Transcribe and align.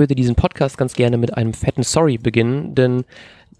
würde 0.00 0.16
diesen 0.16 0.34
Podcast 0.34 0.78
ganz 0.78 0.94
gerne 0.94 1.16
mit 1.18 1.36
einem 1.36 1.52
fetten 1.52 1.84
Sorry 1.84 2.18
beginnen, 2.18 2.74
denn 2.74 3.04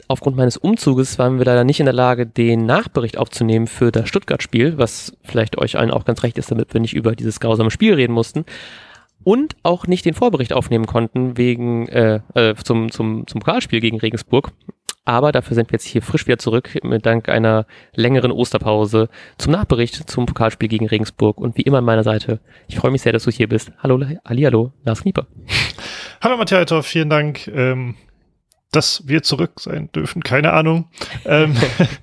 aufgrund 0.08 0.36
meines 0.36 0.56
Umzuges 0.56 1.18
waren 1.18 1.38
wir 1.38 1.44
leider 1.44 1.62
nicht 1.62 1.78
in 1.78 1.86
der 1.86 1.92
Lage, 1.92 2.26
den 2.26 2.66
Nachbericht 2.66 3.16
aufzunehmen 3.16 3.68
für 3.68 3.92
das 3.92 4.08
Stuttgart-Spiel, 4.08 4.76
was 4.76 5.16
vielleicht 5.22 5.58
euch 5.58 5.78
allen 5.78 5.92
auch 5.92 6.04
ganz 6.04 6.24
recht 6.24 6.38
ist, 6.38 6.50
damit 6.50 6.74
wir 6.74 6.80
nicht 6.80 6.94
über 6.94 7.14
dieses 7.14 7.38
grausame 7.38 7.70
Spiel 7.70 7.94
reden 7.94 8.12
mussten. 8.12 8.44
Und 9.22 9.54
auch 9.62 9.86
nicht 9.86 10.06
den 10.06 10.14
Vorbericht 10.14 10.54
aufnehmen 10.54 10.86
konnten 10.86 11.36
wegen 11.36 11.86
äh, 11.88 12.20
äh, 12.34 12.54
zum, 12.54 12.90
zum, 12.90 13.26
zum 13.26 13.40
Pokalspiel 13.40 13.80
gegen 13.80 14.00
Regensburg. 14.00 14.50
Aber 15.04 15.32
dafür 15.32 15.54
sind 15.54 15.70
wir 15.70 15.74
jetzt 15.74 15.86
hier 15.86 16.00
frisch 16.02 16.26
wieder 16.26 16.38
zurück, 16.38 16.78
mit 16.82 17.04
dank 17.04 17.28
einer 17.28 17.66
längeren 17.94 18.32
Osterpause 18.32 19.08
zum 19.36 19.52
Nachbericht 19.52 20.08
zum 20.10 20.24
Pokalspiel 20.24 20.68
gegen 20.68 20.86
Regensburg. 20.86 21.38
Und 21.38 21.58
wie 21.58 21.62
immer 21.62 21.78
an 21.78 21.84
meiner 21.84 22.04
Seite, 22.04 22.40
ich 22.66 22.76
freue 22.76 22.92
mich 22.92 23.02
sehr, 23.02 23.12
dass 23.12 23.24
du 23.24 23.30
hier 23.30 23.48
bist. 23.48 23.72
Hallo, 23.82 24.00
Ali, 24.24 24.42
hallo, 24.42 24.72
Lars 24.84 25.02
Knieper. 25.02 25.26
Hallo 26.22 26.36
Matthias, 26.36 26.86
vielen 26.86 27.08
Dank. 27.08 27.48
Ähm, 27.48 27.94
dass 28.72 29.08
wir 29.08 29.22
zurück 29.22 29.58
sein 29.58 29.90
dürfen, 29.92 30.22
keine 30.22 30.52
Ahnung. 30.52 30.90
ähm, 31.24 31.56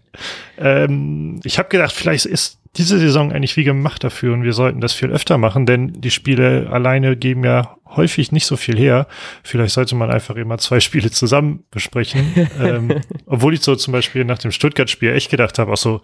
ähm, 0.57 1.39
ich 1.43 1.59
habe 1.59 1.69
gedacht, 1.69 1.91
vielleicht 1.93 2.25
ist 2.25 2.59
diese 2.77 2.97
Saison 2.97 3.31
eigentlich 3.31 3.55
wie 3.57 3.63
gemacht 3.63 4.03
dafür 4.03 4.33
und 4.33 4.41
wir 4.41 4.53
sollten 4.53 4.81
das 4.81 4.93
viel 4.93 5.11
öfter 5.11 5.37
machen, 5.37 5.67
denn 5.67 5.93
die 6.01 6.09
Spiele 6.09 6.67
alleine 6.71 7.15
geben 7.15 7.43
ja 7.43 7.77
häufig 7.85 8.31
nicht 8.31 8.47
so 8.47 8.57
viel 8.57 8.75
her. 8.75 9.05
Vielleicht 9.43 9.75
sollte 9.75 9.95
man 9.95 10.09
einfach 10.09 10.35
immer 10.35 10.57
zwei 10.57 10.79
Spiele 10.79 11.11
zusammen 11.11 11.63
besprechen. 11.69 12.33
ähm, 12.59 13.01
obwohl 13.27 13.53
ich 13.53 13.61
so 13.61 13.75
zum 13.75 13.91
Beispiel 13.91 14.25
nach 14.25 14.39
dem 14.39 14.51
Stuttgart-Spiel 14.51 15.13
echt 15.13 15.29
gedacht 15.29 15.59
habe, 15.59 15.71
auch 15.71 15.77
so 15.77 16.01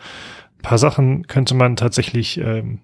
ein 0.58 0.62
paar 0.62 0.78
Sachen 0.78 1.26
könnte 1.26 1.56
man 1.56 1.76
tatsächlich 1.76 2.38
ähm, 2.38 2.80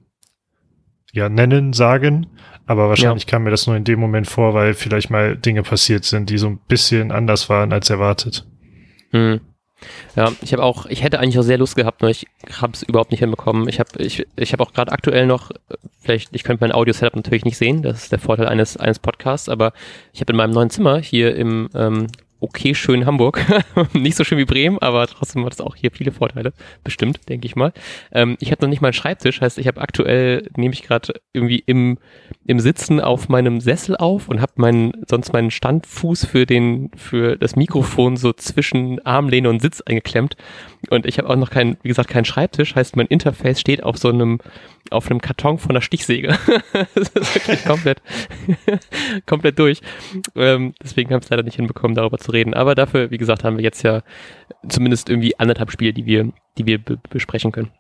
ja 1.14 1.30
nennen, 1.30 1.74
sagen. 1.74 2.28
Aber 2.70 2.88
wahrscheinlich 2.88 3.24
ja. 3.24 3.32
kam 3.32 3.46
mir 3.46 3.50
das 3.50 3.66
nur 3.66 3.76
in 3.76 3.84
dem 3.84 4.00
Moment 4.00 4.28
vor, 4.28 4.54
weil 4.54 4.76
vielleicht 4.76 5.10
mal 5.10 5.36
Dinge 5.36 5.64
passiert 5.64 6.06
sind, 6.06 6.30
die 6.30 6.38
so 6.38 6.46
ein 6.46 6.60
bisschen 6.68 7.12
anders 7.12 7.50
waren 7.50 7.74
als 7.74 7.90
erwartet. 7.90 8.46
Hm. 9.10 9.42
Ja, 10.16 10.32
ich 10.44 10.54
habe 10.54 10.62
auch, 10.62 10.86
ich 10.86 11.02
hätte 11.02 11.20
eigentlich 11.20 11.40
auch 11.40 11.44
sehr 11.44 11.58
Lust 11.58 11.76
gehabt, 11.76 12.02
nur 12.04 12.12
ich 12.12 12.28
habe 12.62 12.74
es 12.74 12.84
überhaupt 12.84 13.10
nicht 13.10 13.22
hinbekommen. 13.22 13.68
Ich 13.70 13.80
habe 13.80 13.90
ich, 13.98 14.24
ich 14.36 14.54
hab 14.54 14.62
auch 14.62 14.72
gerade 14.72 14.92
aktuell 14.92 15.26
noch, 15.26 15.50
vielleicht, 16.00 16.30
ich 16.36 16.44
könnte 16.44 16.64
mein 16.64 16.72
Audio-Setup 16.72 17.16
natürlich 17.16 17.44
nicht 17.44 17.58
sehen, 17.58 17.82
das 17.82 18.04
ist 18.04 18.12
der 18.12 18.20
Vorteil 18.20 18.48
eines, 18.48 18.78
eines 18.78 19.00
Podcasts, 19.00 19.50
aber 19.50 19.74
ich 20.14 20.22
habe 20.22 20.34
in 20.34 20.38
meinem 20.38 20.54
neuen 20.54 20.70
Zimmer 20.70 21.00
hier 21.00 21.36
im 21.36 21.70
ähm, 21.74 22.06
okay 22.40 22.76
schön 22.76 23.06
Hamburg. 23.06 23.46
nicht 23.94 24.16
so 24.16 24.24
schön 24.24 24.38
wie 24.38 24.46
Bremen, 24.46 24.78
aber 24.80 25.08
trotzdem 25.08 25.46
hat 25.46 25.54
es 25.54 25.62
auch 25.62 25.76
hier 25.76 25.92
viele 25.92 26.12
Vorteile. 26.12 26.54
Bestimmt, 26.84 27.28
denke 27.30 27.46
ich 27.46 27.56
mal. 27.56 27.74
Ähm, 28.12 28.38
ich 28.40 28.52
habe 28.52 28.62
noch 28.62 28.70
nicht 28.70 28.82
mal 28.82 28.90
einen 28.90 28.94
Schreibtisch, 28.94 29.42
heißt, 29.42 29.58
ich 29.58 29.68
habe 29.68 29.82
aktuell, 29.82 30.48
nehme 30.56 30.74
ich 30.74 30.84
gerade 30.84 31.14
irgendwie 31.34 31.64
im, 31.66 31.98
im 32.46 32.60
Sitzen 32.60 33.00
auf 33.00 33.30
meinem 33.30 33.62
Sessel 33.62 33.96
auf 33.96 34.30
und 34.30 34.42
habe 34.42 34.54
meinen, 34.56 34.94
sonst 35.08 35.34
meinen 35.34 35.52
Standfuß 35.52 36.26
für 36.26 36.46
den, 36.46 36.92
für 36.96 37.38
das 37.38 37.56
Mikrofon 37.56 38.18
so 38.18 38.34
zwischen 38.34 39.06
Armlehne 39.06 39.50
und 39.50 39.62
Sitz 39.62 39.82
eingeklemmt. 39.82 40.36
Und 40.90 41.06
ich 41.06 41.18
habe 41.18 41.30
auch 41.30 41.36
noch 41.36 41.50
keinen, 41.50 41.78
wie 41.84 41.90
gesagt, 41.90 42.10
keinen 42.10 42.26
Schreibtisch, 42.26 42.76
heißt, 42.76 42.96
mein 42.96 43.08
Interface 43.08 43.60
steht 43.60 43.84
auf 43.84 43.98
so 43.98 44.10
einem, 44.10 44.40
auf 44.92 45.10
einem 45.10 45.20
Karton 45.20 45.58
von 45.58 45.72
einer 45.72 45.82
Stichsäge. 45.82 46.38
das 46.96 47.10
ist 47.10 47.36
wirklich 47.36 47.66
komplett, 47.66 48.02
komplett 49.26 49.60
durch. 49.60 49.82
Ähm, 50.36 50.74
deswegen 50.82 51.10
habe 51.10 51.20
ich 51.20 51.26
es 51.26 51.30
leider 51.30 51.44
nicht 51.44 51.58
hinbekommen, 51.58 51.96
darüber 51.96 52.18
zu 52.18 52.32
reden. 52.32 52.54
Aber 52.54 52.76
dafür, 52.76 53.12
wie 53.12 53.18
gesagt, 53.18 53.44
haben 53.44 53.58
wir 53.58 53.64
jetzt 53.64 53.84
ja 53.84 54.04
zumindest 54.70 55.10
irgendwie 55.10 55.38
anderthalb 55.38 55.72
Spiele, 55.72 55.92
die 55.92 56.06
wir, 56.06 56.32
die 56.58 56.66
wir 56.66 56.80
besprechen 56.80 57.52
können. 57.52 57.72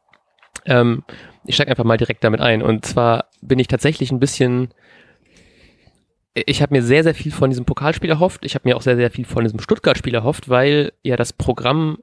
Ähm, 0.66 1.04
ich 1.46 1.56
steige 1.56 1.72
einfach 1.72 1.86
mal 1.86 1.98
direkt 1.98 2.24
damit 2.24 2.42
ein. 2.42 2.62
Und 2.62 2.86
zwar 2.86 3.26
bin 3.42 3.60
ich 3.60 3.68
tatsächlich 3.68 4.12
ein 4.12 4.20
bisschen, 4.20 4.74
ich 6.34 6.62
habe 6.62 6.74
mir 6.74 6.84
sehr, 6.84 7.04
sehr 7.04 7.16
viel 7.16 7.32
von 7.32 7.50
diesem 7.50 7.66
Pokalspiel 7.66 8.10
erhofft. 8.10 8.44
Ich 8.44 8.56
habe 8.56 8.68
mir 8.68 8.76
auch 8.76 8.82
sehr, 8.82 8.98
sehr 8.98 9.10
viel 9.10 9.26
von 9.26 9.44
diesem 9.44 9.60
Stuttgart-Spiel 9.60 10.14
erhofft, 10.14 10.50
weil 10.50 10.92
ja 11.02 11.16
das 11.16 11.32
Programm 11.32 12.00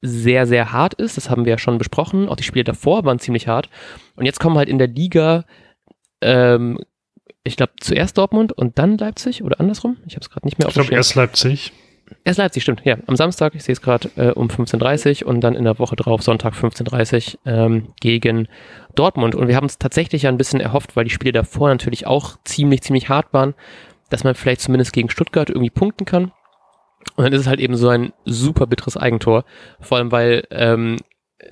sehr, 0.00 0.46
sehr 0.46 0.72
hart 0.72 0.94
ist. 0.94 1.16
Das 1.16 1.30
haben 1.30 1.44
wir 1.44 1.50
ja 1.50 1.58
schon 1.58 1.78
besprochen. 1.78 2.28
Auch 2.28 2.36
die 2.36 2.44
Spiele 2.44 2.64
davor 2.64 3.04
waren 3.04 3.18
ziemlich 3.18 3.48
hart. 3.48 3.68
Und 4.16 4.26
jetzt 4.26 4.40
kommen 4.40 4.56
halt 4.56 4.68
in 4.68 4.78
der 4.78 4.88
Liga, 4.88 5.44
ähm, 6.20 6.78
ich 7.44 7.56
glaube, 7.56 7.72
zuerst 7.80 8.18
Dortmund 8.18 8.52
und 8.52 8.78
dann 8.78 8.98
Leipzig 8.98 9.42
oder 9.42 9.60
andersrum. 9.60 9.96
Ich 10.06 10.14
habe 10.14 10.22
es 10.22 10.30
gerade 10.30 10.46
nicht 10.46 10.58
mehr 10.58 10.68
aufgeschrieben. 10.68 10.84
Ich 10.84 10.88
glaube, 10.88 10.98
erst 10.98 11.14
Leipzig. 11.14 11.72
Erst 12.24 12.38
Leipzig, 12.38 12.62
stimmt. 12.62 12.82
Ja, 12.84 12.96
am 13.06 13.16
Samstag, 13.16 13.54
ich 13.54 13.64
sehe 13.64 13.72
es 13.72 13.82
gerade, 13.82 14.10
äh, 14.16 14.30
um 14.30 14.48
15.30 14.48 15.22
Uhr 15.24 15.28
und 15.28 15.40
dann 15.40 15.54
in 15.54 15.64
der 15.64 15.78
Woche 15.78 15.96
drauf, 15.96 16.22
Sonntag 16.22 16.54
15.30 16.54 17.34
Uhr, 17.34 17.52
ähm, 17.52 17.88
gegen 18.00 18.48
Dortmund. 18.94 19.34
Und 19.34 19.48
wir 19.48 19.56
haben 19.56 19.66
es 19.66 19.78
tatsächlich 19.78 20.22
ja 20.22 20.30
ein 20.30 20.38
bisschen 20.38 20.60
erhofft, 20.60 20.96
weil 20.96 21.04
die 21.04 21.10
Spiele 21.10 21.32
davor 21.32 21.68
natürlich 21.68 22.06
auch 22.06 22.36
ziemlich, 22.44 22.82
ziemlich 22.82 23.08
hart 23.08 23.32
waren, 23.32 23.54
dass 24.10 24.24
man 24.24 24.34
vielleicht 24.34 24.60
zumindest 24.60 24.92
gegen 24.92 25.10
Stuttgart 25.10 25.50
irgendwie 25.50 25.70
punkten 25.70 26.04
kann. 26.04 26.32
Und 27.16 27.24
dann 27.24 27.32
ist 27.32 27.42
es 27.42 27.46
halt 27.46 27.60
eben 27.60 27.76
so 27.76 27.88
ein 27.88 28.12
super 28.24 28.66
bitteres 28.66 28.96
Eigentor. 28.96 29.44
Vor 29.80 29.98
allem, 29.98 30.12
weil 30.12 30.46
ähm, 30.50 30.96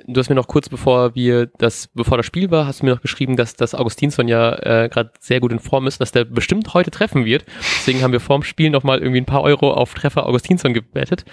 du 0.06 0.18
hast 0.18 0.28
mir 0.28 0.34
noch 0.34 0.48
kurz 0.48 0.68
bevor 0.68 1.14
wir 1.14 1.46
das, 1.58 1.88
bevor 1.94 2.16
das 2.16 2.26
Spiel 2.26 2.50
war, 2.50 2.66
hast 2.66 2.80
du 2.80 2.86
mir 2.86 2.92
noch 2.92 3.02
geschrieben, 3.02 3.36
dass 3.36 3.54
das 3.56 3.74
Augustinsson 3.74 4.28
ja 4.28 4.54
äh, 4.54 4.88
gerade 4.88 5.12
sehr 5.20 5.40
gut 5.40 5.52
in 5.52 5.58
Form 5.58 5.86
ist, 5.86 6.00
dass 6.00 6.12
der 6.12 6.24
bestimmt 6.24 6.74
heute 6.74 6.90
treffen 6.90 7.24
wird. 7.24 7.44
Deswegen 7.78 8.02
haben 8.02 8.12
wir 8.12 8.20
vorm 8.20 8.42
Spiel 8.42 8.70
nochmal 8.70 8.98
irgendwie 8.98 9.20
ein 9.20 9.26
paar 9.26 9.42
Euro 9.42 9.72
auf 9.72 9.94
Treffer 9.94 10.26
Augustinsson 10.26 10.74
gewettet 10.74 11.24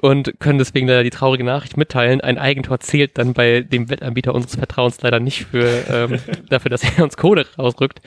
und 0.00 0.38
können 0.40 0.58
deswegen 0.58 0.88
leider 0.88 1.02
die 1.02 1.10
traurige 1.10 1.44
Nachricht 1.44 1.76
mitteilen. 1.76 2.20
Ein 2.20 2.38
Eigentor 2.38 2.80
zählt 2.80 3.18
dann 3.18 3.34
bei 3.34 3.60
dem 3.60 3.90
Wettanbieter 3.90 4.34
unseres 4.34 4.56
Vertrauens 4.56 5.02
leider 5.02 5.20
nicht 5.20 5.46
für 5.46 5.68
ähm, 5.88 6.18
dafür, 6.48 6.70
dass 6.70 6.84
er 6.84 7.04
uns 7.04 7.16
Code 7.16 7.46
rausrückt. 7.58 8.00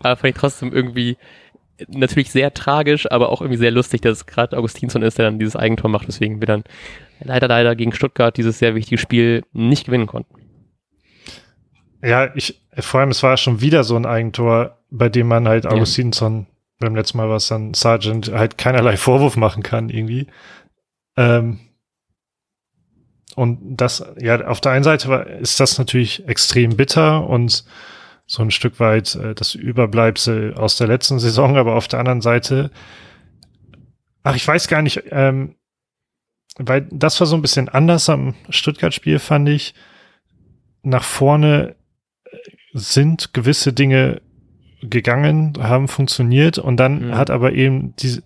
Aber 0.00 0.16
fand 0.16 0.34
ich 0.34 0.40
trotzdem 0.40 0.72
irgendwie 0.72 1.16
natürlich 1.88 2.30
sehr 2.30 2.52
tragisch, 2.54 3.10
aber 3.10 3.30
auch 3.30 3.40
irgendwie 3.40 3.58
sehr 3.58 3.70
lustig, 3.70 4.02
dass 4.02 4.18
es 4.18 4.26
gerade 4.26 4.56
Augustinsson 4.56 5.02
ist, 5.02 5.18
der 5.18 5.26
dann 5.26 5.38
dieses 5.38 5.56
Eigentor 5.56 5.90
macht, 5.90 6.08
weswegen 6.08 6.40
wir 6.40 6.46
dann 6.46 6.64
leider, 7.20 7.48
leider 7.48 7.76
gegen 7.76 7.92
Stuttgart 7.92 8.36
dieses 8.36 8.58
sehr 8.58 8.74
wichtige 8.74 8.98
Spiel 8.98 9.42
nicht 9.52 9.86
gewinnen 9.86 10.06
konnten. 10.06 10.34
Ja, 12.02 12.34
ich, 12.34 12.62
vor 12.78 13.00
allem, 13.00 13.10
es 13.10 13.22
war 13.22 13.36
schon 13.36 13.60
wieder 13.60 13.84
so 13.84 13.96
ein 13.96 14.06
Eigentor, 14.06 14.78
bei 14.90 15.08
dem 15.08 15.28
man 15.28 15.46
halt 15.46 15.66
Augustinsson, 15.66 16.40
ja. 16.40 16.46
beim 16.80 16.96
letzten 16.96 17.18
Mal 17.18 17.28
war 17.28 17.36
es 17.36 17.46
dann 17.46 17.74
Sargent, 17.74 18.32
halt 18.32 18.58
keinerlei 18.58 18.96
Vorwurf 18.96 19.36
machen 19.36 19.62
kann, 19.62 19.88
irgendwie. 19.88 20.26
Ähm, 21.16 21.60
und 23.36 23.76
das, 23.76 24.04
ja, 24.20 24.46
auf 24.46 24.60
der 24.60 24.72
einen 24.72 24.84
Seite 24.84 25.08
war, 25.08 25.26
ist 25.26 25.60
das 25.60 25.78
natürlich 25.78 26.26
extrem 26.26 26.76
bitter 26.76 27.26
und 27.26 27.64
so 28.26 28.42
ein 28.42 28.50
Stück 28.50 28.80
weit 28.80 29.14
äh, 29.14 29.34
das 29.34 29.54
Überbleibsel 29.54 30.54
aus 30.54 30.76
der 30.76 30.86
letzten 30.86 31.18
Saison, 31.18 31.56
aber 31.56 31.74
auf 31.74 31.88
der 31.88 31.98
anderen 31.98 32.20
Seite, 32.20 32.70
ach, 34.22 34.36
ich 34.36 34.46
weiß 34.46 34.68
gar 34.68 34.82
nicht, 34.82 35.02
ähm, 35.10 35.56
weil 36.58 36.86
das 36.90 37.18
war 37.20 37.26
so 37.26 37.36
ein 37.36 37.42
bisschen 37.42 37.68
anders 37.68 38.08
am 38.08 38.34
Stuttgart-Spiel, 38.48 39.18
fand 39.18 39.48
ich. 39.48 39.74
Nach 40.82 41.04
vorne 41.04 41.76
sind 42.72 43.32
gewisse 43.32 43.72
Dinge 43.72 44.20
gegangen, 44.82 45.54
haben 45.60 45.88
funktioniert 45.88 46.58
und 46.58 46.76
dann 46.76 47.08
mhm. 47.08 47.14
hat 47.14 47.30
aber 47.30 47.52
eben 47.52 47.94
diese, 47.96 48.22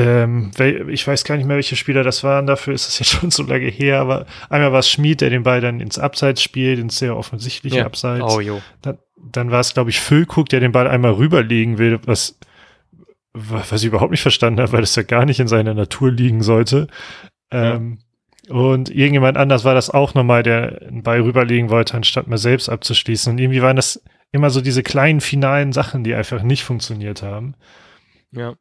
ähm, 0.00 0.50
ich 0.88 1.06
weiß 1.06 1.24
gar 1.24 1.36
nicht 1.36 1.46
mehr, 1.46 1.56
welche 1.56 1.76
Spieler 1.76 2.02
das 2.02 2.24
waren, 2.24 2.46
dafür 2.46 2.74
ist 2.74 2.88
es 2.88 2.98
jetzt 2.98 3.08
schon 3.20 3.30
so 3.30 3.42
lange 3.42 3.66
her, 3.66 4.00
aber 4.00 4.26
einmal 4.48 4.72
war 4.72 4.80
es 4.80 4.90
Schmid, 4.90 5.20
der 5.20 5.30
den 5.30 5.42
Ball 5.42 5.60
dann 5.60 5.80
ins 5.80 5.98
Abseits 5.98 6.42
spielt, 6.42 6.78
ins 6.78 6.98
sehr 6.98 7.16
offensichtliche 7.16 7.78
ja. 7.78 7.86
Abseits. 7.86 8.24
Oh, 8.24 8.40
jo. 8.40 8.62
Dann, 8.82 8.98
dann 9.16 9.50
war 9.50 9.60
es, 9.60 9.74
glaube 9.74 9.90
ich, 9.90 10.00
Füllkrug, 10.00 10.48
der 10.48 10.60
den 10.60 10.72
Ball 10.72 10.88
einmal 10.88 11.12
rüberlegen 11.12 11.78
will, 11.78 11.98
was, 12.04 12.38
was 13.32 13.82
ich 13.82 13.88
überhaupt 13.88 14.10
nicht 14.10 14.22
verstanden 14.22 14.60
habe, 14.60 14.72
weil 14.72 14.80
das 14.80 14.96
ja 14.96 15.02
gar 15.02 15.24
nicht 15.24 15.40
in 15.40 15.48
seiner 15.48 15.74
Natur 15.74 16.10
liegen 16.10 16.42
sollte. 16.42 16.86
Ja. 17.52 17.74
Ähm, 17.74 17.98
und 18.48 18.90
irgendjemand 18.90 19.36
anders 19.36 19.64
war 19.64 19.74
das 19.74 19.90
auch 19.90 20.14
nochmal, 20.14 20.42
der 20.42 20.82
einen 20.82 21.02
Ball 21.02 21.20
rüberlegen 21.20 21.70
wollte, 21.70 21.94
anstatt 21.94 22.26
mal 22.26 22.38
selbst 22.38 22.68
abzuschließen. 22.68 23.32
Und 23.32 23.38
irgendwie 23.38 23.62
waren 23.62 23.76
das 23.76 24.02
immer 24.32 24.50
so 24.50 24.60
diese 24.60 24.82
kleinen 24.82 25.20
finalen 25.20 25.72
Sachen, 25.72 26.02
die 26.02 26.14
einfach 26.14 26.42
nicht 26.42 26.64
funktioniert 26.64 27.22
haben. 27.22 27.54
Ja. 28.32 28.54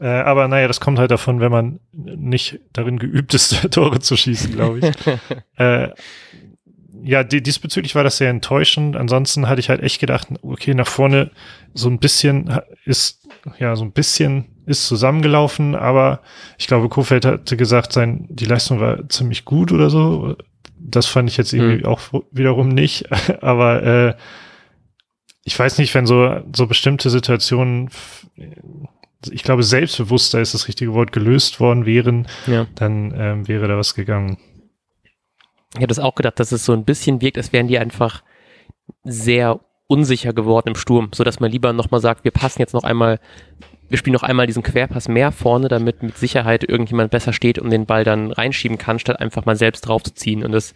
Äh, 0.00 0.06
aber 0.06 0.48
naja, 0.48 0.68
das 0.68 0.80
kommt 0.80 0.98
halt 0.98 1.10
davon, 1.10 1.40
wenn 1.40 1.52
man 1.52 1.80
nicht 1.92 2.60
darin 2.72 2.98
geübt 2.98 3.34
ist, 3.34 3.70
Tore 3.70 4.00
zu 4.00 4.16
schießen, 4.16 4.52
glaube 4.52 4.78
ich. 4.78 4.92
äh, 5.58 5.90
ja, 7.04 7.24
die, 7.24 7.42
diesbezüglich 7.42 7.94
war 7.94 8.04
das 8.04 8.18
sehr 8.18 8.30
enttäuschend. 8.30 8.96
Ansonsten 8.96 9.48
hatte 9.48 9.60
ich 9.60 9.68
halt 9.68 9.82
echt 9.82 10.00
gedacht, 10.00 10.28
okay, 10.42 10.74
nach 10.74 10.86
vorne 10.86 11.30
so 11.74 11.88
ein 11.88 11.98
bisschen 11.98 12.60
ist, 12.84 13.26
ja, 13.58 13.74
so 13.74 13.84
ein 13.84 13.92
bisschen 13.92 14.46
ist 14.66 14.86
zusammengelaufen, 14.86 15.74
aber 15.74 16.20
ich 16.58 16.68
glaube, 16.68 16.88
Kofeld 16.88 17.24
hatte 17.24 17.56
gesagt, 17.56 17.92
sein, 17.92 18.26
die 18.28 18.44
Leistung 18.44 18.78
war 18.78 19.08
ziemlich 19.08 19.44
gut 19.44 19.72
oder 19.72 19.90
so. 19.90 20.36
Das 20.78 21.06
fand 21.06 21.28
ich 21.28 21.36
jetzt 21.36 21.52
irgendwie 21.52 21.78
mhm. 21.78 21.86
auch 21.86 22.00
wiederum 22.30 22.68
nicht. 22.68 23.06
aber 23.42 23.82
äh, 23.82 24.14
ich 25.44 25.58
weiß 25.58 25.78
nicht, 25.78 25.94
wenn 25.94 26.06
so, 26.06 26.40
so 26.54 26.66
bestimmte 26.66 27.10
Situationen 27.10 27.90
ich 29.30 29.42
glaube, 29.42 29.62
selbstbewusster 29.62 30.40
ist 30.40 30.54
das 30.54 30.68
richtige 30.68 30.94
Wort, 30.94 31.12
gelöst 31.12 31.60
worden 31.60 31.86
wären, 31.86 32.26
ja. 32.46 32.66
dann 32.74 33.12
ähm, 33.16 33.48
wäre 33.48 33.68
da 33.68 33.76
was 33.76 33.94
gegangen. 33.94 34.38
Ich 35.74 35.78
habe 35.78 35.86
das 35.86 35.98
auch 35.98 36.14
gedacht, 36.14 36.38
dass 36.38 36.52
es 36.52 36.64
so 36.64 36.72
ein 36.72 36.84
bisschen 36.84 37.20
wirkt, 37.20 37.38
als 37.38 37.52
wären 37.52 37.68
die 37.68 37.78
einfach 37.78 38.22
sehr 39.04 39.60
unsicher 39.86 40.32
geworden 40.32 40.68
im 40.68 40.74
Sturm, 40.74 41.10
so 41.14 41.24
dass 41.24 41.40
man 41.40 41.50
lieber 41.50 41.72
nochmal 41.72 42.00
sagt, 42.00 42.24
wir 42.24 42.30
passen 42.30 42.60
jetzt 42.60 42.74
noch 42.74 42.84
einmal, 42.84 43.20
wir 43.88 43.98
spielen 43.98 44.14
noch 44.14 44.22
einmal 44.22 44.46
diesen 44.46 44.62
Querpass 44.62 45.08
mehr 45.08 45.32
vorne, 45.32 45.68
damit 45.68 46.02
mit 46.02 46.16
Sicherheit 46.16 46.64
irgendjemand 46.64 47.10
besser 47.10 47.32
steht 47.32 47.58
und 47.58 47.70
den 47.70 47.86
Ball 47.86 48.04
dann 48.04 48.32
reinschieben 48.32 48.78
kann, 48.78 48.98
statt 48.98 49.20
einfach 49.20 49.44
mal 49.44 49.56
selbst 49.56 49.82
draufzuziehen. 49.82 50.44
Und 50.44 50.52
das, 50.52 50.74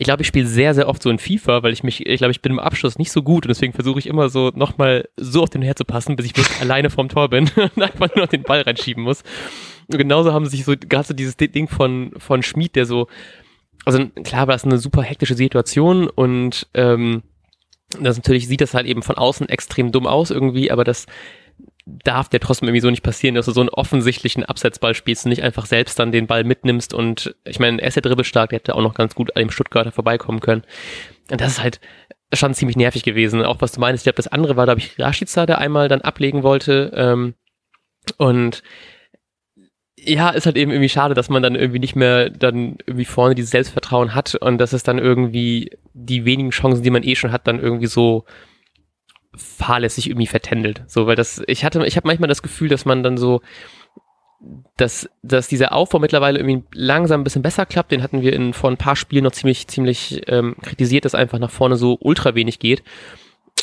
ich 0.00 0.06
glaube, 0.06 0.22
ich 0.22 0.28
spiele 0.28 0.46
sehr, 0.46 0.72
sehr 0.72 0.88
oft 0.88 1.02
so 1.02 1.10
in 1.10 1.18
FIFA, 1.18 1.62
weil 1.62 1.74
ich 1.74 1.82
mich, 1.82 2.06
ich 2.06 2.16
glaube, 2.16 2.30
ich 2.30 2.40
bin 2.40 2.52
im 2.52 2.58
Abschluss 2.58 2.96
nicht 2.96 3.12
so 3.12 3.22
gut 3.22 3.44
und 3.44 3.50
deswegen 3.50 3.74
versuche 3.74 3.98
ich 3.98 4.06
immer 4.06 4.30
so 4.30 4.50
nochmal 4.54 5.06
so 5.18 5.42
auf 5.42 5.50
den 5.50 5.60
Her 5.60 5.76
zu 5.76 5.84
passen, 5.84 6.16
bis 6.16 6.24
ich 6.24 6.34
wirklich 6.34 6.58
alleine 6.62 6.88
vorm 6.88 7.10
Tor 7.10 7.28
bin 7.28 7.50
und 7.56 7.82
einfach 7.82 8.08
nur 8.14 8.24
noch 8.24 8.30
den 8.30 8.42
Ball 8.42 8.62
reinschieben 8.62 9.04
muss. 9.04 9.22
Und 9.88 9.98
genauso 9.98 10.32
haben 10.32 10.46
sich 10.46 10.64
so, 10.64 10.72
gerade 10.74 11.06
so 11.06 11.12
dieses 11.12 11.36
Ding 11.36 11.68
von, 11.68 12.12
von 12.16 12.42
Schmied, 12.42 12.76
der 12.76 12.86
so, 12.86 13.08
also 13.84 14.06
klar 14.24 14.46
war 14.46 14.54
das 14.54 14.64
eine 14.64 14.78
super 14.78 15.02
hektische 15.02 15.34
Situation 15.34 16.08
und 16.08 16.66
ähm, 16.72 17.22
das 18.00 18.16
natürlich 18.16 18.48
sieht 18.48 18.62
das 18.62 18.72
halt 18.72 18.86
eben 18.86 19.02
von 19.02 19.18
außen 19.18 19.50
extrem 19.50 19.92
dumm 19.92 20.06
aus 20.06 20.30
irgendwie, 20.30 20.70
aber 20.70 20.84
das 20.84 21.04
darf 21.86 22.28
der 22.28 22.40
trotzdem 22.40 22.68
irgendwie 22.68 22.80
so 22.80 22.90
nicht 22.90 23.02
passieren, 23.02 23.34
dass 23.34 23.46
du 23.46 23.52
so 23.52 23.60
einen 23.60 23.70
offensichtlichen 23.70 24.44
Absetzball 24.44 24.94
spielst 24.94 25.24
und 25.24 25.30
nicht 25.30 25.42
einfach 25.42 25.66
selbst 25.66 25.98
dann 25.98 26.12
den 26.12 26.26
Ball 26.26 26.44
mitnimmst 26.44 26.94
und 26.94 27.34
ich 27.44 27.58
meine, 27.58 27.80
er 27.80 27.88
ist 27.88 27.96
ja 27.96 28.02
dribbelstark, 28.02 28.50
der 28.50 28.58
hätte 28.58 28.74
auch 28.74 28.82
noch 28.82 28.94
ganz 28.94 29.14
gut 29.14 29.34
an 29.36 29.40
dem 29.40 29.50
Stuttgarter 29.50 29.92
vorbeikommen 29.92 30.40
können. 30.40 30.62
Und 31.30 31.40
das 31.40 31.52
ist 31.52 31.62
halt 31.62 31.80
schon 32.32 32.54
ziemlich 32.54 32.76
nervig 32.76 33.02
gewesen. 33.02 33.42
Auch 33.44 33.60
was 33.60 33.72
du 33.72 33.80
meinst, 33.80 34.00
ich 34.00 34.04
glaube, 34.04 34.16
das 34.16 34.28
andere 34.28 34.56
war, 34.56 34.66
glaube 34.66 34.80
ich, 34.80 34.98
Rashica, 34.98 35.46
der 35.46 35.58
einmal 35.58 35.88
dann 35.88 36.00
ablegen 36.00 36.42
wollte. 36.42 36.92
Ähm, 36.94 37.34
und 38.16 38.62
ja, 39.98 40.30
ist 40.30 40.46
halt 40.46 40.56
eben 40.56 40.70
irgendwie 40.70 40.88
schade, 40.88 41.14
dass 41.14 41.28
man 41.28 41.42
dann 41.42 41.54
irgendwie 41.54 41.78
nicht 41.78 41.96
mehr 41.96 42.30
dann 42.30 42.78
irgendwie 42.86 43.04
vorne 43.04 43.34
dieses 43.34 43.50
Selbstvertrauen 43.50 44.14
hat 44.14 44.34
und 44.34 44.58
dass 44.58 44.72
es 44.72 44.82
dann 44.82 44.98
irgendwie 44.98 45.70
die 45.92 46.24
wenigen 46.24 46.50
Chancen, 46.50 46.82
die 46.82 46.90
man 46.90 47.02
eh 47.02 47.16
schon 47.16 47.32
hat, 47.32 47.46
dann 47.46 47.60
irgendwie 47.60 47.86
so 47.86 48.24
fahrlässig 49.34 50.08
irgendwie 50.08 50.26
vertändelt. 50.26 50.82
So, 50.86 51.06
weil 51.06 51.16
das, 51.16 51.42
ich 51.46 51.64
hatte, 51.64 51.84
ich 51.86 51.96
habe 51.96 52.08
manchmal 52.08 52.28
das 52.28 52.42
Gefühl, 52.42 52.68
dass 52.68 52.84
man 52.84 53.02
dann 53.02 53.16
so, 53.16 53.40
dass, 54.76 55.08
dass 55.22 55.48
dieser 55.48 55.72
Aufbau 55.72 55.98
mittlerweile 55.98 56.38
irgendwie 56.38 56.64
langsam 56.72 57.20
ein 57.20 57.24
bisschen 57.24 57.42
besser 57.42 57.66
klappt. 57.66 57.92
Den 57.92 58.02
hatten 58.02 58.22
wir 58.22 58.32
in, 58.32 58.52
vor 58.52 58.70
ein 58.70 58.76
paar 58.76 58.96
Spielen 58.96 59.24
noch 59.24 59.32
ziemlich, 59.32 59.68
ziemlich 59.68 60.22
ähm, 60.28 60.56
kritisiert, 60.62 61.04
dass 61.04 61.14
einfach 61.14 61.38
nach 61.38 61.50
vorne 61.50 61.76
so 61.76 61.98
ultra 62.00 62.34
wenig 62.34 62.58
geht. 62.58 62.82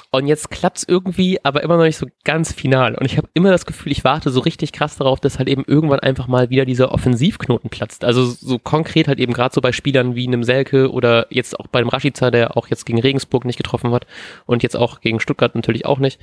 Und 0.09 0.25
jetzt 0.27 0.49
klappt's 0.49 0.85
irgendwie, 0.87 1.43
aber 1.43 1.63
immer 1.63 1.75
noch 1.75 1.83
nicht 1.83 1.97
so 1.97 2.07
ganz 2.23 2.53
final. 2.53 2.95
Und 2.95 3.05
ich 3.05 3.17
habe 3.17 3.27
immer 3.33 3.51
das 3.51 3.65
Gefühl, 3.65 3.91
ich 3.91 4.05
warte 4.05 4.29
so 4.29 4.39
richtig 4.39 4.71
krass 4.71 4.95
darauf, 4.95 5.19
dass 5.19 5.37
halt 5.37 5.49
eben 5.49 5.65
irgendwann 5.67 5.99
einfach 5.99 6.27
mal 6.27 6.49
wieder 6.49 6.63
dieser 6.63 6.93
Offensivknoten 6.93 7.69
platzt. 7.69 8.05
Also 8.05 8.25
so 8.25 8.57
konkret 8.57 9.09
halt 9.09 9.19
eben 9.19 9.33
gerade 9.33 9.53
so 9.53 9.59
bei 9.59 9.73
Spielern 9.73 10.15
wie 10.15 10.25
einem 10.25 10.43
Selke 10.43 10.91
oder 10.91 11.27
jetzt 11.29 11.59
auch 11.59 11.67
bei 11.67 11.79
dem 11.79 11.89
Rashica, 11.89 12.31
der 12.31 12.55
auch 12.55 12.67
jetzt 12.69 12.85
gegen 12.85 13.01
Regensburg 13.01 13.43
nicht 13.43 13.57
getroffen 13.57 13.91
hat 13.91 14.07
und 14.45 14.63
jetzt 14.63 14.77
auch 14.77 15.01
gegen 15.01 15.19
Stuttgart 15.19 15.55
natürlich 15.55 15.85
auch 15.85 15.99
nicht. 15.99 16.21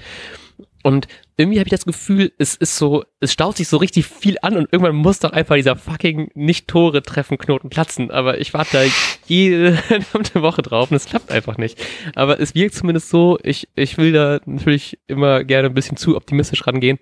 Und 0.82 1.06
irgendwie 1.36 1.58
habe 1.58 1.66
ich 1.66 1.72
das 1.72 1.84
Gefühl, 1.84 2.32
es 2.38 2.54
ist 2.54 2.76
so, 2.76 3.04
es 3.18 3.32
staut 3.32 3.56
sich 3.56 3.66
so 3.66 3.76
richtig 3.78 4.06
viel 4.06 4.36
an 4.42 4.56
und 4.56 4.72
irgendwann 4.72 4.94
muss 4.94 5.18
doch 5.18 5.32
einfach 5.32 5.56
dieser 5.56 5.74
fucking 5.74 6.30
Nicht-Tore-Treffen-Knoten 6.34 7.70
platzen. 7.70 8.10
Aber 8.12 8.38
ich 8.38 8.54
warte 8.54 8.70
da 8.72 8.82
jede 9.26 9.76
Woche 10.34 10.62
drauf 10.62 10.90
und 10.90 10.96
es 10.96 11.06
klappt 11.06 11.32
einfach 11.32 11.58
nicht. 11.58 11.78
Aber 12.14 12.38
es 12.38 12.54
wirkt 12.54 12.74
zumindest 12.74 13.08
so, 13.08 13.38
ich, 13.42 13.68
ich 13.74 13.98
will 13.98 14.12
da 14.12 14.40
natürlich 14.46 14.98
immer 15.08 15.42
gerne 15.42 15.68
ein 15.68 15.74
bisschen 15.74 15.96
zu 15.96 16.16
optimistisch 16.16 16.66
rangehen. 16.66 16.98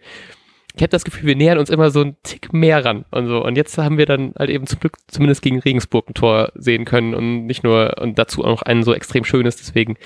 Ich 0.75 0.81
habe 0.83 0.89
das 0.89 1.05
Gefühl, 1.05 1.27
wir 1.27 1.37
nähern 1.37 1.59
uns 1.59 1.69
immer 1.69 1.91
so 1.91 2.01
einen 2.01 2.17
Tick 2.23 2.55
mehr 2.55 2.83
ran 2.83 3.05
und 3.11 3.27
so. 3.27 3.45
Und 3.45 3.57
jetzt 3.57 3.77
haben 3.77 3.99
wir 3.99 4.07
dann 4.07 4.33
halt 4.39 4.49
eben 4.49 4.67
zum 4.67 4.81
Glück 4.81 4.97
zumindest 5.09 5.43
gegen 5.43 5.59
Regensburg 5.59 6.09
ein 6.09 6.15
Tor 6.15 6.53
sehen 6.55 6.87
können 6.87 7.15
und 7.15 7.45
nicht 7.45 7.63
nur, 7.63 7.99
und 8.01 8.19
dazu 8.19 8.43
auch 8.43 8.49
noch 8.49 8.63
einen 8.63 8.83
so 8.83 8.95
extrem 8.95 9.25
schönes. 9.25 9.57
Deswegen 9.57 9.99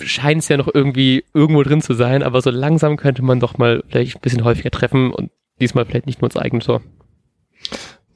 scheint 0.00 0.42
es 0.42 0.48
ja 0.48 0.56
noch 0.56 0.68
irgendwie 0.72 1.24
irgendwo 1.34 1.62
drin 1.62 1.82
zu 1.82 1.94
sein, 1.94 2.22
aber 2.22 2.40
so 2.42 2.50
langsam 2.50 2.96
könnte 2.96 3.22
man 3.22 3.40
doch 3.40 3.58
mal 3.58 3.82
vielleicht 3.88 4.16
ein 4.16 4.20
bisschen 4.20 4.44
häufiger 4.44 4.70
treffen 4.70 5.12
und 5.12 5.30
diesmal 5.60 5.84
vielleicht 5.84 6.06
nicht 6.06 6.20
nur 6.20 6.30
ins 6.30 6.36
eigene 6.36 6.62
Tor. 6.62 6.82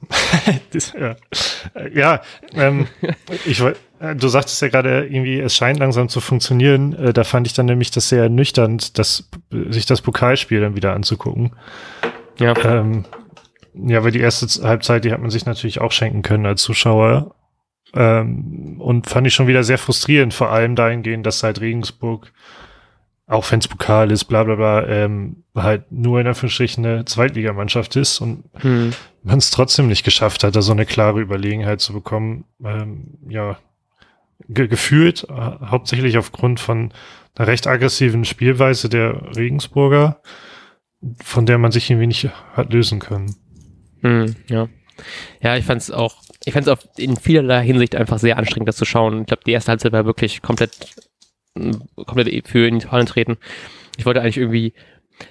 das, 0.71 0.93
ja, 0.93 1.15
ja 1.93 2.21
ähm, 2.53 2.87
ich, 3.45 3.61
äh, 3.61 4.15
du 4.15 4.27
sagtest 4.27 4.61
ja 4.61 4.67
gerade 4.67 5.05
irgendwie, 5.05 5.39
es 5.39 5.55
scheint 5.55 5.79
langsam 5.79 6.09
zu 6.09 6.21
funktionieren. 6.21 6.93
Äh, 6.93 7.13
da 7.13 7.23
fand 7.23 7.47
ich 7.47 7.53
dann 7.53 7.65
nämlich 7.65 7.91
das 7.91 8.09
sehr 8.09 8.23
ernüchternd, 8.23 8.97
das, 8.97 9.29
sich 9.69 9.85
das 9.85 10.01
Pokalspiel 10.01 10.61
dann 10.61 10.75
wieder 10.75 10.93
anzugucken. 10.93 11.55
Ja. 12.39 12.53
Ähm, 12.63 13.05
ja, 13.73 14.03
weil 14.03 14.11
die 14.11 14.19
erste 14.19 14.67
Halbzeit, 14.67 15.05
die 15.05 15.11
hat 15.11 15.21
man 15.21 15.29
sich 15.29 15.45
natürlich 15.45 15.81
auch 15.81 15.91
schenken 15.91 16.23
können 16.23 16.45
als 16.45 16.61
Zuschauer. 16.63 17.35
Ähm, 17.97 18.75
und 18.79 19.07
fand 19.07 19.25
ich 19.25 19.33
schon 19.33 19.47
wieder 19.47 19.63
sehr 19.63 19.79
frustrierend, 19.79 20.33
vor 20.33 20.51
allem 20.51 20.75
dahingehend, 20.75 21.25
dass 21.25 21.41
halt 21.41 21.61
Regensburg, 21.61 22.31
auch 23.25 23.51
wenn 23.51 23.59
es 23.59 23.67
Pokal 23.67 24.11
ist, 24.11 24.25
bla 24.25 24.43
bla 24.43 24.53
bla, 24.53 24.87
ähm, 24.87 25.43
halt 25.55 25.91
nur 25.91 26.21
in 26.21 26.27
Anführungsstrichen 26.27 26.85
eine 26.85 27.05
Zweitligamannschaft 27.05 27.95
ist 27.95 28.19
und 28.19 28.43
hm. 28.59 28.93
man 29.23 29.39
es 29.39 29.49
trotzdem 29.49 29.87
nicht 29.87 30.03
geschafft 30.03 30.43
hat, 30.43 30.55
da 30.55 30.61
so 30.61 30.73
eine 30.73 30.85
klare 30.85 31.19
Überlegenheit 31.19 31.81
zu 31.81 31.91
bekommen. 31.91 32.45
Ähm, 32.63 33.17
ja, 33.27 33.57
ge 34.47 34.67
gefühlt, 34.67 35.25
äh, 35.29 35.33
hauptsächlich 35.33 36.19
aufgrund 36.19 36.59
von 36.59 36.93
einer 37.35 37.47
recht 37.47 37.65
aggressiven 37.65 38.25
Spielweise 38.25 38.89
der 38.89 39.35
Regensburger, 39.35 40.21
von 41.23 41.47
der 41.47 41.57
man 41.57 41.71
sich 41.71 41.89
irgendwie 41.89 42.07
nicht 42.07 42.29
hat 42.53 42.71
lösen 42.71 42.99
können. 42.99 43.35
Hm, 44.01 44.35
ja. 44.47 44.67
Ja, 45.41 45.55
ich 45.57 45.65
fand 45.65 45.81
es 45.81 45.91
auch, 45.91 46.15
ich 46.45 46.53
fand 46.53 46.67
es 46.67 46.77
in 46.97 47.15
vielerlei 47.15 47.63
Hinsicht 47.63 47.95
einfach 47.95 48.19
sehr 48.19 48.37
anstrengend, 48.37 48.69
das 48.69 48.77
zu 48.77 48.85
schauen. 48.85 49.21
Ich 49.21 49.27
glaube, 49.27 49.43
die 49.45 49.51
erste 49.51 49.71
Halbzeit 49.71 49.91
war 49.91 50.05
wirklich 50.05 50.41
komplett, 50.41 50.71
komplett 51.95 52.47
für 52.47 52.67
in 52.67 52.79
die 52.79 52.85
Italien 52.85 53.07
treten. 53.07 53.37
Ich 53.97 54.05
wollte 54.05 54.21
eigentlich 54.21 54.37
irgendwie, 54.37 54.73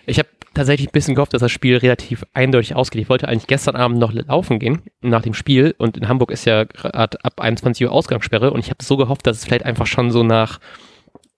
ich 0.06 0.18
habe 0.18 0.28
tatsächlich 0.54 0.88
ein 0.88 0.92
bisschen 0.92 1.14
gehofft, 1.14 1.34
dass 1.34 1.40
das 1.42 1.52
Spiel 1.52 1.76
relativ 1.76 2.24
eindeutig 2.32 2.74
ausgeht. 2.74 3.02
Ich 3.02 3.08
wollte 3.08 3.28
eigentlich 3.28 3.46
gestern 3.46 3.76
Abend 3.76 3.98
noch 3.98 4.12
laufen 4.12 4.58
gehen 4.58 4.82
nach 5.02 5.22
dem 5.22 5.34
Spiel 5.34 5.74
und 5.76 5.96
in 5.96 6.08
Hamburg 6.08 6.30
ist 6.30 6.46
ja 6.46 6.64
gerade 6.64 7.22
ab 7.24 7.40
21 7.40 7.86
Uhr 7.86 7.92
Ausgangssperre 7.92 8.50
und 8.50 8.60
ich 8.60 8.70
habe 8.70 8.82
so 8.82 8.96
gehofft, 8.96 9.26
dass 9.26 9.36
es 9.36 9.44
vielleicht 9.44 9.64
einfach 9.64 9.86
schon 9.86 10.10
so 10.10 10.22
nach 10.22 10.58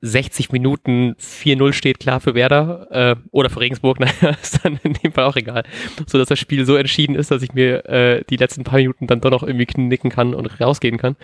60 0.00 0.52
Minuten 0.52 1.14
4-0 1.18 1.72
steht, 1.72 2.00
klar 2.00 2.20
für 2.20 2.34
Werder 2.34 2.86
äh, 2.90 3.16
oder 3.30 3.50
für 3.50 3.60
Regensburg, 3.60 3.98
naja, 4.00 4.36
ist 4.40 4.64
dann 4.64 4.78
in 4.82 4.94
dem 4.94 5.12
Fall 5.12 5.24
auch 5.24 5.36
egal. 5.36 5.64
So 6.06 6.18
dass 6.18 6.28
das 6.28 6.38
Spiel 6.38 6.64
so 6.64 6.76
entschieden 6.76 7.16
ist, 7.16 7.30
dass 7.30 7.42
ich 7.42 7.52
mir 7.52 7.84
äh, 7.86 8.24
die 8.30 8.36
letzten 8.36 8.64
paar 8.64 8.78
Minuten 8.78 9.06
dann 9.06 9.20
doch 9.20 9.30
noch 9.30 9.42
irgendwie 9.42 9.66
knicken 9.66 10.10
kann 10.10 10.34
und 10.34 10.60
rausgehen 10.60 10.98
kann. 10.98 11.16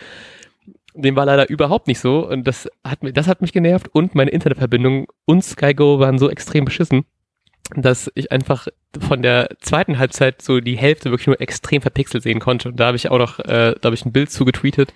Dem 0.94 1.16
war 1.16 1.26
leider 1.26 1.48
überhaupt 1.48 1.88
nicht 1.88 1.98
so 1.98 2.28
und 2.28 2.46
das 2.46 2.68
hat, 2.84 3.02
mich, 3.02 3.12
das 3.12 3.26
hat 3.26 3.40
mich 3.40 3.52
genervt 3.52 3.88
und 3.92 4.14
meine 4.14 4.30
Internetverbindung 4.30 5.06
und 5.24 5.42
SkyGo 5.42 5.98
waren 5.98 6.18
so 6.18 6.30
extrem 6.30 6.64
beschissen, 6.64 7.04
dass 7.74 8.10
ich 8.14 8.30
einfach 8.30 8.68
von 9.00 9.22
der 9.22 9.48
zweiten 9.60 9.98
Halbzeit 9.98 10.42
so 10.42 10.60
die 10.60 10.76
Hälfte 10.76 11.10
wirklich 11.10 11.26
nur 11.26 11.40
extrem 11.40 11.82
verpixelt 11.82 12.22
sehen 12.22 12.38
konnte. 12.38 12.68
Und 12.68 12.78
da 12.78 12.86
habe 12.86 12.96
ich 12.96 13.10
auch 13.10 13.18
noch, 13.18 13.38
äh, 13.40 13.74
da 13.80 13.86
habe 13.86 13.94
ich 13.94 14.04
ein 14.04 14.12
Bild 14.12 14.30
zugetweetet, 14.30 14.92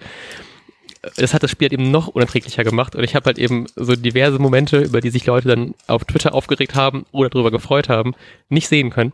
das 1.17 1.35
hat 1.35 1.43
das 1.43 1.51
Spiel 1.51 1.67
halt 1.67 1.73
eben 1.73 1.91
noch 1.91 2.09
unerträglicher 2.09 2.65
gemacht. 2.65 2.97
Und 2.97 3.05
ich 3.05 3.15
habe 3.15 3.27
halt 3.27 3.39
eben 3.39 3.67
so 3.77 3.95
diverse 3.95 4.39
Momente, 4.39 4.79
über 4.79 5.01
die 5.01 5.11
sich 5.11 5.27
Leute 5.27 5.49
dann 5.49 5.75
auf 5.87 6.05
Twitter 6.05 6.35
aufgeregt 6.35 6.75
haben 6.75 7.07
oder 7.13 7.31
darüber 7.31 7.51
gefreut 7.51 7.89
haben, 7.89 8.15
nicht 8.49 8.69
sehen 8.69 8.91
können. 8.91 9.13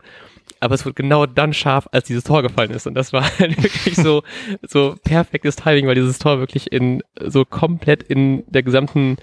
Aber 0.59 0.75
es 0.75 0.85
wurde 0.85 0.95
genau 0.95 1.25
dann 1.25 1.53
scharf, 1.53 1.87
als 1.91 2.07
dieses 2.07 2.23
Tor 2.23 2.41
gefallen 2.41 2.71
ist. 2.71 2.87
Und 2.87 2.93
das 2.93 3.13
war 3.13 3.23
halt 3.39 3.61
wirklich 3.61 3.95
so, 3.95 4.23
so 4.61 4.95
perfektes 5.03 5.55
Timing, 5.55 5.87
weil 5.87 5.95
dieses 5.95 6.19
Tor 6.19 6.39
wirklich 6.39 6.71
in 6.71 7.03
so 7.23 7.45
komplett 7.45 8.03
in 8.03 8.43
der 8.47 8.63
gesamten 8.63 9.17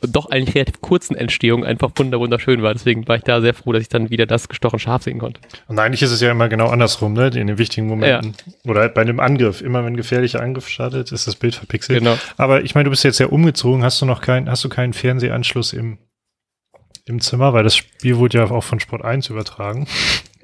doch 0.00 0.30
eigentlich 0.30 0.54
relativ 0.54 0.80
kurzen 0.80 1.16
Entstehung 1.16 1.64
einfach 1.64 1.90
wunderschön 1.96 2.62
war. 2.62 2.72
Deswegen 2.72 3.06
war 3.08 3.16
ich 3.16 3.22
da 3.22 3.40
sehr 3.40 3.54
froh, 3.54 3.72
dass 3.72 3.82
ich 3.82 3.88
dann 3.88 4.10
wieder 4.10 4.26
das 4.26 4.48
gestochen 4.48 4.78
scharf 4.78 5.02
sehen 5.02 5.18
konnte. 5.18 5.40
Und 5.66 5.78
eigentlich 5.78 6.02
ist 6.02 6.10
es 6.10 6.20
ja 6.20 6.30
immer 6.30 6.48
genau 6.48 6.68
andersrum, 6.68 7.12
ne? 7.12 7.26
In 7.28 7.46
den 7.46 7.58
wichtigen 7.58 7.86
Momenten. 7.86 8.34
Ja. 8.46 8.70
Oder 8.70 8.80
halt 8.80 8.94
bei 8.94 9.02
einem 9.02 9.20
Angriff. 9.20 9.60
Immer 9.60 9.84
wenn 9.84 9.94
ein 9.94 9.96
gefährlicher 9.96 10.40
Angriff 10.40 10.68
startet, 10.68 11.12
ist 11.12 11.26
das 11.26 11.36
Bild 11.36 11.54
verpixelt. 11.54 11.98
Genau. 11.98 12.16
Aber 12.36 12.62
ich 12.62 12.74
meine, 12.74 12.84
du 12.84 12.90
bist 12.90 13.04
jetzt 13.04 13.18
ja 13.18 13.26
umgezogen. 13.26 13.82
Hast 13.82 14.00
du 14.00 14.06
noch 14.06 14.20
keinen, 14.20 14.50
hast 14.50 14.64
du 14.64 14.68
keinen 14.68 14.92
Fernsehanschluss 14.92 15.72
im, 15.72 15.98
im 17.04 17.20
Zimmer? 17.20 17.52
Weil 17.52 17.64
das 17.64 17.76
Spiel 17.76 18.16
wurde 18.16 18.38
ja 18.38 18.50
auch 18.50 18.64
von 18.64 18.80
Sport 18.80 19.04
1 19.04 19.30
übertragen. 19.30 19.86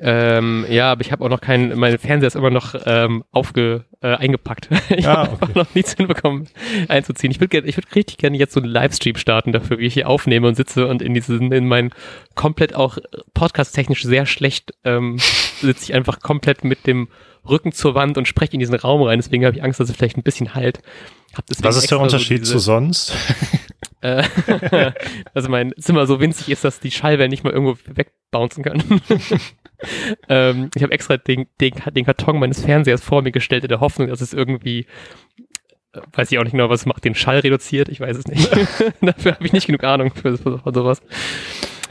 Ähm, 0.01 0.67
ja, 0.69 0.91
aber 0.91 1.03
ich 1.03 1.13
habe 1.13 1.25
auch 1.25 1.29
noch 1.29 1.41
keinen, 1.41 1.79
mein 1.79 1.99
Fernseher 1.99 2.27
ist 2.27 2.35
immer 2.35 2.51
noch 2.51 2.75
ähm, 2.85 3.25
aufge, 3.31 3.85
äh, 4.03 4.15
eingepackt. 4.15 4.69
ich 4.91 5.07
ah, 5.07 5.29
habe 5.29 5.39
okay. 5.41 5.53
noch 5.55 5.75
nichts 5.75 5.95
hinbekommen 5.95 6.49
einzuziehen. 6.89 7.31
Ich 7.31 7.41
würde 7.41 7.61
ich 7.61 7.77
würd 7.77 7.95
richtig 7.95 8.19
gerne 8.19 8.37
jetzt 8.37 8.55
so 8.55 8.61
einen 8.61 8.71
Livestream 8.71 9.17
starten 9.17 9.53
dafür, 9.53 9.79
wie 9.79 9.87
ich 9.87 9.95
hier 9.95 10.09
aufnehme 10.09 10.49
und 10.49 10.57
sitze 10.57 10.89
und 10.89 11.01
in 11.01 11.15
diesen, 11.15 11.53
in 11.53 11.69
meinen 11.69 11.91
komplett 12.35 12.75
auch 12.75 12.99
podcast-technisch 13.35 14.03
sehr 14.03 14.27
schlecht 14.27 14.75
ähm, 14.85 15.19
sitze 15.61 15.85
ich 15.85 15.95
einfach 15.95 16.21
komplett 16.21 16.65
mit 16.65 16.87
dem 16.87 17.09
Rücken 17.49 17.73
zur 17.73 17.95
Wand 17.95 18.19
und 18.19 18.27
spreche 18.27 18.55
in 18.55 18.61
diesen 18.61 18.75
Raum 18.75 19.03
rein. 19.03 19.19
Deswegen 19.19 19.45
habe 19.45 19.57
ich 19.57 19.63
Angst, 19.63 19.79
dass 19.79 19.91
es 19.91 19.97
vielleicht 19.97 20.17
ein 20.17 20.23
bisschen 20.23 20.55
halt. 20.55 20.81
Was 21.61 21.77
ist 21.77 21.91
der 21.91 22.01
Unterschied 22.01 22.45
so 22.47 22.55
zu 22.55 22.59
sonst? 22.59 23.13
Äh, 24.01 24.23
also 25.35 25.49
mein 25.49 25.73
Zimmer 25.79 26.07
so 26.07 26.21
winzig 26.21 26.51
ist, 26.51 26.63
dass 26.63 26.79
die 26.79 26.91
Schallwellen 26.91 27.31
nicht 27.31 27.43
mal 27.43 27.55
irgendwo 27.55 27.79
wegbouncen 27.87 28.63
können 28.63 29.01
ähm, 30.29 30.71
ich 30.75 30.83
habe 30.83 30.93
extra 30.93 31.17
den, 31.17 31.47
den, 31.61 31.73
den 31.95 32.05
Karton 32.05 32.38
meines 32.38 32.62
Fernsehers 32.62 33.03
vor 33.03 33.23
mir 33.23 33.33
gestellt 33.33 33.64
in 33.64 33.69
der 33.69 33.81
Hoffnung, 33.81 34.09
dass 34.09 34.21
es 34.21 34.33
irgendwie 34.33 34.87
weiß 36.12 36.33
ich 36.33 36.38
auch 36.38 36.43
nicht 36.43 36.53
genau, 36.53 36.69
was 36.71 36.87
macht, 36.87 37.05
den 37.05 37.14
Schall 37.14 37.38
reduziert, 37.38 37.88
ich 37.88 38.00
weiß 38.00 38.17
es 38.17 38.26
nicht. 38.26 38.50
Dafür 39.00 39.35
habe 39.35 39.47
ich 39.47 39.53
nicht 39.53 39.67
genug 39.67 39.85
Ahnung 39.85 40.12
für, 40.14 40.37
für 40.37 40.61
sowas. 40.73 41.03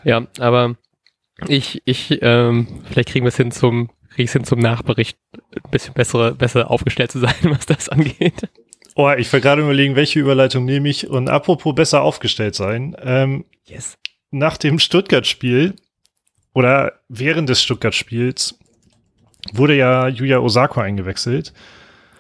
Ja, 0.04 0.28
aber 0.40 0.76
ich, 1.48 1.82
ich, 1.86 2.20
ähm, 2.22 2.82
vielleicht 2.90 3.10
kriegen 3.10 3.26
wir 3.26 3.30
es 3.30 3.38
hin 3.38 3.52
zum, 3.52 3.90
kriege 4.10 4.24
ich 4.24 4.32
hin 4.32 4.44
zum 4.44 4.60
Nachbericht, 4.60 5.18
ein 5.34 5.72
bisschen 5.72 5.94
bessere, 5.94 6.36
besser 6.36 6.70
aufgestellt 6.70 7.12
zu 7.12 7.20
sein, 7.20 7.36
was 7.44 7.66
das 7.66 7.90
angeht. 7.90 8.50
Oh, 8.96 9.12
ich 9.18 9.32
war 9.34 9.40
gerade 9.40 9.64
überlegen, 9.64 9.96
welche 9.96 10.20
Überleitung 10.20 10.66
nehme 10.66 10.88
ich. 10.90 11.08
Und 11.08 11.28
apropos 11.28 11.74
besser 11.74 12.04
aufgestellt 12.04 12.54
sein. 12.54 12.96
Ähm, 13.02 13.46
yes. 13.66 13.98
Nach 14.30 14.58
dem 14.58 14.78
Stuttgart-Spiel 14.78 15.76
oder 16.54 16.94
während 17.10 17.50
des 17.50 17.62
Stuttgart-Spiels 17.62 18.58
wurde 19.52 19.76
ja 19.76 20.08
Yuya 20.08 20.40
Osako 20.40 20.82
eingewechselt. 20.82 21.54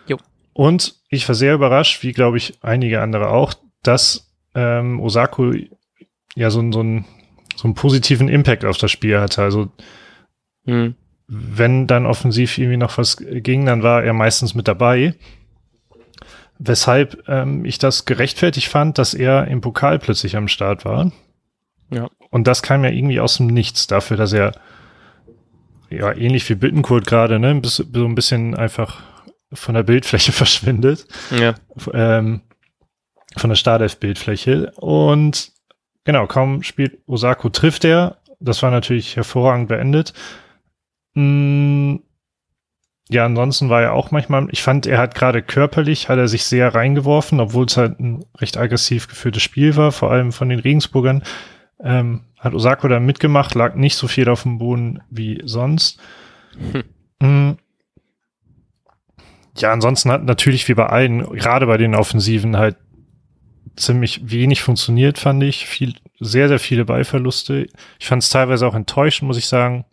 Jo. 0.08 0.18
Und 0.54 0.96
ich 1.10 1.28
war 1.28 1.36
sehr 1.36 1.54
überrascht, 1.54 2.04
wie 2.04 2.12
glaube 2.12 2.38
ich 2.38 2.58
einige 2.62 3.02
andere 3.02 3.30
auch, 3.30 3.54
dass 3.84 4.32
ähm, 4.56 5.00
Osako 5.00 5.54
ja 6.36 6.50
so, 6.50 6.72
so, 6.72 6.82
ein, 6.82 7.06
so 7.56 7.66
einen 7.66 7.76
positiven 7.76 8.28
Impact 8.28 8.66
auf 8.66 8.78
das 8.78 8.92
Spiel 8.92 9.20
hatte. 9.20 9.42
Also 9.42 9.72
hm. 10.66 10.96
wenn 11.28 11.88
dann 11.88 12.06
offensiv 12.06 12.58
irgendwie 12.58 12.78
noch 12.78 12.98
was 12.98 13.18
ging, 13.18 13.66
dann 13.66 13.84
war 13.84 14.04
er 14.04 14.14
meistens 14.14 14.56
mit 14.56 14.68
dabei. 14.68 15.16
Weshalb 16.60 17.28
ähm, 17.28 17.66
ich 17.66 17.78
das 17.78 18.06
gerechtfertigt 18.06 18.68
fand, 18.68 18.98
dass 18.98 19.14
er 19.14 19.48
im 19.48 19.62
Pokal 19.62 20.00
plötzlich 20.00 20.36
am 20.38 20.48
Start 20.48 20.86
war. 20.86 21.12
Ja. 21.90 22.10
Und 22.34 22.48
das 22.48 22.64
kam 22.64 22.84
ja 22.84 22.90
irgendwie 22.90 23.20
aus 23.20 23.38
dem 23.38 23.46
Nichts 23.46 23.86
dafür, 23.86 24.18
dass 24.18 24.34
er 24.34 24.54
ja 25.92 26.12
ähnlich 26.12 26.50
wie 26.50 26.56
Bittenkurt 26.56 27.06
gerade, 27.06 27.38
ne, 27.38 27.62
so 27.64 27.84
ein 27.94 28.16
bisschen 28.16 28.56
einfach 28.56 29.04
von 29.54 29.76
der 29.76 29.84
Bildfläche 29.84 30.32
verschwindet. 30.32 31.06
Ja. 31.30 31.54
Ähm, 31.94 32.42
von 33.38 33.52
der 33.52 33.56
Startelf-Bildfläche. 33.56 34.72
Und 34.78 35.52
genau, 36.06 36.26
kaum 36.26 36.64
spielt 36.64 36.98
Osako, 37.06 37.50
trifft 37.50 37.86
er. 37.86 38.18
Das 38.40 38.64
war 38.64 38.72
natürlich 38.72 39.16
hervorragend 39.16 39.68
beendet. 39.68 40.16
Mm, 41.14 41.98
ja, 43.10 43.26
ansonsten 43.26 43.70
war 43.70 43.84
er 43.84 43.94
auch 43.94 44.10
manchmal, 44.10 44.48
ich 44.50 44.64
fand, 44.64 44.88
er 44.88 44.98
hat 44.98 45.14
gerade 45.14 45.44
körperlich, 45.44 46.10
hat 46.10 46.18
er 46.18 46.28
sich 46.28 46.46
sehr 46.46 46.74
reingeworfen, 46.74 47.40
obwohl 47.40 47.68
es 47.68 47.78
halt 47.78 48.00
ein 48.00 48.26
recht 48.40 48.58
aggressiv 48.58 49.08
geführtes 49.08 49.44
Spiel 49.44 49.76
war, 49.76 49.92
vor 49.92 50.10
allem 50.10 50.32
von 50.32 50.50
den 50.50 50.60
Regensburgern. 50.60 51.22
Ähm, 51.80 52.22
hat 52.40 52.54
Osako 52.54 52.88
da 52.88 53.00
mitgemacht, 53.00 53.56
lag 53.56 53.76
nicht 53.76 53.96
so 53.96 54.08
viel 54.08 54.30
auf 54.30 54.44
dem 54.44 54.58
Boden 54.58 55.02
wie 55.10 55.42
sonst. 55.46 56.00
Hm. 56.58 56.84
Mm. 57.20 57.58
Ja, 59.58 59.72
ansonsten 59.72 60.12
hat 60.12 60.24
natürlich 60.24 60.68
wie 60.68 60.74
bei 60.74 60.88
allen, 60.88 61.24
gerade 61.38 61.68
bei 61.68 61.78
den 61.78 61.96
Offensiven 61.96 62.58
halt 62.58 62.76
ziemlich 63.76 64.30
wenig 64.30 64.62
funktioniert, 64.62 65.18
fand 65.18 65.44
ich. 65.44 65.66
Viel, 65.66 65.96
sehr, 66.20 66.48
sehr 66.48 66.60
viele 66.60 66.86
Ballverluste. 66.86 67.68
Ich 68.00 68.08
fand 68.08 68.24
es 68.24 68.30
teilweise 68.30 68.68
auch 68.68 68.76
enttäuschend, 68.76 69.28
muss 69.28 69.38
ich 69.38 69.48
sagen, 69.48 69.86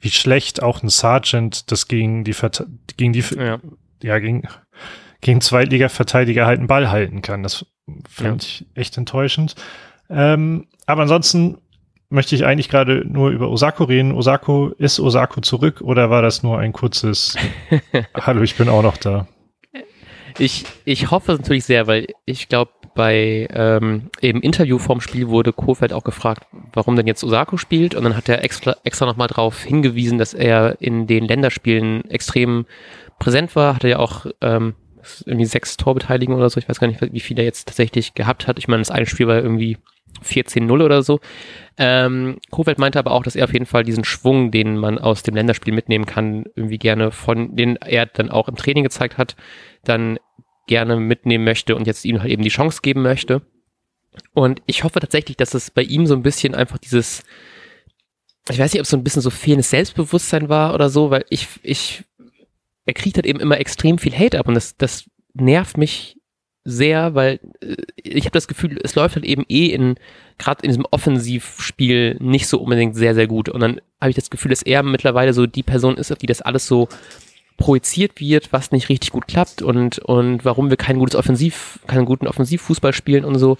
wie 0.00 0.10
schlecht 0.10 0.62
auch 0.62 0.82
ein 0.82 0.88
Sergeant 0.88 1.70
das 1.70 1.88
gegen 1.88 2.24
die, 2.24 2.34
gegen 2.96 3.12
die, 3.12 3.24
ja, 3.36 3.58
ja 4.02 4.18
gegen, 4.18 4.48
gegen 5.20 5.40
Zweitliga-Verteidiger 5.40 6.46
halt 6.46 6.58
einen 6.58 6.68
Ball 6.68 6.90
halten 6.90 7.22
kann. 7.22 7.42
Das 7.42 7.66
fand 8.08 8.42
ja. 8.42 8.48
ich 8.48 8.66
echt 8.74 8.96
enttäuschend. 8.96 9.54
Ähm, 10.10 10.66
aber 10.86 11.02
ansonsten 11.02 11.58
möchte 12.10 12.34
ich 12.34 12.44
eigentlich 12.44 12.68
gerade 12.68 13.04
nur 13.06 13.30
über 13.30 13.50
Osako 13.50 13.84
reden. 13.84 14.12
Osako, 14.12 14.68
ist 14.78 14.98
Osako 15.00 15.40
zurück 15.40 15.80
oder 15.82 16.10
war 16.10 16.22
das 16.22 16.42
nur 16.42 16.58
ein 16.58 16.72
kurzes 16.72 17.36
Hallo, 18.14 18.42
ich 18.42 18.56
bin 18.56 18.68
auch 18.68 18.82
noch 18.82 18.96
da? 18.96 19.26
Ich, 20.38 20.64
ich 20.84 21.10
hoffe 21.10 21.32
es 21.32 21.38
natürlich 21.40 21.64
sehr, 21.64 21.86
weil 21.86 22.06
ich 22.24 22.48
glaube, 22.48 22.70
bei 22.94 23.46
ähm, 23.52 24.10
im 24.20 24.40
Interview 24.40 24.78
vorm 24.78 25.00
Spiel 25.00 25.28
wurde 25.28 25.52
Kofeld 25.52 25.92
auch 25.92 26.04
gefragt, 26.04 26.46
warum 26.72 26.96
denn 26.96 27.06
jetzt 27.06 27.22
Osako 27.22 27.56
spielt 27.56 27.94
und 27.94 28.02
dann 28.04 28.16
hat 28.16 28.28
er 28.28 28.42
extra, 28.42 28.76
extra 28.82 29.06
nochmal 29.06 29.28
darauf 29.28 29.62
hingewiesen, 29.62 30.18
dass 30.18 30.34
er 30.34 30.80
in 30.80 31.06
den 31.06 31.24
Länderspielen 31.24 32.08
extrem 32.10 32.66
präsent 33.18 33.54
war, 33.54 33.76
hatte 33.76 33.88
ja 33.88 33.98
auch 33.98 34.26
ähm, 34.40 34.74
irgendwie 35.26 35.46
sechs 35.46 35.76
Torbeteiligung 35.76 36.36
oder 36.36 36.50
so, 36.50 36.58
ich 36.58 36.68
weiß 36.68 36.80
gar 36.80 36.88
nicht, 36.88 37.00
wie 37.00 37.20
viel 37.20 37.38
er 37.38 37.44
jetzt 37.44 37.68
tatsächlich 37.68 38.14
gehabt 38.14 38.46
hat. 38.46 38.58
Ich 38.58 38.68
meine, 38.68 38.80
das 38.80 38.90
eine 38.90 39.06
Spiel 39.06 39.28
war 39.28 39.36
irgendwie 39.36 39.78
14-0 40.24 40.84
oder 40.84 41.02
so. 41.02 41.20
Ähm, 41.76 42.38
Kofeld 42.50 42.78
meinte 42.78 42.98
aber 42.98 43.12
auch, 43.12 43.22
dass 43.22 43.36
er 43.36 43.44
auf 43.44 43.52
jeden 43.52 43.66
Fall 43.66 43.84
diesen 43.84 44.04
Schwung, 44.04 44.50
den 44.50 44.76
man 44.76 44.98
aus 44.98 45.22
dem 45.22 45.34
Länderspiel 45.34 45.72
mitnehmen 45.72 46.06
kann, 46.06 46.44
irgendwie 46.56 46.78
gerne 46.78 47.10
von, 47.10 47.54
den 47.54 47.76
er 47.76 48.06
dann 48.06 48.30
auch 48.30 48.48
im 48.48 48.56
Training 48.56 48.84
gezeigt 48.84 49.16
hat, 49.18 49.36
dann 49.84 50.18
gerne 50.66 50.96
mitnehmen 50.96 51.44
möchte 51.44 51.76
und 51.76 51.86
jetzt 51.86 52.04
ihm 52.04 52.20
halt 52.20 52.30
eben 52.30 52.42
die 52.42 52.48
Chance 52.48 52.80
geben 52.82 53.02
möchte. 53.02 53.42
Und 54.34 54.62
ich 54.66 54.84
hoffe 54.84 55.00
tatsächlich, 55.00 55.36
dass 55.36 55.54
es 55.54 55.70
bei 55.70 55.82
ihm 55.82 56.06
so 56.06 56.14
ein 56.14 56.22
bisschen 56.22 56.54
einfach 56.54 56.78
dieses, 56.78 57.22
ich 58.50 58.58
weiß 58.58 58.72
nicht, 58.72 58.80
ob 58.80 58.84
es 58.84 58.90
so 58.90 58.96
ein 58.96 59.04
bisschen 59.04 59.22
so 59.22 59.30
fehlendes 59.30 59.70
Selbstbewusstsein 59.70 60.48
war 60.48 60.74
oder 60.74 60.90
so, 60.90 61.10
weil 61.10 61.24
ich, 61.30 61.48
ich, 61.62 62.04
er 62.84 62.94
kriegt 62.94 63.16
halt 63.16 63.26
eben 63.26 63.40
immer 63.40 63.58
extrem 63.58 63.98
viel 63.98 64.16
Hate 64.16 64.38
ab 64.38 64.48
und 64.48 64.54
das, 64.54 64.76
das 64.76 65.08
nervt 65.34 65.76
mich 65.78 66.17
sehr, 66.68 67.14
weil 67.14 67.40
äh, 67.60 67.76
ich 67.96 68.24
habe 68.24 68.32
das 68.32 68.48
Gefühl, 68.48 68.78
es 68.82 68.94
läuft 68.94 69.16
halt 69.16 69.24
eben 69.24 69.44
eh 69.48 69.66
in, 69.66 69.96
gerade 70.38 70.62
in 70.62 70.68
diesem 70.68 70.86
Offensivspiel 70.90 72.16
nicht 72.20 72.46
so 72.46 72.60
unbedingt 72.60 72.94
sehr, 72.94 73.14
sehr 73.14 73.26
gut. 73.26 73.48
Und 73.48 73.60
dann 73.60 73.80
habe 74.00 74.10
ich 74.10 74.16
das 74.16 74.30
Gefühl, 74.30 74.50
dass 74.50 74.62
er 74.62 74.82
mittlerweile 74.82 75.32
so 75.32 75.46
die 75.46 75.62
Person 75.62 75.96
ist, 75.96 76.12
auf 76.12 76.18
die 76.18 76.26
das 76.26 76.42
alles 76.42 76.66
so 76.66 76.88
projiziert 77.56 78.20
wird, 78.20 78.52
was 78.52 78.70
nicht 78.70 78.88
richtig 78.88 79.10
gut 79.10 79.26
klappt 79.26 79.62
und, 79.62 79.98
und 79.98 80.44
warum 80.44 80.70
wir 80.70 80.76
kein 80.76 80.98
gutes 80.98 81.16
Offensiv, 81.16 81.80
keinen 81.86 82.04
guten 82.04 82.28
Offensivfußball 82.28 82.92
spielen 82.92 83.24
und 83.24 83.38
so. 83.38 83.56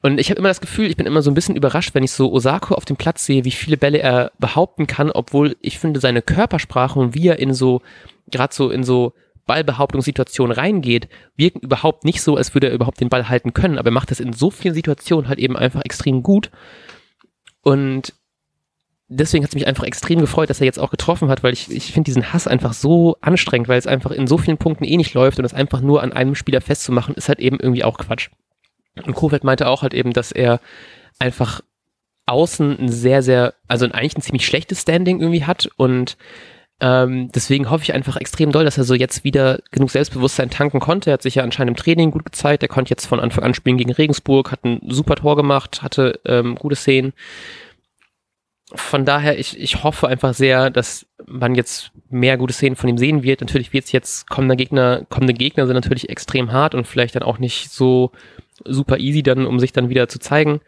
Und 0.00 0.18
ich 0.18 0.30
habe 0.30 0.38
immer 0.38 0.48
das 0.48 0.60
Gefühl, 0.60 0.86
ich 0.86 0.96
bin 0.96 1.06
immer 1.06 1.22
so 1.22 1.30
ein 1.30 1.34
bisschen 1.34 1.54
überrascht, 1.54 1.94
wenn 1.94 2.02
ich 2.02 2.12
so 2.12 2.32
Osako 2.32 2.74
auf 2.74 2.84
dem 2.84 2.96
Platz 2.96 3.24
sehe, 3.24 3.44
wie 3.44 3.50
viele 3.50 3.76
Bälle 3.76 3.98
er 3.98 4.32
behaupten 4.38 4.86
kann, 4.86 5.10
obwohl 5.10 5.56
ich 5.60 5.78
finde, 5.78 6.00
seine 6.00 6.22
Körpersprache 6.22 6.98
und 6.98 7.14
wie 7.14 7.28
er 7.28 7.38
in 7.38 7.54
so, 7.54 7.82
gerade 8.30 8.54
so 8.54 8.70
in 8.70 8.82
so 8.82 9.12
Ballbehauptungssituationen 9.46 10.56
reingeht, 10.56 11.08
wirken 11.36 11.60
überhaupt 11.60 12.04
nicht 12.04 12.22
so, 12.22 12.36
als 12.36 12.54
würde 12.54 12.68
er 12.68 12.74
überhaupt 12.74 13.00
den 13.00 13.08
Ball 13.08 13.28
halten 13.28 13.54
können, 13.54 13.78
aber 13.78 13.88
er 13.88 13.94
macht 13.94 14.10
das 14.10 14.20
in 14.20 14.32
so 14.32 14.50
vielen 14.50 14.74
Situationen 14.74 15.28
halt 15.28 15.38
eben 15.38 15.56
einfach 15.56 15.82
extrem 15.84 16.22
gut. 16.22 16.50
Und 17.62 18.14
deswegen 19.08 19.44
hat 19.44 19.50
es 19.50 19.54
mich 19.54 19.66
einfach 19.66 19.84
extrem 19.84 20.20
gefreut, 20.20 20.50
dass 20.50 20.60
er 20.60 20.66
jetzt 20.66 20.78
auch 20.78 20.90
getroffen 20.90 21.28
hat, 21.28 21.42
weil 21.42 21.52
ich, 21.52 21.70
ich 21.70 21.92
finde 21.92 22.06
diesen 22.06 22.32
Hass 22.32 22.46
einfach 22.46 22.72
so 22.72 23.16
anstrengend, 23.20 23.68
weil 23.68 23.78
es 23.78 23.86
einfach 23.86 24.10
in 24.10 24.26
so 24.26 24.38
vielen 24.38 24.58
Punkten 24.58 24.84
eh 24.84 24.96
nicht 24.96 25.14
läuft 25.14 25.38
und 25.38 25.44
es 25.44 25.54
einfach 25.54 25.80
nur 25.80 26.02
an 26.02 26.12
einem 26.12 26.34
Spieler 26.34 26.60
festzumachen, 26.60 27.14
ist 27.14 27.28
halt 27.28 27.40
eben 27.40 27.58
irgendwie 27.60 27.84
auch 27.84 27.98
Quatsch. 27.98 28.30
Und 29.04 29.14
Kofeld 29.14 29.44
meinte 29.44 29.68
auch 29.68 29.82
halt 29.82 29.94
eben, 29.94 30.12
dass 30.12 30.32
er 30.32 30.60
einfach 31.18 31.60
außen 32.26 32.78
ein 32.78 32.88
sehr, 32.88 33.22
sehr, 33.22 33.54
also 33.68 33.86
eigentlich 33.86 34.16
ein 34.16 34.22
ziemlich 34.22 34.46
schlechtes 34.46 34.82
Standing 34.82 35.20
irgendwie 35.20 35.44
hat 35.44 35.68
und 35.76 36.16
ähm, 36.82 37.30
deswegen 37.32 37.70
hoffe 37.70 37.84
ich 37.84 37.94
einfach 37.94 38.16
extrem 38.16 38.52
doll, 38.52 38.64
dass 38.64 38.76
er 38.76 38.84
so 38.84 38.94
jetzt 38.94 39.24
wieder 39.24 39.60
genug 39.70 39.90
Selbstbewusstsein 39.90 40.50
tanken 40.50 40.80
konnte. 40.80 41.10
Er 41.10 41.14
hat 41.14 41.22
sich 41.22 41.36
ja 41.36 41.42
anscheinend 41.42 41.78
im 41.78 41.82
Training 41.82 42.10
gut 42.10 42.24
gezeigt. 42.24 42.62
Er 42.62 42.68
konnte 42.68 42.90
jetzt 42.90 43.06
von 43.06 43.20
Anfang 43.20 43.44
an 43.44 43.54
spielen 43.54 43.78
gegen 43.78 43.92
Regensburg, 43.92 44.52
hat 44.52 44.64
ein 44.64 44.80
super 44.88 45.16
Tor 45.16 45.36
gemacht, 45.36 45.82
hatte 45.82 46.20
ähm, 46.26 46.56
gute 46.56 46.76
Szenen 46.76 47.14
von 48.74 49.04
daher, 49.04 49.38
ich, 49.38 49.58
ich 49.58 49.82
hoffe 49.82 50.08
einfach 50.08 50.34
sehr, 50.34 50.70
dass 50.70 51.06
man 51.26 51.54
jetzt 51.54 51.92
mehr 52.08 52.36
gute 52.36 52.52
Szenen 52.52 52.76
von 52.76 52.88
ihm 52.88 52.98
sehen 52.98 53.22
wird. 53.22 53.40
Natürlich 53.40 53.72
wird 53.72 53.84
es 53.84 53.92
jetzt 53.92 54.28
kommende 54.28 54.56
Gegner, 54.56 55.04
kommende 55.08 55.34
Gegner 55.34 55.66
sind 55.66 55.74
natürlich 55.74 56.08
extrem 56.08 56.52
hart 56.52 56.74
und 56.74 56.86
vielleicht 56.86 57.14
dann 57.14 57.22
auch 57.22 57.38
nicht 57.38 57.70
so 57.70 58.12
super 58.64 58.98
easy 58.98 59.22
dann, 59.22 59.46
um 59.46 59.60
sich 59.60 59.72
dann 59.72 59.88
wieder 59.88 60.08
zu 60.08 60.18
zeigen. 60.18 60.60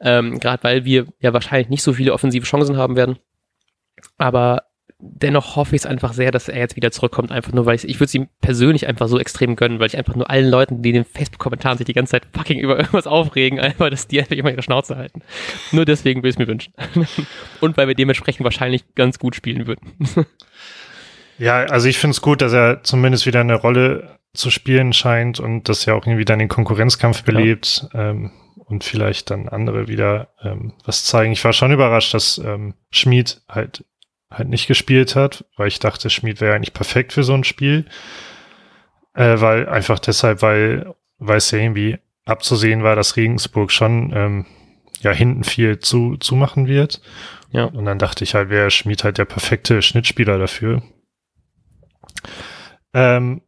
Ähm, 0.00 0.38
Gerade 0.38 0.62
weil 0.62 0.84
wir 0.84 1.06
ja 1.20 1.32
wahrscheinlich 1.32 1.68
nicht 1.68 1.82
so 1.82 1.92
viele 1.92 2.12
offensive 2.12 2.46
Chancen 2.46 2.76
haben 2.76 2.96
werden. 2.96 3.18
Aber 4.16 4.64
dennoch 5.00 5.56
hoffe 5.56 5.76
ich 5.76 5.82
es 5.82 5.86
einfach 5.86 6.12
sehr, 6.12 6.30
dass 6.30 6.48
er 6.48 6.58
jetzt 6.58 6.76
wieder 6.76 6.90
zurückkommt, 6.90 7.30
einfach 7.30 7.52
nur, 7.52 7.66
weil 7.66 7.76
ich, 7.76 7.88
ich 7.88 7.96
würde 7.96 8.06
es 8.06 8.14
ihm 8.14 8.28
persönlich 8.40 8.86
einfach 8.88 9.08
so 9.08 9.18
extrem 9.18 9.54
gönnen, 9.54 9.78
weil 9.78 9.86
ich 9.86 9.96
einfach 9.96 10.16
nur 10.16 10.28
allen 10.28 10.48
Leuten, 10.48 10.82
die 10.82 10.90
in 10.90 10.96
den 10.96 11.04
Facebook-Kommentaren 11.04 11.78
sich 11.78 11.86
die 11.86 11.92
ganze 11.92 12.12
Zeit 12.12 12.26
fucking 12.32 12.58
über 12.58 12.76
irgendwas 12.78 13.06
aufregen, 13.06 13.60
einfach, 13.60 13.90
dass 13.90 14.08
die 14.08 14.20
einfach 14.20 14.36
immer 14.36 14.50
ihre 14.50 14.62
Schnauze 14.62 14.96
halten. 14.96 15.22
Nur 15.72 15.84
deswegen 15.84 16.20
würde 16.20 16.30
ich 16.30 16.34
es 16.34 16.38
mir 16.38 16.48
wünschen. 16.48 16.74
Und 17.60 17.76
weil 17.76 17.88
wir 17.88 17.94
dementsprechend 17.94 18.44
wahrscheinlich 18.44 18.84
ganz 18.94 19.18
gut 19.18 19.34
spielen 19.34 19.66
würden. 19.66 19.92
Ja, 21.40 21.58
also 21.66 21.86
ich 21.86 21.98
finde 21.98 22.14
es 22.14 22.20
gut, 22.20 22.42
dass 22.42 22.52
er 22.52 22.82
zumindest 22.82 23.24
wieder 23.24 23.38
eine 23.38 23.54
Rolle 23.54 24.18
zu 24.34 24.50
spielen 24.50 24.92
scheint 24.92 25.38
und 25.38 25.68
das 25.68 25.84
ja 25.84 25.94
auch 25.94 26.04
irgendwie 26.04 26.24
dann 26.24 26.40
den 26.40 26.48
Konkurrenzkampf 26.48 27.22
belebt 27.22 27.86
ja. 27.94 28.10
ähm, 28.10 28.32
und 28.56 28.82
vielleicht 28.82 29.30
dann 29.30 29.48
andere 29.48 29.86
wieder 29.86 30.30
ähm, 30.42 30.72
was 30.84 31.04
zeigen. 31.04 31.32
Ich 31.32 31.44
war 31.44 31.52
schon 31.52 31.70
überrascht, 31.70 32.12
dass 32.12 32.38
ähm, 32.38 32.74
Schmid 32.90 33.40
halt 33.48 33.84
halt 34.30 34.48
nicht 34.48 34.66
gespielt 34.66 35.16
hat, 35.16 35.44
weil 35.56 35.68
ich 35.68 35.78
dachte, 35.78 36.10
Schmid 36.10 36.40
wäre 36.40 36.54
eigentlich 36.54 36.74
perfekt 36.74 37.12
für 37.12 37.22
so 37.22 37.34
ein 37.34 37.44
Spiel. 37.44 37.86
Äh, 39.14 39.40
weil 39.40 39.68
einfach 39.68 39.98
deshalb, 39.98 40.42
weil, 40.42 40.94
weil 41.18 41.38
es 41.38 41.50
ja 41.50 41.58
irgendwie 41.58 41.98
abzusehen 42.24 42.82
war, 42.82 42.94
dass 42.94 43.16
Regensburg 43.16 43.72
schon 43.72 44.12
ähm, 44.14 44.46
ja 45.00 45.12
hinten 45.12 45.44
viel 45.44 45.78
zu, 45.78 46.16
zu 46.16 46.36
machen 46.36 46.66
wird. 46.66 47.00
Ja. 47.50 47.64
Und 47.64 47.86
dann 47.86 47.98
dachte 47.98 48.24
ich 48.24 48.34
halt, 48.34 48.50
wäre 48.50 48.70
Schmid 48.70 49.04
halt 49.04 49.18
der 49.18 49.24
perfekte 49.24 49.80
Schnittspieler 49.80 50.38
dafür. 50.38 50.82
Ähm, 52.92 53.42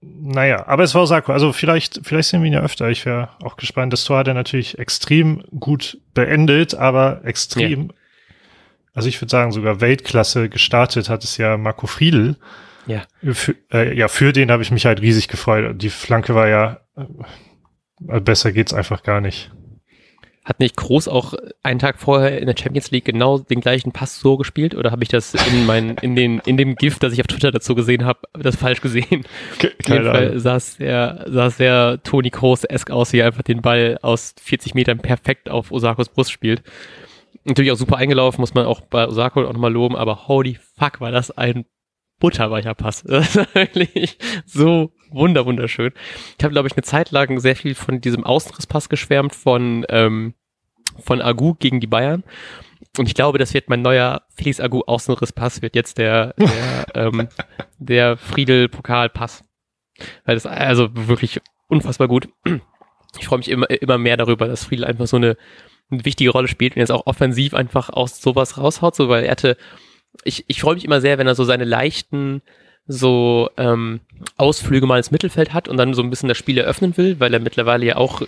naja, 0.00 0.66
aber 0.66 0.82
es 0.82 0.94
war 0.94 1.02
Osako. 1.02 1.32
Also 1.32 1.52
vielleicht, 1.52 2.00
vielleicht 2.02 2.28
sehen 2.28 2.42
wir 2.42 2.48
ihn 2.48 2.54
ja 2.54 2.62
öfter. 2.62 2.88
Ich 2.90 3.06
wäre 3.06 3.30
auch 3.42 3.56
gespannt. 3.56 3.92
Das 3.92 4.04
Tor 4.04 4.18
hat 4.18 4.26
er 4.26 4.34
natürlich 4.34 4.78
extrem 4.78 5.44
gut 5.58 5.98
beendet, 6.12 6.74
aber 6.74 7.24
extrem, 7.24 7.82
ja. 7.82 7.94
Also 8.94 9.08
ich 9.08 9.20
würde 9.20 9.30
sagen, 9.30 9.52
sogar 9.52 9.80
Weltklasse 9.80 10.48
gestartet 10.48 11.08
hat 11.08 11.24
es 11.24 11.36
ja 11.38 11.56
Marco 11.56 11.86
Friedl. 11.86 12.36
Ja. 12.86 13.02
Für, 13.32 13.54
äh, 13.72 13.96
ja, 13.96 14.08
für 14.08 14.32
den 14.32 14.50
habe 14.50 14.62
ich 14.62 14.70
mich 14.70 14.86
halt 14.86 15.00
riesig 15.00 15.28
gefreut. 15.28 15.80
Die 15.80 15.90
Flanke 15.90 16.34
war 16.34 16.48
ja, 16.48 16.80
äh, 16.96 18.20
besser 18.20 18.52
geht's 18.52 18.74
einfach 18.74 19.02
gar 19.02 19.20
nicht. 19.20 19.50
Hat 20.44 20.58
nicht 20.58 20.76
Groß 20.76 21.06
auch 21.06 21.34
einen 21.62 21.78
Tag 21.78 22.00
vorher 22.00 22.40
in 22.40 22.46
der 22.46 22.56
Champions 22.58 22.90
League 22.90 23.04
genau 23.04 23.38
den 23.38 23.60
gleichen 23.60 23.92
Pass 23.92 24.18
so 24.18 24.36
gespielt? 24.36 24.74
Oder 24.74 24.90
habe 24.90 25.04
ich 25.04 25.08
das 25.08 25.34
in, 25.34 25.66
mein, 25.66 25.90
in, 26.02 26.16
den, 26.16 26.40
in 26.40 26.56
dem 26.56 26.74
GIF, 26.74 26.98
das 26.98 27.12
ich 27.12 27.20
auf 27.20 27.28
Twitter 27.28 27.52
dazu 27.52 27.76
gesehen 27.76 28.04
habe, 28.04 28.18
das 28.32 28.56
falsch 28.56 28.80
gesehen? 28.80 29.24
Keine 29.58 29.70
auf 29.70 29.88
jeden 29.88 30.04
Fall 30.04 30.38
sah 30.40 30.56
es 30.56 30.74
sehr, 30.74 31.26
sah 31.28 31.48
sehr 31.48 32.02
Toni 32.02 32.30
Kroos-esk 32.30 32.90
aus, 32.90 33.12
wie 33.12 33.20
er 33.20 33.26
einfach 33.26 33.42
den 33.42 33.62
Ball 33.62 33.98
aus 34.02 34.34
40 34.42 34.74
Metern 34.74 34.98
perfekt 34.98 35.48
auf 35.48 35.70
Osakos 35.70 36.08
Brust 36.08 36.32
spielt. 36.32 36.64
Natürlich 37.44 37.72
auch 37.72 37.76
super 37.76 37.96
eingelaufen, 37.96 38.40
muss 38.40 38.54
man 38.54 38.66
auch 38.66 38.80
bei 38.80 39.06
Osako 39.06 39.44
auch 39.44 39.52
nochmal 39.52 39.72
loben, 39.72 39.96
aber 39.96 40.28
holy 40.28 40.58
fuck, 40.76 41.00
war 41.00 41.10
das 41.10 41.30
ein 41.30 41.64
butterweicher 42.22 42.74
Pass. 42.74 43.02
Das 43.06 43.36
ist 43.36 43.54
wirklich 43.54 44.16
so 44.46 44.92
wunder, 45.10 45.44
wunderschön. 45.44 45.92
Ich 46.38 46.44
habe, 46.44 46.52
glaube 46.52 46.68
ich, 46.68 46.74
eine 46.74 46.84
Zeit 46.84 47.10
lang 47.10 47.40
sehr 47.40 47.56
viel 47.56 47.74
von 47.74 48.00
diesem 48.00 48.24
Außenrisspass 48.24 48.88
geschwärmt 48.88 49.34
von, 49.34 49.84
ähm, 49.88 50.34
von 51.00 51.20
Agu 51.20 51.54
gegen 51.54 51.80
die 51.80 51.86
Bayern. 51.88 52.22
Und 52.96 53.06
ich 53.06 53.14
glaube, 53.14 53.38
das 53.38 53.54
wird 53.54 53.68
mein 53.68 53.82
neuer 53.82 54.22
Felix 54.34 54.60
Agu 54.60 54.82
Außenrisspass, 54.86 55.62
wird 55.62 55.74
jetzt 55.74 55.98
der, 55.98 56.34
der, 56.34 56.86
ähm, 56.94 57.28
der 57.78 58.16
Friedel-Pokalpass. 58.16 59.44
Weil 60.24 60.36
das 60.36 60.46
also 60.46 60.88
wirklich 60.92 61.40
unfassbar 61.68 62.06
gut. 62.06 62.28
Ich 63.18 63.26
freue 63.26 63.38
mich 63.38 63.50
immer, 63.50 63.68
immer 63.70 63.98
mehr 63.98 64.16
darüber, 64.16 64.46
dass 64.46 64.64
Friedel 64.64 64.84
einfach 64.84 65.06
so 65.06 65.16
eine, 65.16 65.36
eine 65.92 66.04
wichtige 66.04 66.30
Rolle 66.30 66.48
spielt 66.48 66.74
und 66.74 66.80
jetzt 66.80 66.92
auch 66.92 67.06
offensiv 67.06 67.54
einfach 67.54 67.90
aus 67.90 68.20
sowas 68.20 68.58
raushaut, 68.58 68.96
so 68.96 69.08
weil 69.08 69.24
er 69.24 69.32
hatte 69.32 69.56
ich, 70.24 70.44
ich 70.48 70.60
freue 70.60 70.74
mich 70.74 70.84
immer 70.84 71.00
sehr, 71.00 71.18
wenn 71.18 71.26
er 71.26 71.34
so 71.34 71.44
seine 71.44 71.64
leichten 71.64 72.42
so 72.86 73.48
ähm, 73.56 74.00
Ausflüge 74.36 74.86
mal 74.86 74.98
ins 74.98 75.10
Mittelfeld 75.10 75.54
hat 75.54 75.68
und 75.68 75.76
dann 75.76 75.94
so 75.94 76.02
ein 76.02 76.10
bisschen 76.10 76.28
das 76.28 76.38
Spiel 76.38 76.58
eröffnen 76.58 76.96
will, 76.96 77.20
weil 77.20 77.32
er 77.32 77.40
mittlerweile 77.40 77.86
ja 77.86 77.96
auch 77.96 78.22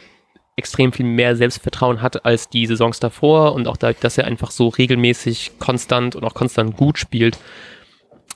extrem 0.56 0.92
viel 0.92 1.06
mehr 1.06 1.34
Selbstvertrauen 1.36 2.00
hat 2.00 2.24
als 2.24 2.48
die 2.48 2.66
Saisons 2.66 3.00
davor 3.00 3.54
und 3.54 3.66
auch 3.66 3.76
dadurch, 3.76 3.98
dass 3.98 4.18
er 4.18 4.26
einfach 4.26 4.52
so 4.52 4.68
regelmäßig 4.68 5.58
konstant 5.58 6.14
und 6.14 6.24
auch 6.24 6.34
konstant 6.34 6.76
gut 6.76 6.98
spielt, 6.98 7.38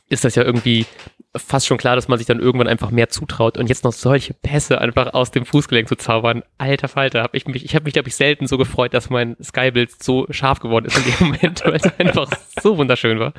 ist 0.09 0.25
das 0.25 0.35
ja 0.35 0.43
irgendwie 0.43 0.87
fast 1.37 1.67
schon 1.67 1.79
klar, 1.79 1.95
dass 1.95 2.09
man 2.09 2.19
sich 2.19 2.27
dann 2.27 2.41
irgendwann 2.41 2.69
einfach 2.69 2.91
mehr 2.91 3.09
zutraut 3.09 3.59
und 3.59 3.69
jetzt 3.69 3.85
noch 3.85 3.93
solche 3.93 4.35
Pässe 4.35 4.81
einfach 4.81 5.15
aus 5.15 5.31
dem 5.31 5.45
Fußgelenk 5.45 5.89
zu 5.89 5.97
zaubern. 5.97 6.43
Alter 6.57 6.89
Falter, 6.89 7.23
hab 7.23 7.35
ich 7.35 7.47
mich, 7.47 7.65
ich 7.65 7.75
habe 7.75 7.85
mich 7.85 7.93
glaube 7.93 8.09
ich 8.09 8.17
selten 8.17 8.47
so 8.47 8.57
gefreut, 8.59 8.95
dass 8.95 9.11
mein 9.11 9.37
Skybild 9.43 10.03
so 10.03 10.27
scharf 10.31 10.61
geworden 10.61 10.87
ist 10.87 10.97
in 10.97 11.05
dem 11.05 11.15
Moment, 11.27 11.65
weil 11.65 11.77
es 11.77 11.99
einfach 11.99 12.31
so 12.61 12.79
wunderschön 12.79 13.19
war. 13.19 13.35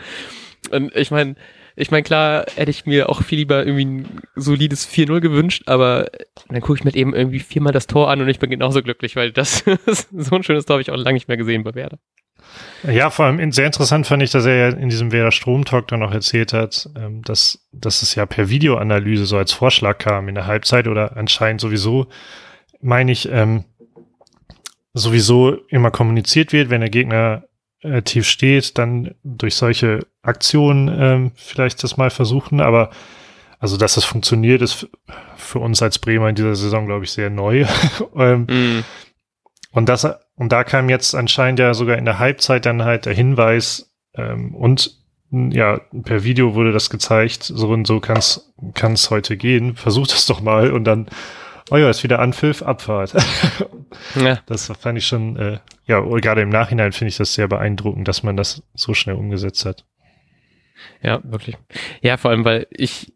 Und 0.72 0.96
ich 0.96 1.10
meine, 1.10 1.36
ich 1.76 1.92
meine, 1.92 2.04
klar 2.04 2.46
hätte 2.56 2.72
ich 2.72 2.86
mir 2.86 3.10
auch 3.10 3.24
viel 3.24 3.40
lieber 3.40 3.66
irgendwie 3.66 3.86
ein 3.86 4.22
solides 4.36 4.88
4-0 4.88 5.22
gewünscht, 5.22 5.64
aber 5.68 6.10
dann 6.50 6.62
gucke 6.62 6.78
ich 6.78 6.84
mir 6.84 6.94
eben 6.94 7.16
irgendwie 7.16 7.40
viermal 7.40 7.72
das 7.72 7.88
Tor 7.88 8.10
an 8.10 8.22
und 8.22 8.28
ich 8.28 8.40
bin 8.40 8.50
genauso 8.50 8.84
glücklich, 8.84 9.16
weil 9.16 9.32
das 9.32 9.64
so 10.12 10.36
ein 10.36 10.44
schönes 10.44 10.66
Tor 10.66 10.76
habe 10.76 10.82
ich 10.82 10.92
auch 10.92 10.98
lange 10.98 11.14
nicht 11.14 11.28
mehr 11.28 11.38
gesehen 11.38 11.64
bei 11.64 11.74
Werder. 11.76 11.98
Ja, 12.84 13.10
vor 13.10 13.26
allem 13.26 13.52
sehr 13.52 13.66
interessant 13.66 14.08
fand 14.08 14.24
ich, 14.24 14.32
dass 14.32 14.46
er 14.46 14.56
ja 14.56 14.70
in 14.70 14.90
diesem 14.90 15.12
Werder 15.12 15.32
Strom-Talk 15.32 15.88
dann 15.88 16.00
noch 16.00 16.14
erzählt 16.14 16.54
hat, 16.54 16.90
ähm, 16.96 17.22
dass, 17.24 17.68
dass 17.72 18.02
es 18.02 18.16
ja 18.16 18.26
per 18.26 18.50
Videoanalyse 18.50 19.26
so 19.26 19.38
als 19.38 19.52
Vorschlag 19.52 19.98
kam 19.98 20.30
in 20.30 20.36
der 20.36 20.48
Halbzeit 20.48 20.88
oder 20.88 21.18
anscheinend 21.18 21.62
sowieso, 21.62 22.08
meine 22.82 23.12
ich, 23.12 23.30
ähm, 23.30 23.66
sowieso 24.94 25.56
immer 25.68 25.92
kommuniziert 25.92 26.54
wird, 26.54 26.70
wenn 26.70 26.82
der 26.82 26.90
Gegner 26.90 27.44
äh, 27.82 28.02
tief 28.02 28.28
steht, 28.28 28.78
dann 28.78 29.16
durch 29.24 29.56
solche 29.56 30.08
Aktionen 30.22 30.88
ähm, 30.88 31.32
vielleicht 31.36 31.84
das 31.84 31.98
mal 31.98 32.10
versuchen, 32.10 32.62
aber 32.62 32.90
also, 33.60 33.76
dass 33.76 33.96
das 33.96 34.06
funktioniert, 34.06 34.62
ist 34.62 34.88
für 35.36 35.60
uns 35.60 35.82
als 35.82 36.00
Bremer 36.00 36.30
in 36.30 36.36
dieser 36.36 36.56
Saison, 36.56 36.86
glaube 36.86 37.04
ich, 37.04 37.12
sehr 37.12 37.30
neu. 37.30 37.66
ähm, 38.16 38.48
mm. 38.50 38.84
Und 39.72 39.90
das 39.90 40.08
und 40.40 40.54
da 40.54 40.64
kam 40.64 40.88
jetzt 40.88 41.16
anscheinend 41.16 41.60
ja 41.60 41.74
sogar 41.74 41.98
in 41.98 42.06
der 42.06 42.18
Halbzeit 42.18 42.66
dann 42.66 42.86
halt 42.86 43.06
der 43.06 43.14
Hinweis 43.14 43.92
ähm, 44.16 44.56
und 44.56 44.98
ja, 45.32 45.82
per 46.04 46.24
Video 46.24 46.56
wurde 46.56 46.72
das 46.72 46.90
gezeigt, 46.90 47.44
so 47.44 47.68
und 47.68 47.86
so 47.86 48.00
kann 48.00 48.18
es 48.18 49.10
heute 49.12 49.38
gehen. 49.38 49.76
Versucht 49.76 50.12
es 50.12 50.26
doch 50.26 50.40
mal 50.42 50.72
und 50.72 50.86
dann, 50.86 51.08
oh 51.70 51.78
ja, 51.78 51.90
ist 51.90 52.04
wieder 52.04 52.20
Anpfiff, 52.20 52.64
Abfahrt. 52.64 53.14
ja. 54.16 54.40
Das 54.48 54.72
fand 54.80 54.98
ich 54.98 55.06
schon, 55.06 55.36
äh, 55.36 55.60
ja, 55.86 56.00
gerade 56.00 56.42
im 56.42 56.50
Nachhinein 56.50 56.94
finde 56.94 57.10
ich 57.10 57.18
das 57.18 57.34
sehr 57.34 57.50
beeindruckend, 57.50 58.08
dass 58.08 58.24
man 58.24 58.38
das 58.38 58.64
so 58.74 58.94
schnell 58.94 59.18
umgesetzt 59.18 59.66
hat. 59.66 59.86
Ja, 61.02 61.20
wirklich. 61.24 61.58
Ja, 62.02 62.16
vor 62.16 62.32
allem, 62.32 62.46
weil 62.46 62.66
ich 62.72 63.14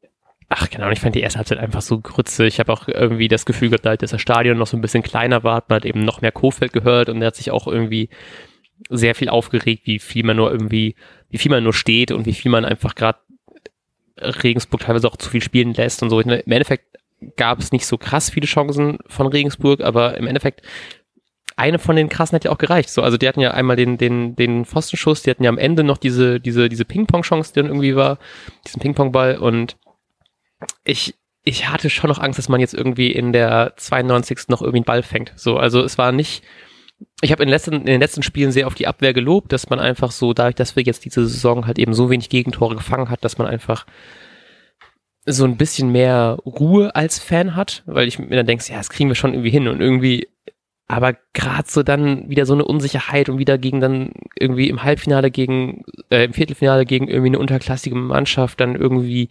Ach 0.55 0.69
genau, 0.69 0.91
ich 0.91 0.99
fand 0.99 1.15
die 1.15 1.21
erste 1.21 1.39
Halbzeit 1.39 1.57
einfach 1.57 1.81
so 1.81 1.99
grütze. 1.99 2.45
Ich 2.45 2.59
habe 2.59 2.71
auch 2.71 2.87
irgendwie 2.87 3.27
das 3.27 3.47
Gefühl 3.47 3.71
gehabt, 3.71 4.03
dass 4.03 4.11
das 4.11 4.21
Stadion 4.21 4.55
noch 4.55 4.67
so 4.67 4.77
ein 4.77 4.81
bisschen 4.81 5.01
kleiner 5.01 5.43
war, 5.43 5.63
man 5.67 5.77
hat 5.77 5.85
eben 5.85 6.05
noch 6.05 6.21
mehr 6.21 6.31
Kofeld 6.31 6.73
gehört 6.73 7.09
und 7.09 7.21
er 7.23 7.27
hat 7.27 7.35
sich 7.35 7.49
auch 7.49 7.65
irgendwie 7.65 8.09
sehr 8.89 9.15
viel 9.15 9.29
aufgeregt, 9.29 9.87
wie 9.87 9.97
viel 9.97 10.23
man 10.23 10.37
nur 10.37 10.51
irgendwie, 10.51 10.93
wie 11.31 11.39
viel 11.39 11.49
man 11.49 11.63
nur 11.63 11.73
steht 11.73 12.11
und 12.11 12.27
wie 12.27 12.33
viel 12.33 12.51
man 12.51 12.65
einfach 12.65 12.93
gerade 12.93 13.17
Regensburg 14.19 14.81
teilweise 14.81 15.07
auch 15.07 15.17
zu 15.17 15.31
viel 15.31 15.41
spielen 15.41 15.73
lässt 15.73 16.03
und 16.03 16.11
so. 16.11 16.19
Im 16.19 16.29
Endeffekt 16.29 16.99
gab 17.35 17.57
es 17.57 17.71
nicht 17.71 17.87
so 17.87 17.97
krass 17.97 18.29
viele 18.29 18.45
Chancen 18.45 18.99
von 19.07 19.25
Regensburg, 19.25 19.81
aber 19.81 20.17
im 20.17 20.27
Endeffekt 20.27 20.61
eine 21.55 21.79
von 21.79 21.95
den 21.95 22.09
krassen 22.09 22.35
hat 22.35 22.45
ja 22.45 22.51
auch 22.51 22.59
gereicht. 22.59 22.89
So, 22.89 23.01
also 23.01 23.17
die 23.17 23.27
hatten 23.27 23.39
ja 23.39 23.51
einmal 23.51 23.75
den, 23.75 23.97
den, 23.97 24.35
den 24.35 24.65
Pfostenschuss, 24.65 25.23
die 25.23 25.31
hatten 25.31 25.43
ja 25.43 25.49
am 25.49 25.57
Ende 25.57 25.83
noch 25.83 25.97
diese, 25.97 26.39
diese, 26.39 26.69
diese 26.69 26.85
Ping-Pong-Chance, 26.85 27.53
die 27.53 27.59
dann 27.59 27.69
irgendwie 27.69 27.95
war, 27.95 28.19
diesen 28.67 28.81
Ping-Pong-Ball 28.81 29.37
und 29.37 29.77
ich, 30.83 31.15
ich 31.43 31.69
hatte 31.69 31.89
schon 31.89 32.09
noch 32.09 32.19
Angst, 32.19 32.39
dass 32.39 32.49
man 32.49 32.59
jetzt 32.59 32.73
irgendwie 32.73 33.11
in 33.11 33.33
der 33.33 33.73
92. 33.77 34.49
noch 34.49 34.61
irgendwie 34.61 34.79
einen 34.79 34.85
Ball 34.85 35.03
fängt. 35.03 35.33
So, 35.35 35.57
also 35.57 35.83
es 35.83 35.97
war 35.97 36.11
nicht, 36.11 36.43
ich 37.21 37.31
habe 37.31 37.43
in, 37.43 37.49
in, 37.49 37.85
den 37.85 37.99
letzten 37.99 38.23
Spielen 38.23 38.51
sehr 38.51 38.67
auf 38.67 38.75
die 38.75 38.87
Abwehr 38.87 39.13
gelobt, 39.13 39.51
dass 39.51 39.69
man 39.69 39.79
einfach 39.79 40.11
so, 40.11 40.33
dadurch, 40.33 40.55
dass 40.55 40.75
wir 40.75 40.83
jetzt 40.83 41.05
diese 41.05 41.27
Saison 41.27 41.67
halt 41.67 41.79
eben 41.79 41.93
so 41.93 42.09
wenig 42.09 42.29
Gegentore 42.29 42.75
gefangen 42.75 43.09
hat, 43.09 43.23
dass 43.23 43.37
man 43.37 43.47
einfach 43.47 43.85
so 45.25 45.45
ein 45.45 45.57
bisschen 45.57 45.91
mehr 45.91 46.37
Ruhe 46.45 46.95
als 46.95 47.19
Fan 47.19 47.55
hat, 47.55 47.83
weil 47.85 48.07
ich 48.07 48.19
mir 48.19 48.35
dann 48.35 48.45
denke, 48.45 48.63
ja, 48.69 48.77
das 48.77 48.89
kriegen 48.89 49.09
wir 49.09 49.15
schon 49.15 49.33
irgendwie 49.33 49.51
hin 49.51 49.67
und 49.67 49.79
irgendwie, 49.79 50.27
aber 50.87 51.15
gerade 51.33 51.69
so 51.69 51.81
dann 51.81 52.29
wieder 52.29 52.45
so 52.45 52.53
eine 52.53 52.65
Unsicherheit 52.65 53.29
und 53.29 53.37
wieder 53.37 53.57
gegen 53.57 53.79
dann 53.79 54.11
irgendwie 54.37 54.69
im 54.69 54.83
Halbfinale 54.83 55.31
gegen, 55.31 55.83
äh, 56.09 56.25
im 56.25 56.33
Viertelfinale 56.33 56.85
gegen 56.85 57.07
irgendwie 57.07 57.29
eine 57.29 57.39
unterklassige 57.39 57.95
Mannschaft 57.95 58.59
dann 58.59 58.75
irgendwie 58.75 59.29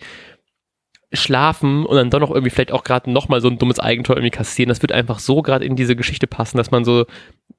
schlafen 1.13 1.85
und 1.85 1.97
dann 1.97 2.11
doch 2.11 2.21
noch 2.21 2.31
irgendwie 2.31 2.51
vielleicht 2.51 2.73
auch 2.73 2.85
gerade 2.85 3.11
nochmal 3.11 3.41
so 3.41 3.49
ein 3.49 3.59
dummes 3.59 3.79
Eigentor 3.79 4.17
irgendwie 4.17 4.31
kassieren. 4.31 4.69
Das 4.69 4.83
wird 4.83 4.93
einfach 4.93 5.19
so 5.19 5.43
gerade 5.43 5.65
in 5.65 5.77
diese 5.77 5.97
Geschichte 5.97 6.27
passen, 6.27 6.57
dass 6.57 6.71
man 6.71 6.85
so 6.85 7.07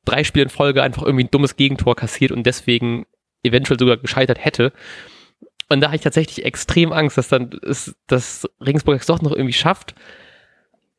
drei 0.05 0.23
Spiele 0.23 0.43
in 0.43 0.49
Folge 0.49 0.81
einfach 0.81 1.03
irgendwie 1.03 1.25
ein 1.25 1.31
dummes 1.31 1.55
Gegentor 1.55 1.95
kassiert 1.95 2.31
und 2.31 2.45
deswegen 2.45 3.05
eventuell 3.43 3.79
sogar 3.79 3.97
gescheitert 3.97 4.43
hätte. 4.43 4.73
Und 5.69 5.81
da 5.81 5.87
habe 5.87 5.95
ich 5.95 6.01
tatsächlich 6.01 6.45
extrem 6.45 6.91
Angst, 6.91 7.17
dass 7.17 7.27
dann 7.27 7.51
ist, 7.61 7.95
dass 8.07 8.47
Regensburg 8.59 8.99
es 8.99 9.07
doch 9.07 9.21
noch 9.21 9.31
irgendwie 9.31 9.53
schafft. 9.53 9.95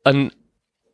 Und 0.03 0.31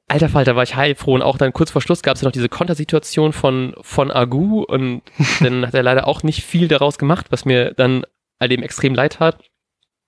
alter 0.08 0.30
Falter 0.30 0.56
war 0.56 0.64
ich 0.64 0.76
heilfroh 0.76 1.16
und 1.16 1.22
auch 1.22 1.38
dann 1.38 1.54
kurz 1.54 1.72
vor 1.72 1.82
Schluss 1.82 2.04
gab 2.04 2.16
es 2.16 2.22
ja 2.22 2.28
noch 2.28 2.34
diese 2.34 2.50
Kontersituation 2.50 3.34
von, 3.34 3.76
von 3.82 4.12
Agu 4.12 4.64
und 4.64 5.04
dann 5.40 5.66
hat 5.66 5.74
er 5.74 5.84
leider 5.84 6.08
auch 6.08 6.24
nicht 6.24 6.44
viel 6.44 6.68
daraus 6.68 6.98
gemacht, 6.98 7.28
was 7.30 7.46
mir 7.46 7.74
dann 7.74 8.06
all 8.40 8.50
dem 8.50 8.64
extrem 8.64 8.96
leid 8.96 9.14
tat 9.14 9.38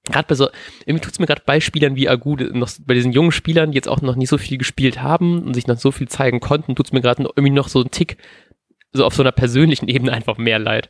gerade 0.06 0.28
bei 0.28 0.36
so, 0.36 0.50
irgendwie 0.86 1.04
tut 1.04 1.13
es 1.13 1.20
mir 1.20 1.28
gerade 1.28 1.44
bei 1.46 1.60
Spielern 1.60 1.96
wie 1.96 2.10
Agu, 2.10 2.36
noch 2.36 2.70
bei 2.86 2.94
diesen 2.94 3.12
jungen 3.12 3.32
Spielern, 3.32 3.72
die 3.72 3.76
jetzt 3.76 3.88
auch 3.88 4.02
noch 4.02 4.16
nicht 4.16 4.30
so 4.30 4.38
viel 4.38 4.58
gespielt 4.58 5.02
haben 5.02 5.44
und 5.44 5.54
sich 5.54 5.68
noch 5.68 5.78
so 5.78 5.92
viel 5.92 6.08
zeigen 6.08 6.39
konnten, 6.39 6.76
tut 6.76 6.88
es 6.88 6.92
mir 6.92 7.02
gerade 7.02 7.24
irgendwie 7.24 7.52
noch 7.52 7.70
so 7.70 7.82
ein 7.82 7.92
Tick, 7.92 8.18
so 8.92 9.06
auf 9.06 9.16
so 9.16 9.24
einer 9.24 9.32
persönlichen 9.32 9.88
Ebene 9.88 10.12
einfach 10.12 10.38
mehr 10.38 10.60
leid. 10.60 10.89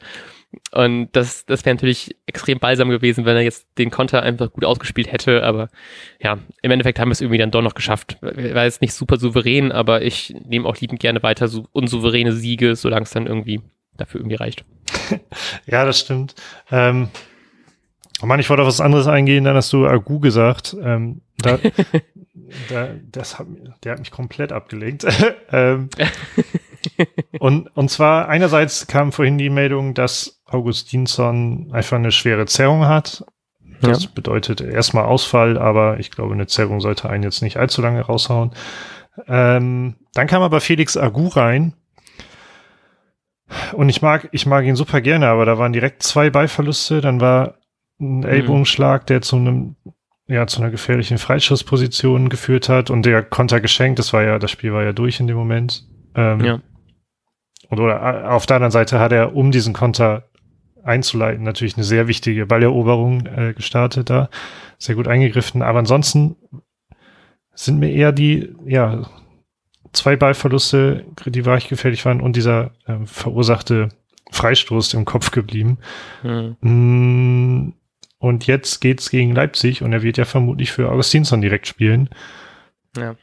Und 0.71 1.09
das, 1.13 1.47
das 1.47 1.65
wäre 1.65 1.75
natürlich 1.75 2.15
extrem 2.27 2.59
balsam 2.59 2.89
gewesen, 2.89 3.25
wenn 3.25 3.35
er 3.35 3.41
jetzt 3.41 3.67
den 3.79 3.89
Konter 3.89 4.21
einfach 4.21 4.51
gut 4.51 4.65
ausgespielt 4.65 5.11
hätte. 5.11 5.43
Aber 5.43 5.69
ja, 6.21 6.37
im 6.61 6.71
Endeffekt 6.71 6.99
haben 6.99 7.09
wir 7.09 7.13
es 7.13 7.21
irgendwie 7.21 7.39
dann 7.39 7.49
doch 7.49 7.63
noch 7.63 7.73
geschafft. 7.73 8.17
War 8.21 8.65
jetzt 8.65 8.81
nicht 8.81 8.93
super 8.93 9.17
souverän, 9.17 9.71
aber 9.71 10.03
ich 10.03 10.35
nehme 10.45 10.67
auch 10.67 10.77
liebend 10.77 10.99
gerne 10.99 11.23
weiter 11.23 11.47
so 11.47 11.67
unsouveräne 11.71 12.33
Siege, 12.33 12.75
solange 12.75 13.03
es 13.03 13.11
dann 13.11 13.25
irgendwie 13.25 13.61
dafür 13.97 14.19
irgendwie 14.19 14.35
reicht. 14.35 14.63
ja, 15.65 15.85
das 15.85 15.99
stimmt. 15.99 16.35
Ähm, 16.71 17.09
Oh 18.21 18.25
Mann, 18.25 18.39
ich 18.39 18.49
wollte 18.49 18.61
auf 18.61 18.67
was 18.67 18.81
anderes 18.81 19.07
eingehen, 19.07 19.43
dann 19.43 19.55
hast 19.55 19.73
du 19.73 19.87
Agu 19.87 20.19
gesagt. 20.19 20.75
Ähm, 20.81 21.21
da, 21.37 21.57
da, 22.69 22.89
das 23.11 23.39
hat, 23.39 23.47
der 23.83 23.93
hat 23.93 23.99
mich 23.99 24.11
komplett 24.11 24.51
abgelenkt. 24.51 25.05
ähm, 25.51 25.89
und, 27.39 27.67
und 27.75 27.89
zwar 27.89 28.29
einerseits 28.29 28.87
kam 28.87 29.11
vorhin 29.11 29.37
die 29.37 29.49
Meldung, 29.49 29.93
dass 29.93 30.41
Augustinsson 30.45 31.69
einfach 31.73 31.97
eine 31.97 32.11
schwere 32.11 32.45
Zerrung 32.45 32.85
hat. 32.85 33.25
Das 33.81 34.03
ja. 34.03 34.09
bedeutet 34.13 34.61
erstmal 34.61 35.05
Ausfall, 35.05 35.57
aber 35.57 35.99
ich 35.99 36.11
glaube, 36.11 36.33
eine 36.33 36.47
Zerrung 36.47 36.79
sollte 36.79 37.09
einen 37.09 37.23
jetzt 37.23 37.41
nicht 37.41 37.57
allzu 37.57 37.81
lange 37.81 38.01
raushauen. 38.01 38.51
Ähm, 39.27 39.95
dann 40.13 40.27
kam 40.27 40.41
aber 40.41 40.61
Felix 40.61 40.95
Agu 40.95 41.27
rein. 41.27 41.73
Und 43.73 43.89
ich 43.89 44.01
mag, 44.01 44.29
ich 44.31 44.45
mag 44.45 44.65
ihn 44.65 44.75
super 44.75 45.01
gerne, 45.01 45.27
aber 45.27 45.45
da 45.45 45.57
waren 45.57 45.73
direkt 45.73 46.01
zwei 46.01 46.29
Beiverluste. 46.29 47.01
Dann 47.01 47.19
war 47.19 47.55
ein 47.99 48.17
mhm. 48.17 48.23
Ellbogenschlag, 48.23 49.07
der 49.07 49.21
zu 49.21 49.35
einem, 49.35 49.75
ja, 50.27 50.47
zu 50.47 50.61
einer 50.61 50.71
gefährlichen 50.71 51.17
Freischussposition 51.17 52.29
geführt 52.29 52.69
hat 52.69 52.89
und 52.89 53.05
der 53.05 53.23
Konter 53.23 53.61
geschenkt. 53.61 53.99
Das 53.99 54.13
war 54.13 54.23
ja, 54.23 54.39
das 54.39 54.51
Spiel 54.51 54.73
war 54.73 54.83
ja 54.83 54.93
durch 54.93 55.19
in 55.19 55.27
dem 55.27 55.37
Moment. 55.37 55.85
Ähm, 56.15 56.43
ja. 56.43 56.61
Und 57.69 57.79
oder 57.79 58.31
auf 58.31 58.45
der 58.45 58.57
anderen 58.57 58.71
Seite 58.71 58.99
hat 58.99 59.11
er, 59.11 59.35
um 59.35 59.51
diesen 59.51 59.73
Konter 59.73 60.29
einzuleiten, 60.83 61.43
natürlich 61.43 61.75
eine 61.75 61.85
sehr 61.85 62.07
wichtige 62.07 62.45
Balleroberung 62.45 63.25
äh, 63.25 63.53
gestartet 63.53 64.09
da. 64.09 64.29
Sehr 64.77 64.95
gut 64.95 65.07
eingegriffen. 65.07 65.61
Aber 65.61 65.79
ansonsten 65.79 66.35
sind 67.53 67.79
mir 67.79 67.91
eher 67.91 68.11
die, 68.11 68.53
ja, 68.65 69.09
zwei 69.93 70.15
Ballverluste, 70.15 71.05
die 71.25 71.45
weich 71.45 71.69
gefährlich 71.69 72.05
waren 72.05 72.21
und 72.21 72.35
dieser 72.35 72.71
äh, 72.85 73.05
verursachte 73.05 73.89
Freistoß 74.31 74.95
im 74.95 75.05
Kopf 75.05 75.31
geblieben. 75.31 75.77
Mhm. 76.23 77.73
Und 78.23 78.47
jetzt 78.47 78.79
geht's 78.79 79.09
gegen 79.09 79.35
Leipzig 79.35 79.81
und 79.81 79.91
er 79.91 80.01
wird 80.01 80.17
ja 80.17 80.23
vermutlich 80.23 80.71
für 80.71 80.89
Augustinsson 80.89 81.41
direkt 81.41 81.67
spielen. 81.67 82.09
Ja. 82.95 83.15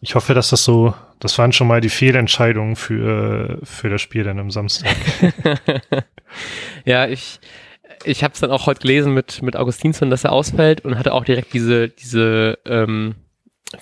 Ich 0.00 0.14
hoffe, 0.14 0.32
dass 0.32 0.50
das 0.50 0.62
so, 0.62 0.94
das 1.18 1.36
waren 1.38 1.50
schon 1.50 1.66
mal 1.66 1.80
die 1.80 1.88
Fehlentscheidungen 1.88 2.76
für, 2.76 3.58
für 3.64 3.90
das 3.90 4.00
Spiel 4.00 4.22
dann 4.22 4.38
am 4.38 4.52
Samstag. 4.52 4.94
ja, 6.84 7.08
ich, 7.08 7.40
ich 8.04 8.22
habe 8.22 8.32
es 8.32 8.38
dann 8.38 8.52
auch 8.52 8.66
heute 8.66 8.78
gelesen 8.78 9.12
mit, 9.12 9.42
mit 9.42 9.56
Augustinsson, 9.56 10.08
dass 10.08 10.22
er 10.22 10.30
ausfällt 10.30 10.82
und 10.84 10.96
hatte 11.00 11.14
auch 11.14 11.24
direkt 11.24 11.52
diese, 11.52 11.88
diese 11.88 12.56
ähm, 12.64 13.16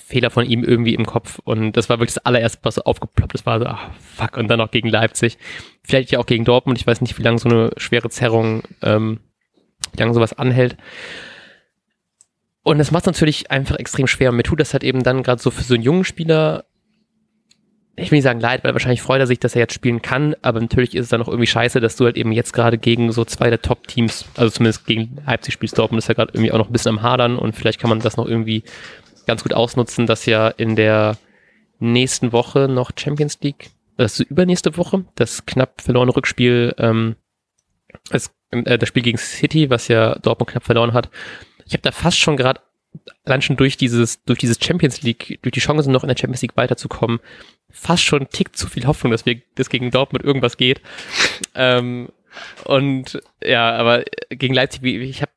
Fehler 0.02 0.30
von 0.30 0.46
ihm 0.46 0.64
irgendwie 0.64 0.94
im 0.94 1.04
Kopf. 1.04 1.38
Und 1.44 1.72
das 1.72 1.90
war 1.90 1.98
wirklich 1.98 2.14
das 2.14 2.24
allererste, 2.24 2.60
was 2.62 2.76
so 2.76 2.84
aufgeploppt 2.84 3.34
ist, 3.34 3.44
war 3.44 3.58
so, 3.58 3.66
ach, 3.66 3.90
fuck, 4.00 4.38
und 4.38 4.48
dann 4.48 4.62
auch 4.62 4.70
gegen 4.70 4.88
Leipzig. 4.88 5.36
Vielleicht 5.84 6.12
ja 6.12 6.18
auch 6.18 6.24
gegen 6.24 6.46
Dortmund. 6.46 6.78
Ich 6.78 6.86
weiß 6.86 7.02
nicht, 7.02 7.18
wie 7.18 7.22
lange 7.22 7.38
so 7.38 7.50
eine 7.50 7.72
schwere 7.76 8.08
Zerrung, 8.08 8.62
ähm, 8.80 9.20
wie 9.92 10.00
lange 10.00 10.14
sowas 10.14 10.32
anhält. 10.32 10.76
Und 12.62 12.78
das 12.78 12.90
macht 12.90 13.02
es 13.02 13.06
natürlich 13.06 13.50
einfach 13.50 13.76
extrem 13.76 14.06
schwer. 14.06 14.30
Und 14.30 14.36
mir 14.36 14.44
tut 14.44 14.60
das 14.60 14.72
halt 14.72 14.84
eben 14.84 15.02
dann 15.02 15.22
gerade 15.22 15.42
so 15.42 15.50
für 15.50 15.64
so 15.64 15.74
einen 15.74 15.82
jungen 15.82 16.04
Spieler, 16.04 16.64
ich 17.96 18.10
will 18.10 18.16
nicht 18.18 18.24
sagen 18.24 18.40
leid, 18.40 18.64
weil 18.64 18.72
wahrscheinlich 18.72 19.02
freut 19.02 19.20
er 19.20 19.26
sich, 19.26 19.40
dass 19.40 19.54
er 19.54 19.60
jetzt 19.60 19.74
spielen 19.74 20.00
kann, 20.00 20.34
aber 20.40 20.60
natürlich 20.60 20.94
ist 20.94 21.04
es 21.04 21.08
dann 21.10 21.20
auch 21.20 21.28
irgendwie 21.28 21.46
scheiße, 21.46 21.80
dass 21.80 21.96
du 21.96 22.04
halt 22.04 22.16
eben 22.16 22.32
jetzt 22.32 22.52
gerade 22.52 22.78
gegen 22.78 23.12
so 23.12 23.24
zwei 23.24 23.50
der 23.50 23.60
Top-Teams, 23.60 24.24
also 24.36 24.50
zumindest 24.50 24.86
gegen 24.86 25.18
Leipzig 25.26 25.52
spielst, 25.54 25.76
Dortmund 25.76 25.98
ist 26.02 26.08
ja 26.08 26.14
gerade 26.14 26.32
irgendwie 26.32 26.52
auch 26.52 26.58
noch 26.58 26.68
ein 26.68 26.72
bisschen 26.72 26.96
am 26.96 27.02
Hadern 27.02 27.36
und 27.36 27.54
vielleicht 27.54 27.78
kann 27.80 27.90
man 27.90 28.00
das 28.00 28.16
noch 28.16 28.26
irgendwie 28.26 28.62
ganz 29.26 29.42
gut 29.42 29.52
ausnutzen, 29.52 30.06
dass 30.06 30.24
ja 30.24 30.48
in 30.48 30.74
der 30.74 31.18
nächsten 31.80 32.32
Woche 32.32 32.68
noch 32.68 32.92
Champions 32.98 33.38
League, 33.42 33.70
das 33.98 34.20
ist 34.20 34.30
übernächste 34.30 34.76
Woche, 34.76 35.04
das 35.16 35.44
knapp 35.44 35.82
verlorene 35.82 36.16
Rückspiel, 36.16 36.74
ähm, 36.78 37.16
das, 38.08 38.30
äh, 38.52 38.78
das 38.78 38.88
Spiel 38.88 39.02
gegen 39.02 39.18
City, 39.18 39.70
was 39.70 39.88
ja 39.88 40.16
Dortmund 40.16 40.50
knapp 40.50 40.64
verloren 40.64 40.92
hat. 40.92 41.10
Ich 41.66 41.72
habe 41.72 41.82
da 41.82 41.92
fast 41.92 42.18
schon 42.18 42.36
gerade 42.36 42.60
allein 43.24 43.42
schon 43.42 43.56
durch 43.56 43.76
dieses, 43.76 44.22
durch 44.24 44.38
dieses 44.38 44.58
Champions 44.62 45.02
League, 45.02 45.38
durch 45.42 45.52
die 45.52 45.60
Chance 45.60 45.90
noch 45.90 46.04
in 46.04 46.08
der 46.08 46.16
Champions 46.16 46.42
League 46.42 46.56
weiterzukommen, 46.56 47.20
fast 47.70 48.04
schon 48.04 48.20
einen 48.20 48.28
Tick 48.28 48.54
zu 48.54 48.68
viel 48.68 48.86
Hoffnung, 48.86 49.12
dass 49.12 49.24
wir, 49.24 49.40
das 49.54 49.70
gegen 49.70 49.90
Dortmund 49.90 50.24
irgendwas 50.24 50.56
geht. 50.56 50.82
Ähm, 51.54 52.10
und 52.64 53.20
ja, 53.42 53.72
aber 53.72 54.04
gegen 54.30 54.54
Leipzig, 54.54 54.82
ich 54.84 55.22
habe 55.22 55.32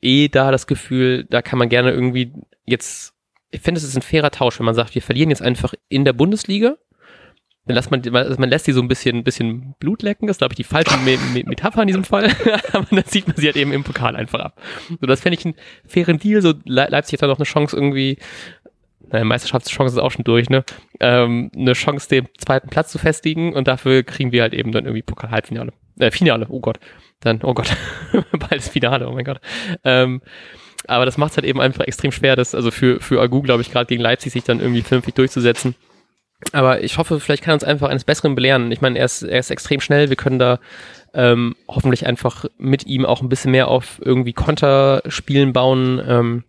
eh 0.00 0.28
da 0.28 0.50
das 0.50 0.66
Gefühl, 0.66 1.24
da 1.28 1.42
kann 1.42 1.58
man 1.58 1.68
gerne 1.68 1.90
irgendwie 1.90 2.32
jetzt 2.64 3.12
ich 3.52 3.60
finde, 3.60 3.78
es 3.78 3.84
ist 3.84 3.96
ein 3.96 4.02
fairer 4.02 4.30
Tausch, 4.30 4.58
wenn 4.58 4.66
man 4.66 4.74
sagt, 4.74 4.94
wir 4.94 5.02
verlieren 5.02 5.30
jetzt 5.30 5.42
einfach 5.42 5.74
in 5.88 6.04
der 6.04 6.14
Bundesliga. 6.14 6.78
Dann 7.66 7.76
lässt 7.76 7.90
man, 7.92 8.02
man 8.10 8.48
lässt 8.48 8.64
sie 8.64 8.72
so 8.72 8.80
ein 8.80 8.88
bisschen, 8.88 9.22
bisschen 9.22 9.74
Blut 9.78 10.02
lecken, 10.02 10.26
das 10.26 10.34
ist, 10.34 10.38
glaube 10.38 10.52
ich, 10.52 10.56
die 10.56 10.64
falsche 10.64 10.96
Me 10.98 11.16
Me 11.32 11.44
Metapher 11.44 11.82
in 11.82 11.86
diesem 11.86 12.04
Fall. 12.04 12.30
Aber 12.72 12.86
dann 12.90 13.04
sieht 13.06 13.28
man 13.28 13.36
sie 13.36 13.46
halt 13.46 13.56
eben 13.56 13.72
im 13.72 13.84
Pokal 13.84 14.16
einfach 14.16 14.40
ab. 14.40 14.60
So, 15.00 15.06
das 15.06 15.20
fände 15.20 15.38
ich 15.38 15.44
einen 15.44 15.54
fairen 15.86 16.18
Deal. 16.18 16.42
So, 16.42 16.54
Leipzig 16.64 17.14
hat 17.14 17.22
da 17.22 17.26
noch 17.28 17.38
eine 17.38 17.44
Chance 17.44 17.76
irgendwie, 17.76 18.18
naja, 19.12 19.24
Meisterschaftschance 19.24 19.94
ist 19.94 20.02
auch 20.02 20.10
schon 20.10 20.24
durch, 20.24 20.50
ne? 20.50 20.64
Ähm, 20.98 21.52
eine 21.54 21.74
Chance, 21.74 22.08
den 22.08 22.28
zweiten 22.38 22.68
Platz 22.68 22.90
zu 22.90 22.98
festigen 22.98 23.52
und 23.54 23.68
dafür 23.68 24.02
kriegen 24.02 24.32
wir 24.32 24.42
halt 24.42 24.54
eben 24.54 24.72
dann 24.72 24.84
irgendwie 24.84 25.02
Pokal-Halbfinale. 25.02 25.72
Äh, 25.98 26.10
Finale, 26.10 26.46
oh 26.48 26.60
Gott. 26.60 26.80
Dann, 27.20 27.40
oh 27.42 27.54
Gott, 27.54 27.76
bald 28.32 28.62
Finale, 28.62 29.08
oh 29.08 29.12
mein 29.12 29.24
Gott. 29.24 29.40
Ähm, 29.84 30.22
aber 30.88 31.04
das 31.04 31.16
macht 31.16 31.32
es 31.32 31.36
halt 31.36 31.46
eben 31.46 31.60
einfach 31.60 31.84
extrem 31.84 32.10
schwer, 32.10 32.34
das, 32.34 32.54
also 32.54 32.70
für, 32.70 33.00
für 33.00 33.20
Agu, 33.20 33.42
glaube 33.42 33.62
ich, 33.62 33.70
gerade 33.70 33.86
gegen 33.86 34.02
Leipzig 34.02 34.32
sich 34.32 34.42
dann 34.42 34.58
irgendwie 34.58 34.82
vernünftig 34.82 35.14
durchzusetzen. 35.14 35.76
Aber 36.50 36.82
ich 36.82 36.98
hoffe, 36.98 37.20
vielleicht 37.20 37.42
kann 37.42 37.52
er 37.52 37.54
uns 37.54 37.64
einfach 37.64 37.88
eines 37.88 38.04
Besseren 38.04 38.34
belehren. 38.34 38.72
Ich 38.72 38.80
meine, 38.80 38.98
er 38.98 39.04
ist, 39.04 39.22
er 39.22 39.38
ist 39.38 39.50
extrem 39.50 39.80
schnell. 39.80 40.08
Wir 40.08 40.16
können 40.16 40.38
da 40.38 40.58
ähm, 41.14 41.54
hoffentlich 41.68 42.06
einfach 42.06 42.46
mit 42.58 42.86
ihm 42.86 43.06
auch 43.06 43.22
ein 43.22 43.28
bisschen 43.28 43.52
mehr 43.52 43.68
auf 43.68 44.00
irgendwie 44.04 44.32
Konterspielen 44.32 45.52
bauen. 45.52 46.02
Ähm, 46.06 46.44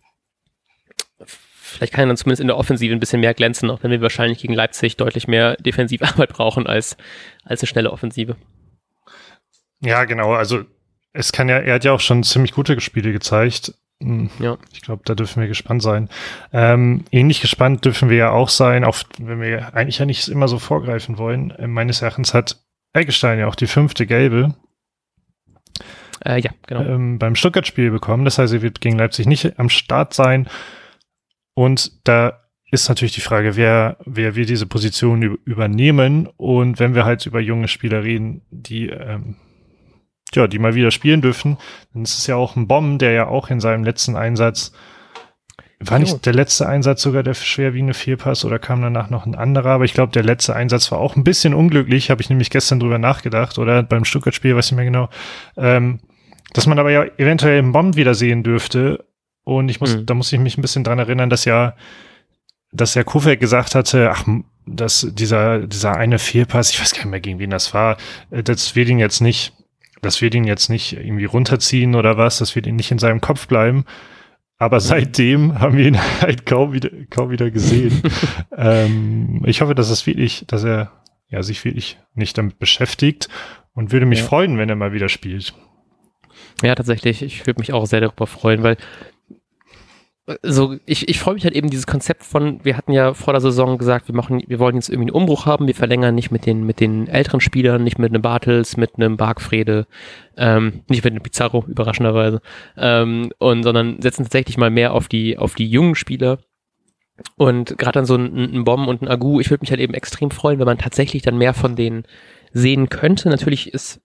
vielleicht 1.26 1.92
kann 1.92 2.04
er 2.04 2.08
dann 2.08 2.16
zumindest 2.16 2.40
in 2.40 2.48
der 2.48 2.56
Offensive 2.56 2.92
ein 2.92 3.00
bisschen 3.00 3.20
mehr 3.20 3.34
glänzen, 3.34 3.70
auch 3.70 3.82
wenn 3.82 3.90
wir 3.90 4.00
wahrscheinlich 4.00 4.38
gegen 4.38 4.54
Leipzig 4.54 4.96
deutlich 4.96 5.28
mehr 5.28 5.56
Defensivarbeit 5.56 6.28
brauchen 6.32 6.66
als, 6.66 6.96
als 7.44 7.62
eine 7.62 7.68
schnelle 7.68 7.92
Offensive. 7.92 8.36
Ja, 9.80 10.04
genau. 10.04 10.32
Also 10.32 10.64
es 11.12 11.30
kann 11.32 11.48
ja, 11.48 11.58
er 11.58 11.74
hat 11.74 11.84
ja 11.84 11.92
auch 11.92 12.00
schon 12.00 12.24
ziemlich 12.24 12.52
gute 12.52 12.80
Spiele 12.80 13.12
gezeigt. 13.12 13.74
Hm. 14.02 14.30
Ja. 14.38 14.58
Ich 14.72 14.82
glaube, 14.82 15.02
da 15.04 15.14
dürfen 15.14 15.40
wir 15.40 15.48
gespannt 15.48 15.82
sein. 15.82 16.08
Ähm, 16.52 17.04
ähnlich 17.10 17.40
gespannt 17.40 17.84
dürfen 17.84 18.10
wir 18.10 18.16
ja 18.16 18.30
auch 18.30 18.48
sein, 18.48 18.84
auch 18.84 18.98
wenn 19.18 19.40
wir 19.40 19.74
eigentlich 19.74 19.98
ja 19.98 20.06
nicht 20.06 20.28
immer 20.28 20.48
so 20.48 20.58
vorgreifen 20.58 21.18
wollen. 21.18 21.50
Äh, 21.52 21.66
meines 21.66 22.02
Erachtens 22.02 22.34
hat 22.34 22.62
Eggestein 22.92 23.38
ja 23.38 23.46
auch 23.46 23.54
die 23.54 23.66
fünfte 23.66 24.06
gelbe. 24.06 24.54
Äh, 26.24 26.40
ja, 26.40 26.50
genau. 26.66 26.82
Ähm, 26.82 27.18
beim 27.18 27.36
Stuttgart-Spiel 27.36 27.90
bekommen. 27.90 28.24
Das 28.24 28.38
heißt, 28.38 28.52
er 28.52 28.62
wird 28.62 28.80
gegen 28.80 28.98
Leipzig 28.98 29.26
nicht 29.26 29.58
am 29.58 29.68
Start 29.68 30.14
sein. 30.14 30.48
Und 31.54 31.92
da 32.08 32.40
ist 32.70 32.88
natürlich 32.88 33.14
die 33.14 33.20
Frage, 33.20 33.56
wer, 33.56 33.96
wer 34.04 34.34
wir 34.34 34.46
diese 34.46 34.66
Position 34.66 35.22
übernehmen. 35.44 36.28
Und 36.36 36.78
wenn 36.78 36.94
wir 36.94 37.04
halt 37.04 37.26
über 37.26 37.40
junge 37.40 37.68
Spieler 37.68 38.02
reden, 38.02 38.42
die 38.50 38.88
ähm, 38.88 39.36
ja, 40.34 40.46
die 40.46 40.58
mal 40.58 40.74
wieder 40.74 40.90
spielen 40.90 41.22
dürfen. 41.22 41.58
Dann 41.92 42.02
ist 42.02 42.18
es 42.18 42.26
ja 42.26 42.36
auch 42.36 42.56
ein 42.56 42.68
Bomb, 42.68 42.98
der 42.98 43.12
ja 43.12 43.26
auch 43.26 43.50
in 43.50 43.60
seinem 43.60 43.84
letzten 43.84 44.16
Einsatz 44.16 44.72
war 45.80 45.98
nicht 45.98 46.24
der 46.24 46.32
letzte 46.32 46.68
Einsatz 46.68 47.02
sogar 47.02 47.22
der 47.22 47.34
schwerwiegende 47.34 47.94
Fehlpass 47.94 48.44
oder 48.44 48.58
kam 48.58 48.82
danach 48.82 49.10
noch 49.10 49.26
ein 49.26 49.34
anderer? 49.34 49.70
Aber 49.70 49.84
ich 49.84 49.92
glaube, 49.92 50.12
der 50.12 50.22
letzte 50.22 50.54
Einsatz 50.54 50.90
war 50.92 50.98
auch 50.98 51.16
ein 51.16 51.24
bisschen 51.24 51.54
unglücklich, 51.54 52.10
habe 52.10 52.22
ich 52.22 52.30
nämlich 52.30 52.50
gestern 52.50 52.80
drüber 52.80 52.98
nachgedacht 52.98 53.58
oder 53.58 53.82
beim 53.82 54.04
Stuttgart-Spiel, 54.04 54.56
weiß 54.56 54.66
ich 54.66 54.76
mehr 54.76 54.84
genau. 54.84 55.08
Ähm, 55.56 56.00
dass 56.52 56.66
man 56.66 56.78
aber 56.78 56.90
ja 56.90 57.04
eventuell 57.18 57.58
einen 57.58 57.72
Bomb 57.72 57.96
wiedersehen 57.96 58.42
dürfte. 58.42 59.04
Und 59.44 59.68
ich 59.68 59.80
muss, 59.80 59.96
mhm. 59.96 60.06
da 60.06 60.14
muss 60.14 60.32
ich 60.32 60.38
mich 60.38 60.56
ein 60.56 60.62
bisschen 60.62 60.84
dran 60.84 60.98
erinnern, 60.98 61.28
dass 61.28 61.44
ja, 61.44 61.74
dass 62.72 62.94
ja 62.94 63.04
Kofeld 63.04 63.40
gesagt 63.40 63.74
hatte, 63.74 64.10
ach, 64.10 64.24
dass 64.66 65.06
dieser, 65.12 65.66
dieser 65.66 65.96
eine 65.96 66.18
Fehlpass, 66.18 66.70
ich 66.70 66.80
weiß 66.80 66.92
gar 66.92 67.02
nicht 67.02 67.10
mehr, 67.10 67.20
gegen 67.20 67.38
wen 67.38 67.50
das 67.50 67.74
war, 67.74 67.98
äh, 68.30 68.42
das 68.42 68.74
wird 68.74 68.88
ihn 68.88 68.98
jetzt 68.98 69.20
nicht 69.20 69.52
das 70.04 70.20
wird 70.20 70.34
ihn 70.34 70.44
jetzt 70.44 70.68
nicht 70.68 70.92
irgendwie 70.92 71.24
runterziehen 71.24 71.94
oder 71.94 72.16
was, 72.16 72.38
das 72.38 72.54
wird 72.54 72.66
ihn 72.66 72.76
nicht 72.76 72.90
in 72.90 72.98
seinem 72.98 73.20
Kopf 73.20 73.46
bleiben. 73.46 73.84
Aber 74.58 74.80
seitdem 74.80 75.58
haben 75.58 75.76
wir 75.76 75.86
ihn 75.86 76.00
halt 76.20 76.46
kaum 76.46 76.72
wieder, 76.72 76.90
kaum 77.10 77.30
wieder 77.30 77.50
gesehen. 77.50 78.02
ähm, 78.56 79.42
ich 79.46 79.60
hoffe, 79.60 79.74
dass 79.74 79.90
es 79.90 80.06
wirklich, 80.06 80.44
dass 80.46 80.64
er 80.64 80.92
ja, 81.28 81.42
sich 81.42 81.64
wirklich 81.64 81.98
nicht 82.14 82.38
damit 82.38 82.58
beschäftigt 82.58 83.28
und 83.72 83.92
würde 83.92 84.06
mich 84.06 84.20
ja. 84.20 84.24
freuen, 84.26 84.56
wenn 84.58 84.68
er 84.68 84.76
mal 84.76 84.92
wieder 84.92 85.08
spielt. 85.08 85.54
Ja, 86.62 86.74
tatsächlich. 86.74 87.22
Ich 87.22 87.46
würde 87.46 87.60
mich 87.60 87.72
auch 87.72 87.86
sehr 87.86 88.00
darüber 88.00 88.26
freuen, 88.26 88.62
weil 88.62 88.76
so, 90.42 90.76
ich, 90.86 91.08
ich 91.08 91.18
freue 91.18 91.34
mich 91.34 91.44
halt 91.44 91.54
eben 91.54 91.68
dieses 91.68 91.86
Konzept 91.86 92.24
von, 92.24 92.64
wir 92.64 92.78
hatten 92.78 92.92
ja 92.92 93.12
vor 93.12 93.34
der 93.34 93.42
Saison 93.42 93.76
gesagt, 93.76 94.08
wir 94.08 94.14
machen, 94.14 94.42
wir 94.46 94.58
wollen 94.58 94.76
jetzt 94.76 94.88
irgendwie 94.88 95.10
einen 95.10 95.16
Umbruch 95.16 95.44
haben, 95.44 95.66
wir 95.66 95.74
verlängern 95.74 96.14
nicht 96.14 96.30
mit 96.30 96.46
den, 96.46 96.64
mit 96.64 96.80
den 96.80 97.08
älteren 97.08 97.40
Spielern, 97.40 97.84
nicht 97.84 97.98
mit 97.98 98.10
einem 98.10 98.22
Bartels, 98.22 98.78
mit 98.78 98.96
einem 98.96 99.18
Barkfrede, 99.18 99.86
ähm, 100.38 100.82
nicht 100.88 101.04
mit 101.04 101.12
einem 101.12 101.22
Pizarro, 101.22 101.64
überraschenderweise, 101.68 102.40
ähm, 102.78 103.32
und, 103.38 103.64
sondern 103.64 104.00
setzen 104.00 104.24
tatsächlich 104.24 104.56
mal 104.56 104.70
mehr 104.70 104.94
auf 104.94 105.08
die, 105.08 105.36
auf 105.36 105.54
die 105.54 105.68
jungen 105.68 105.94
Spieler. 105.94 106.38
Und 107.36 107.76
gerade 107.76 107.98
dann 107.98 108.06
so 108.06 108.16
ein, 108.16 108.34
ein 108.34 108.64
Bomb 108.64 108.88
und 108.88 109.02
ein 109.02 109.08
Agu, 109.08 109.40
ich 109.40 109.50
würde 109.50 109.60
mich 109.60 109.70
halt 109.70 109.80
eben 109.80 109.94
extrem 109.94 110.30
freuen, 110.30 110.58
wenn 110.58 110.66
man 110.66 110.78
tatsächlich 110.78 111.22
dann 111.22 111.36
mehr 111.36 111.54
von 111.54 111.76
denen 111.76 112.04
sehen 112.52 112.88
könnte. 112.88 113.28
Natürlich 113.28 113.72
ist 113.74 114.00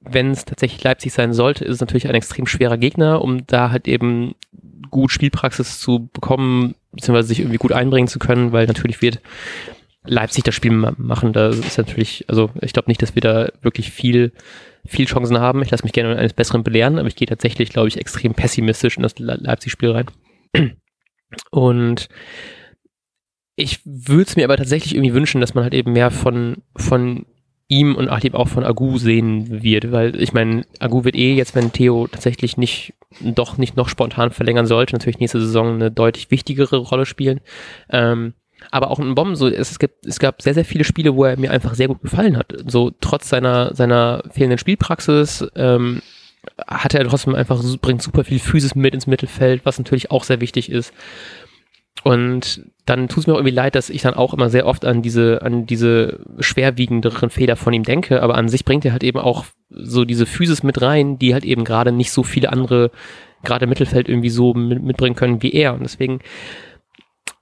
wenn 0.00 0.30
es 0.30 0.44
tatsächlich 0.44 0.82
Leipzig 0.84 1.12
sein 1.12 1.32
sollte, 1.32 1.64
ist 1.64 1.74
es 1.74 1.80
natürlich 1.80 2.08
ein 2.08 2.14
extrem 2.14 2.46
schwerer 2.46 2.78
Gegner, 2.78 3.20
um 3.20 3.46
da 3.46 3.70
halt 3.70 3.88
eben 3.88 4.34
gut 4.90 5.10
Spielpraxis 5.10 5.78
zu 5.80 6.08
bekommen, 6.12 6.74
beziehungsweise 6.92 7.28
sich 7.28 7.40
irgendwie 7.40 7.58
gut 7.58 7.72
einbringen 7.72 8.08
zu 8.08 8.18
können, 8.18 8.52
weil 8.52 8.66
natürlich 8.66 9.02
wird 9.02 9.20
Leipzig 10.04 10.44
das 10.44 10.54
Spiel 10.54 10.72
machen. 10.72 11.32
Da 11.32 11.48
ist 11.48 11.78
natürlich, 11.78 12.24
also 12.28 12.50
ich 12.60 12.72
glaube 12.72 12.90
nicht, 12.90 13.02
dass 13.02 13.14
wir 13.14 13.22
da 13.22 13.48
wirklich 13.62 13.90
viel, 13.90 14.32
viel 14.86 15.06
Chancen 15.06 15.38
haben. 15.38 15.62
Ich 15.62 15.70
lasse 15.70 15.84
mich 15.84 15.92
gerne 15.92 16.16
eines 16.16 16.32
Besseren 16.32 16.64
belehren, 16.64 16.98
aber 16.98 17.08
ich 17.08 17.16
gehe 17.16 17.28
tatsächlich, 17.28 17.70
glaube 17.70 17.88
ich, 17.88 17.98
extrem 17.98 18.34
pessimistisch 18.34 18.96
in 18.96 19.02
das 19.02 19.18
Leipzig-Spiel 19.18 19.90
rein. 19.90 20.06
Und 21.50 22.08
ich 23.56 23.80
würde 23.84 24.22
es 24.22 24.36
mir 24.36 24.44
aber 24.44 24.56
tatsächlich 24.56 24.94
irgendwie 24.94 25.14
wünschen, 25.14 25.40
dass 25.40 25.54
man 25.54 25.64
halt 25.64 25.74
eben 25.74 25.92
mehr 25.92 26.10
von, 26.10 26.62
von 26.76 27.26
ihm 27.68 27.94
und 27.94 28.10
eben 28.24 28.34
auch 28.34 28.48
von 28.48 28.64
Agu 28.64 28.98
sehen 28.98 29.62
wird, 29.62 29.92
weil 29.92 30.20
ich 30.20 30.32
meine, 30.32 30.64
Agu 30.80 31.04
wird 31.04 31.14
eh 31.14 31.34
jetzt, 31.34 31.54
wenn 31.54 31.70
Theo 31.70 32.06
tatsächlich 32.06 32.56
nicht, 32.56 32.94
doch 33.20 33.58
nicht 33.58 33.76
noch 33.76 33.88
spontan 33.88 34.30
verlängern 34.30 34.66
sollte, 34.66 34.94
natürlich 34.94 35.20
nächste 35.20 35.40
Saison 35.40 35.74
eine 35.74 35.90
deutlich 35.90 36.30
wichtigere 36.30 36.78
Rolle 36.78 37.04
spielen. 37.04 37.40
Ähm, 37.90 38.32
aber 38.70 38.90
auch 38.90 38.98
in 38.98 39.14
Bomben, 39.14 39.36
so, 39.36 39.48
es, 39.48 39.78
gibt, 39.78 40.06
es 40.06 40.18
gab 40.18 40.42
sehr, 40.42 40.54
sehr 40.54 40.64
viele 40.64 40.84
Spiele, 40.84 41.14
wo 41.14 41.24
er 41.24 41.38
mir 41.38 41.50
einfach 41.50 41.74
sehr 41.74 41.88
gut 41.88 42.02
gefallen 42.02 42.36
hat. 42.36 42.52
So, 42.66 42.90
trotz 43.00 43.28
seiner, 43.28 43.74
seiner 43.74 44.22
fehlenden 44.30 44.58
Spielpraxis, 44.58 45.46
ähm, 45.54 46.02
hat 46.66 46.94
er 46.94 47.06
trotzdem 47.06 47.34
einfach, 47.34 47.62
bringt 47.80 48.02
super 48.02 48.24
viel 48.24 48.38
Physis 48.38 48.74
mit 48.74 48.94
ins 48.94 49.06
Mittelfeld, 49.06 49.64
was 49.64 49.78
natürlich 49.78 50.10
auch 50.10 50.24
sehr 50.24 50.40
wichtig 50.40 50.70
ist. 50.70 50.92
Und 52.04 52.62
dann 52.86 53.08
tut 53.08 53.18
es 53.18 53.26
mir 53.26 53.34
auch 53.34 53.38
irgendwie 53.38 53.54
leid, 53.54 53.74
dass 53.74 53.90
ich 53.90 54.02
dann 54.02 54.14
auch 54.14 54.32
immer 54.32 54.50
sehr 54.50 54.66
oft 54.66 54.84
an 54.84 55.02
diese, 55.02 55.42
an 55.42 55.66
diese 55.66 56.20
schwerwiegenderen 56.38 57.30
Fehler 57.30 57.56
von 57.56 57.72
ihm 57.72 57.82
denke, 57.82 58.22
aber 58.22 58.36
an 58.36 58.48
sich 58.48 58.64
bringt 58.64 58.84
er 58.84 58.92
halt 58.92 59.04
eben 59.04 59.18
auch 59.18 59.44
so 59.68 60.04
diese 60.04 60.26
Physis 60.26 60.62
mit 60.62 60.80
rein, 60.80 61.18
die 61.18 61.34
halt 61.34 61.44
eben 61.44 61.64
gerade 61.64 61.92
nicht 61.92 62.12
so 62.12 62.22
viele 62.22 62.52
andere, 62.52 62.90
gerade 63.42 63.64
im 63.64 63.68
Mittelfeld 63.68 64.08
irgendwie 64.08 64.30
so 64.30 64.54
mit, 64.54 64.82
mitbringen 64.82 65.16
können 65.16 65.42
wie 65.42 65.52
er. 65.52 65.74
Und 65.74 65.82
deswegen 65.82 66.20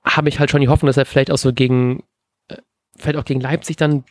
habe 0.04 0.28
ich 0.28 0.38
halt 0.38 0.50
schon 0.50 0.60
die 0.60 0.68
Hoffnung, 0.68 0.88
dass 0.88 0.96
er 0.96 1.06
vielleicht 1.06 1.30
auch 1.30 1.38
so 1.38 1.52
gegen, 1.52 2.02
äh, 2.48 2.56
vielleicht 2.96 3.18
auch 3.18 3.24
gegen 3.24 3.40
Leipzig 3.40 3.76
dann 3.76 4.04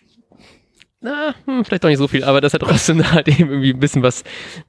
na, 1.05 1.35
hm, 1.45 1.63
vielleicht 1.63 1.83
doch 1.83 1.89
nicht 1.89 1.99
so 1.99 2.07
viel, 2.07 2.23
aber 2.23 2.41
dass 2.41 2.53
er 2.53 2.59
trotzdem 2.59 3.11
halt 3.11 3.27
eben 3.27 3.49
irgendwie 3.49 3.73
ein 3.73 3.79
bisschen 3.79 4.01
was, 4.01 4.23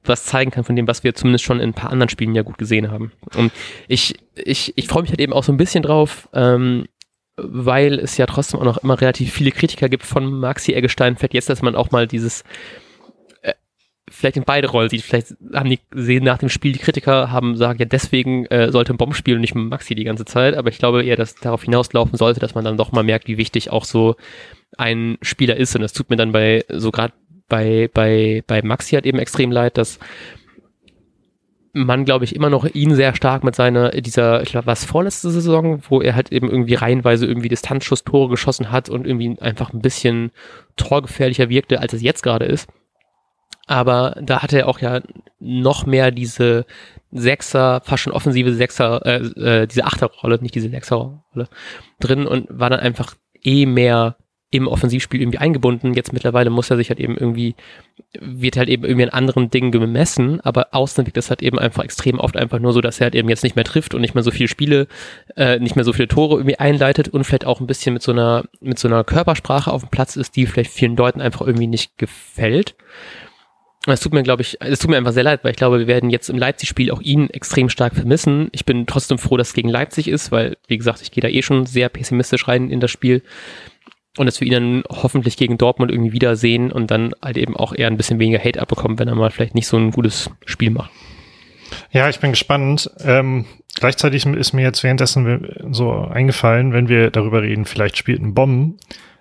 was 0.05 0.25
zeigen 0.25 0.51
kann 0.51 0.63
von 0.63 0.75
dem, 0.75 0.87
was 0.87 1.03
wir 1.03 1.15
zumindest 1.15 1.43
schon 1.43 1.59
in 1.59 1.71
ein 1.71 1.73
paar 1.73 1.91
anderen 1.91 2.09
Spielen 2.09 2.35
ja 2.35 2.43
gut 2.43 2.59
gesehen 2.59 2.91
haben. 2.91 3.11
Und 3.35 3.51
ich, 3.87 4.15
ich, 4.35 4.71
ich 4.77 4.87
freue 4.87 5.01
mich 5.01 5.09
halt 5.09 5.19
eben 5.19 5.33
auch 5.33 5.43
so 5.43 5.51
ein 5.51 5.57
bisschen 5.57 5.81
drauf, 5.81 6.29
ähm, 6.33 6.85
weil 7.37 7.99
es 7.99 8.17
ja 8.17 8.27
trotzdem 8.27 8.59
auch 8.59 8.65
noch 8.65 8.77
immer 8.77 9.01
relativ 9.01 9.33
viele 9.33 9.51
Kritiker 9.51 9.89
gibt 9.89 10.03
von 10.03 10.39
Maxi 10.39 10.73
Eggestein. 10.73 11.17
Vielleicht 11.17 11.33
jetzt, 11.33 11.49
dass 11.49 11.63
man 11.63 11.75
auch 11.75 11.89
mal 11.89 12.07
dieses, 12.07 12.43
vielleicht 14.09 14.37
in 14.37 14.43
beide 14.43 14.69
Rollen 14.69 14.89
sieht. 14.89 15.01
Vielleicht 15.01 15.35
haben 15.53 15.69
die 15.69 15.79
gesehen 15.89 16.23
nach 16.23 16.37
dem 16.37 16.49
Spiel, 16.49 16.71
die 16.71 16.79
Kritiker 16.79 17.31
haben 17.31 17.55
sagen, 17.55 17.79
ja, 17.79 17.85
deswegen 17.85 18.45
äh, 18.47 18.71
sollte 18.71 18.93
ein 18.93 18.97
Bomb 18.97 19.15
spielen 19.15 19.37
und 19.37 19.41
nicht 19.41 19.55
Maxi 19.55 19.95
die 19.95 20.03
ganze 20.03 20.25
Zeit. 20.25 20.55
Aber 20.55 20.69
ich 20.69 20.77
glaube 20.77 21.03
eher, 21.03 21.17
dass 21.17 21.35
darauf 21.35 21.63
hinauslaufen 21.63 22.17
sollte, 22.17 22.39
dass 22.39 22.55
man 22.55 22.63
dann 22.63 22.77
doch 22.77 22.91
mal 22.91 23.03
merkt, 23.03 23.27
wie 23.27 23.37
wichtig 23.37 23.71
auch 23.71 23.85
so 23.85 24.15
ein 24.77 25.17
Spieler 25.21 25.57
ist. 25.57 25.75
Und 25.75 25.81
das 25.81 25.93
tut 25.93 26.09
mir 26.09 26.15
dann 26.15 26.31
bei, 26.31 26.63
so 26.69 26.91
gerade 26.91 27.13
bei, 27.49 27.89
bei, 27.93 28.43
bei 28.47 28.61
Maxi 28.61 28.95
halt 28.95 29.05
eben 29.05 29.19
extrem 29.19 29.51
leid, 29.51 29.77
dass 29.77 29.99
man, 31.73 32.05
glaube 32.05 32.25
ich, 32.25 32.35
immer 32.35 32.49
noch 32.49 32.65
ihn 32.65 32.95
sehr 32.95 33.15
stark 33.15 33.43
mit 33.43 33.55
seiner, 33.55 33.91
dieser, 33.91 34.41
ich 34.41 34.49
glaube, 34.49 34.67
was 34.67 34.85
vorletzte 34.85 35.29
Saison, 35.29 35.81
wo 35.89 36.01
er 36.01 36.15
halt 36.15 36.31
eben 36.31 36.49
irgendwie 36.49 36.73
reihenweise 36.73 37.25
irgendwie 37.25 37.49
Distanzschuss-Tore 37.49 38.29
geschossen 38.29 38.71
hat 38.71 38.89
und 38.89 39.05
irgendwie 39.05 39.39
einfach 39.39 39.73
ein 39.73 39.81
bisschen 39.81 40.31
torgefährlicher 40.75 41.49
wirkte, 41.49 41.79
als 41.79 41.93
es 41.93 42.01
jetzt 42.01 42.23
gerade 42.23 42.45
ist. 42.45 42.67
Aber 43.67 44.17
da 44.21 44.41
hatte 44.41 44.59
er 44.59 44.67
auch 44.67 44.79
ja 44.79 45.01
noch 45.39 45.85
mehr 45.85 46.11
diese 46.11 46.65
Sechser, 47.11 47.81
fast 47.83 48.03
schon 48.03 48.13
offensive 48.13 48.53
Sechser, 48.53 49.05
äh, 49.05 49.61
äh, 49.61 49.67
diese 49.67 49.85
Achterrolle, 49.85 50.39
nicht 50.41 50.55
diese 50.55 50.69
Sechserrolle 50.69 51.47
drin 51.99 52.25
und 52.25 52.47
war 52.49 52.69
dann 52.69 52.79
einfach 52.79 53.15
eh 53.43 53.65
mehr 53.65 54.17
im 54.49 54.67
Offensivspiel 54.67 55.21
irgendwie 55.21 55.39
eingebunden. 55.39 55.93
Jetzt 55.93 56.13
mittlerweile 56.13 56.49
muss 56.49 56.69
er 56.69 56.77
sich 56.77 56.89
halt 56.89 56.99
eben 57.01 57.17
irgendwie, 57.17 57.55
wird 58.19 58.55
halt 58.55 58.69
eben 58.69 58.85
irgendwie 58.85 59.03
an 59.03 59.09
anderen 59.09 59.49
Dingen 59.49 59.71
gemessen, 59.71 60.39
aber 60.41 60.67
außen 60.71 61.05
wirkt 61.05 61.17
das 61.17 61.29
halt 61.29 61.41
eben 61.41 61.59
einfach 61.59 61.83
extrem 61.83 62.19
oft 62.19 62.37
einfach 62.37 62.59
nur 62.59 62.71
so, 62.71 62.79
dass 62.79 62.99
er 62.99 63.05
halt 63.05 63.15
eben 63.15 63.27
jetzt 63.27 63.43
nicht 63.43 63.57
mehr 63.57 63.65
trifft 63.65 63.93
und 63.93 63.99
nicht 63.99 64.15
mehr 64.15 64.23
so 64.23 64.31
viele 64.31 64.47
Spiele, 64.47 64.87
äh, 65.35 65.59
nicht 65.59 65.75
mehr 65.75 65.83
so 65.83 65.91
viele 65.91 66.07
Tore 66.07 66.35
irgendwie 66.37 66.59
einleitet 66.59 67.09
und 67.09 67.25
vielleicht 67.25 67.45
auch 67.45 67.59
ein 67.59 67.67
bisschen 67.67 67.93
mit 67.93 68.03
so 68.03 68.13
einer, 68.13 68.45
mit 68.61 68.79
so 68.79 68.87
einer 68.87 69.03
Körpersprache 69.03 69.71
auf 69.71 69.81
dem 69.81 69.89
Platz 69.89 70.15
ist, 70.15 70.37
die 70.37 70.45
vielleicht 70.45 70.71
vielen 70.71 70.95
Leuten 70.95 71.19
einfach 71.19 71.41
irgendwie 71.41 71.67
nicht 71.67 71.97
gefällt. 71.97 72.75
Es 73.93 74.01
tut 74.01 74.13
mir, 74.13 74.23
glaube 74.23 74.41
ich, 74.41 74.57
es 74.59 74.79
tut 74.79 74.89
mir 74.89 74.97
einfach 74.97 75.13
sehr 75.13 75.23
leid, 75.23 75.43
weil 75.43 75.51
ich 75.51 75.57
glaube, 75.57 75.79
wir 75.79 75.87
werden 75.87 76.09
jetzt 76.09 76.29
im 76.29 76.37
Leipzig-Spiel 76.37 76.91
auch 76.91 77.01
ihn 77.01 77.29
extrem 77.29 77.69
stark 77.69 77.95
vermissen. 77.95 78.49
Ich 78.51 78.65
bin 78.65 78.85
trotzdem 78.85 79.17
froh, 79.17 79.37
dass 79.37 79.49
es 79.49 79.53
gegen 79.53 79.69
Leipzig 79.69 80.07
ist, 80.07 80.31
weil, 80.31 80.57
wie 80.67 80.77
gesagt, 80.77 81.01
ich 81.01 81.11
gehe 81.11 81.21
da 81.21 81.27
eh 81.27 81.41
schon 81.41 81.65
sehr 81.65 81.89
pessimistisch 81.89 82.47
rein 82.47 82.69
in 82.69 82.79
das 82.79 82.91
Spiel 82.91 83.23
und 84.17 84.25
dass 84.25 84.41
wir 84.41 84.47
ihn 84.47 84.53
dann 84.53 84.83
hoffentlich 84.89 85.37
gegen 85.37 85.57
Dortmund 85.57 85.91
irgendwie 85.91 86.11
wiedersehen 86.11 86.71
und 86.71 86.91
dann 86.91 87.13
halt 87.21 87.37
eben 87.37 87.55
auch 87.55 87.73
eher 87.73 87.87
ein 87.87 87.97
bisschen 87.97 88.19
weniger 88.19 88.43
Hate 88.43 88.61
abbekommen, 88.61 88.99
wenn 88.99 89.07
er 89.07 89.15
mal 89.15 89.31
vielleicht 89.31 89.55
nicht 89.55 89.67
so 89.67 89.77
ein 89.77 89.91
gutes 89.91 90.29
Spiel 90.45 90.71
macht. 90.71 90.91
Ja, 91.91 92.09
ich 92.09 92.19
bin 92.19 92.31
gespannt. 92.31 92.89
Ähm, 93.03 93.45
gleichzeitig 93.75 94.25
ist 94.25 94.53
mir 94.53 94.63
jetzt 94.63 94.83
währenddessen 94.83 95.69
so 95.71 95.91
eingefallen, 95.91 96.73
wenn 96.73 96.89
wir 96.89 97.11
darüber 97.11 97.41
reden, 97.41 97.65
vielleicht 97.65 97.97
spielt 97.97 98.21
ein 98.21 98.33
Bomben, 98.33 98.77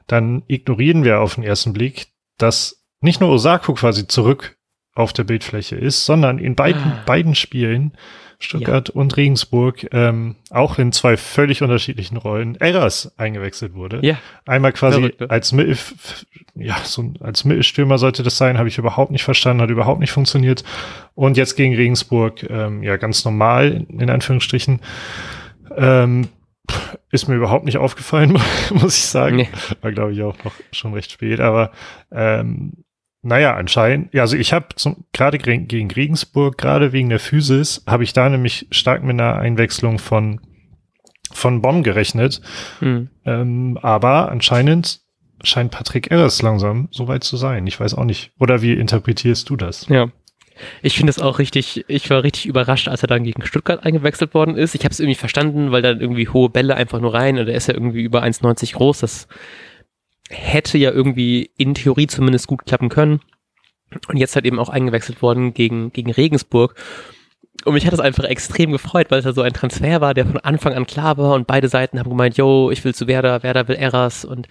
dann 0.06 0.42
ignorieren 0.46 1.04
wir 1.04 1.20
auf 1.20 1.34
den 1.34 1.44
ersten 1.44 1.72
Blick, 1.72 2.06
dass 2.38 2.85
nicht 3.06 3.20
nur 3.20 3.30
Osako 3.30 3.72
quasi 3.74 4.06
zurück 4.06 4.58
auf 4.94 5.12
der 5.12 5.24
Bildfläche 5.24 5.76
ist, 5.76 6.04
sondern 6.04 6.38
in 6.38 6.54
beiden, 6.54 6.82
ah. 6.82 7.02
beiden 7.06 7.34
Spielen 7.34 7.92
Stuttgart 8.38 8.88
ja. 8.88 8.94
und 8.94 9.16
Regensburg 9.16 9.86
ähm, 9.92 10.36
auch 10.50 10.78
in 10.78 10.92
zwei 10.92 11.16
völlig 11.16 11.62
unterschiedlichen 11.62 12.18
Rollen 12.18 12.56
Eras 12.56 13.12
eingewechselt 13.16 13.74
wurde. 13.74 14.00
Ja. 14.02 14.18
Einmal 14.44 14.72
quasi 14.72 14.98
Verrückt, 14.98 15.30
als 15.30 15.52
Mittel, 15.52 15.76
ja, 16.54 16.76
so 16.82 17.14
als 17.20 17.44
Mittelstürmer 17.44 17.96
sollte 17.96 18.22
das 18.22 18.36
sein, 18.36 18.58
habe 18.58 18.68
ich 18.68 18.76
überhaupt 18.76 19.10
nicht 19.10 19.24
verstanden, 19.24 19.62
hat 19.62 19.70
überhaupt 19.70 20.00
nicht 20.00 20.12
funktioniert. 20.12 20.64
Und 21.14 21.38
jetzt 21.38 21.56
gegen 21.56 21.74
Regensburg, 21.74 22.42
ähm, 22.50 22.82
ja, 22.82 22.96
ganz 22.96 23.24
normal, 23.24 23.86
in 23.88 24.10
Anführungsstrichen. 24.10 24.80
Ähm, 25.76 26.28
ist 27.10 27.28
mir 27.28 27.36
überhaupt 27.36 27.64
nicht 27.64 27.78
aufgefallen, 27.78 28.32
muss 28.70 28.98
ich 28.98 29.06
sagen. 29.06 29.36
Nee. 29.36 29.48
War, 29.80 29.92
glaube 29.92 30.12
ich, 30.12 30.22
auch 30.22 30.36
noch 30.44 30.52
schon 30.72 30.92
recht 30.92 31.10
spät. 31.12 31.40
Aber 31.40 31.70
ähm, 32.10 32.84
naja, 33.26 33.54
anscheinend. 33.54 34.14
Ja, 34.14 34.22
also 34.22 34.36
ich 34.36 34.52
habe 34.52 34.66
gerade 35.12 35.38
gegen 35.38 35.90
Regensburg, 35.90 36.56
gerade 36.56 36.92
wegen 36.92 37.08
der 37.08 37.18
Physis, 37.18 37.82
habe 37.86 38.04
ich 38.04 38.12
da 38.12 38.28
nämlich 38.28 38.66
stark 38.70 39.02
mit 39.02 39.20
einer 39.20 39.36
Einwechslung 39.36 39.98
von 39.98 40.40
von 41.32 41.60
Bonn 41.60 41.82
gerechnet. 41.82 42.40
Mhm. 42.80 43.10
Ähm, 43.24 43.78
aber 43.82 44.30
anscheinend 44.30 45.00
scheint 45.42 45.72
Patrick 45.72 46.10
Erres 46.10 46.40
langsam 46.40 46.88
soweit 46.92 47.24
zu 47.24 47.36
sein. 47.36 47.66
Ich 47.66 47.78
weiß 47.78 47.94
auch 47.94 48.04
nicht. 48.04 48.30
Oder 48.38 48.62
wie 48.62 48.72
interpretierst 48.72 49.50
du 49.50 49.56
das? 49.56 49.88
Ja. 49.88 50.08
Ich 50.80 50.96
finde 50.96 51.10
es 51.10 51.20
auch 51.20 51.38
richtig, 51.38 51.84
ich 51.88 52.08
war 52.08 52.22
richtig 52.22 52.46
überrascht, 52.46 52.88
als 52.88 53.02
er 53.02 53.08
dann 53.08 53.24
gegen 53.24 53.44
Stuttgart 53.44 53.84
eingewechselt 53.84 54.32
worden 54.32 54.56
ist. 54.56 54.74
Ich 54.74 54.84
habe 54.84 54.92
es 54.92 55.00
irgendwie 55.00 55.16
verstanden, 55.16 55.72
weil 55.72 55.82
dann 55.82 56.00
irgendwie 56.00 56.28
hohe 56.28 56.48
Bälle 56.48 56.76
einfach 56.76 57.00
nur 57.00 57.12
rein 57.12 57.38
und 57.38 57.48
er 57.48 57.54
ist 57.54 57.66
ja 57.66 57.74
irgendwie 57.74 58.02
über 58.02 58.22
1,90 58.22 58.72
groß. 58.74 59.00
Das 59.00 59.28
hätte 60.30 60.78
ja 60.78 60.90
irgendwie 60.90 61.50
in 61.56 61.74
Theorie 61.74 62.06
zumindest 62.06 62.46
gut 62.46 62.66
klappen 62.66 62.88
können. 62.88 63.20
Und 64.08 64.16
jetzt 64.16 64.34
halt 64.34 64.44
eben 64.44 64.58
auch 64.58 64.68
eingewechselt 64.68 65.22
worden 65.22 65.54
gegen, 65.54 65.92
gegen 65.92 66.10
Regensburg. 66.10 66.74
Und 67.64 67.74
mich 67.74 67.86
hat 67.86 67.92
das 67.92 68.00
einfach 68.00 68.24
extrem 68.24 68.72
gefreut, 68.72 69.10
weil 69.10 69.20
es 69.20 69.24
ja 69.24 69.32
so 69.32 69.42
ein 69.42 69.52
Transfer 69.52 70.00
war, 70.00 70.12
der 70.12 70.26
von 70.26 70.38
Anfang 70.38 70.74
an 70.74 70.86
klar 70.86 71.16
war 71.16 71.34
und 71.34 71.46
beide 71.46 71.68
Seiten 71.68 71.98
haben 71.98 72.10
gemeint, 72.10 72.36
yo, 72.36 72.70
ich 72.70 72.84
will 72.84 72.94
zu 72.94 73.06
Werder, 73.06 73.42
Werder 73.42 73.68
will 73.68 73.76
Eras 73.76 74.24
und 74.24 74.48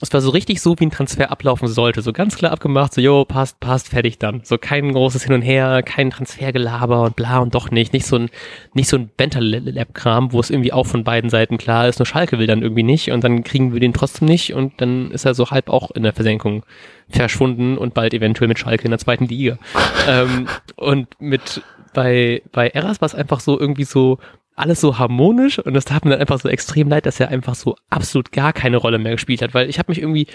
es 0.00 0.12
war 0.12 0.20
so 0.20 0.30
richtig 0.30 0.60
so, 0.60 0.78
wie 0.78 0.86
ein 0.86 0.90
Transfer 0.90 1.30
ablaufen 1.30 1.66
sollte. 1.66 2.02
So 2.02 2.12
ganz 2.12 2.36
klar 2.36 2.52
abgemacht, 2.52 2.94
so, 2.94 3.00
jo, 3.00 3.24
passt, 3.24 3.58
passt, 3.58 3.88
fertig 3.88 4.18
dann. 4.18 4.42
So 4.44 4.56
kein 4.56 4.92
großes 4.92 5.24
Hin 5.24 5.34
und 5.34 5.42
Her, 5.42 5.82
kein 5.82 6.10
Transfergelaber 6.10 7.02
und 7.02 7.16
bla 7.16 7.38
und 7.38 7.54
doch 7.54 7.70
nicht. 7.70 7.92
Nicht 7.92 8.06
so 8.06 8.16
ein, 8.16 8.30
nicht 8.74 8.88
so 8.88 8.96
ein 8.96 9.10
Bentalab-Kram, 9.16 10.32
wo 10.32 10.38
es 10.38 10.50
irgendwie 10.50 10.72
auch 10.72 10.86
von 10.86 11.02
beiden 11.02 11.30
Seiten 11.30 11.58
klar 11.58 11.88
ist, 11.88 11.98
nur 11.98 12.06
Schalke 12.06 12.38
will 12.38 12.46
dann 12.46 12.62
irgendwie 12.62 12.84
nicht 12.84 13.10
und 13.10 13.24
dann 13.24 13.42
kriegen 13.42 13.72
wir 13.72 13.80
den 13.80 13.92
trotzdem 13.92 14.28
nicht 14.28 14.54
und 14.54 14.80
dann 14.80 15.10
ist 15.10 15.24
er 15.24 15.34
so 15.34 15.50
halb 15.50 15.68
auch 15.68 15.90
in 15.90 16.04
der 16.04 16.12
Versenkung 16.12 16.64
verschwunden 17.08 17.76
und 17.76 17.94
bald 17.94 18.14
eventuell 18.14 18.48
mit 18.48 18.58
Schalke 18.58 18.84
in 18.84 18.90
der 18.90 19.00
zweiten 19.00 19.26
Liga. 19.26 19.58
ähm, 20.08 20.46
und 20.76 21.08
mit, 21.20 21.62
bei, 21.92 22.42
bei 22.52 22.68
Eras 22.68 23.00
war 23.00 23.06
es 23.06 23.14
einfach 23.14 23.40
so 23.40 23.58
irgendwie 23.58 23.84
so, 23.84 24.18
alles 24.58 24.80
so 24.80 24.98
harmonisch 24.98 25.58
und 25.58 25.74
das 25.74 25.84
tat 25.84 26.04
mir 26.04 26.12
dann 26.12 26.20
einfach 26.20 26.40
so 26.40 26.48
extrem 26.48 26.88
leid, 26.88 27.06
dass 27.06 27.20
er 27.20 27.28
einfach 27.28 27.54
so 27.54 27.76
absolut 27.90 28.32
gar 28.32 28.52
keine 28.52 28.76
Rolle 28.76 28.98
mehr 28.98 29.12
gespielt 29.12 29.42
hat, 29.42 29.54
weil 29.54 29.68
ich 29.68 29.78
habe 29.78 29.90
mich 29.90 30.00
irgendwie 30.00 30.26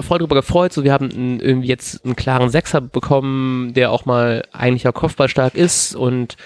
voll 0.00 0.18
drüber 0.18 0.34
gefreut, 0.34 0.72
so 0.72 0.84
wir 0.84 0.92
haben 0.92 1.10
einen, 1.10 1.40
irgendwie 1.40 1.68
jetzt 1.68 2.04
einen 2.04 2.16
klaren 2.16 2.50
Sechser 2.50 2.80
bekommen, 2.80 3.72
der 3.74 3.90
auch 3.90 4.04
mal 4.04 4.44
eigentlich 4.52 4.86
auch 4.86 4.94
Kopfballstark 4.94 5.54
ist 5.54 5.94
und 5.94 6.36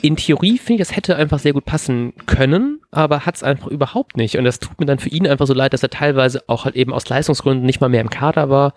in 0.00 0.16
Theorie 0.16 0.58
finde 0.58 0.82
ich, 0.82 0.88
das 0.88 0.96
hätte 0.96 1.16
einfach 1.16 1.38
sehr 1.38 1.52
gut 1.52 1.66
passen 1.66 2.14
können, 2.26 2.80
aber 2.90 3.26
hat 3.26 3.36
es 3.36 3.42
einfach 3.42 3.66
überhaupt 3.66 4.16
nicht. 4.16 4.38
Und 4.38 4.44
das 4.44 4.58
tut 4.58 4.80
mir 4.80 4.86
dann 4.86 4.98
für 4.98 5.10
ihn 5.10 5.26
einfach 5.26 5.46
so 5.46 5.52
leid, 5.52 5.74
dass 5.74 5.82
er 5.82 5.90
teilweise 5.90 6.42
auch 6.46 6.64
halt 6.64 6.76
eben 6.76 6.94
aus 6.94 7.06
Leistungsgründen 7.06 7.66
nicht 7.66 7.82
mal 7.82 7.90
mehr 7.90 8.00
im 8.00 8.08
Kader 8.08 8.48
war. 8.48 8.72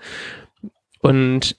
Und 1.00 1.56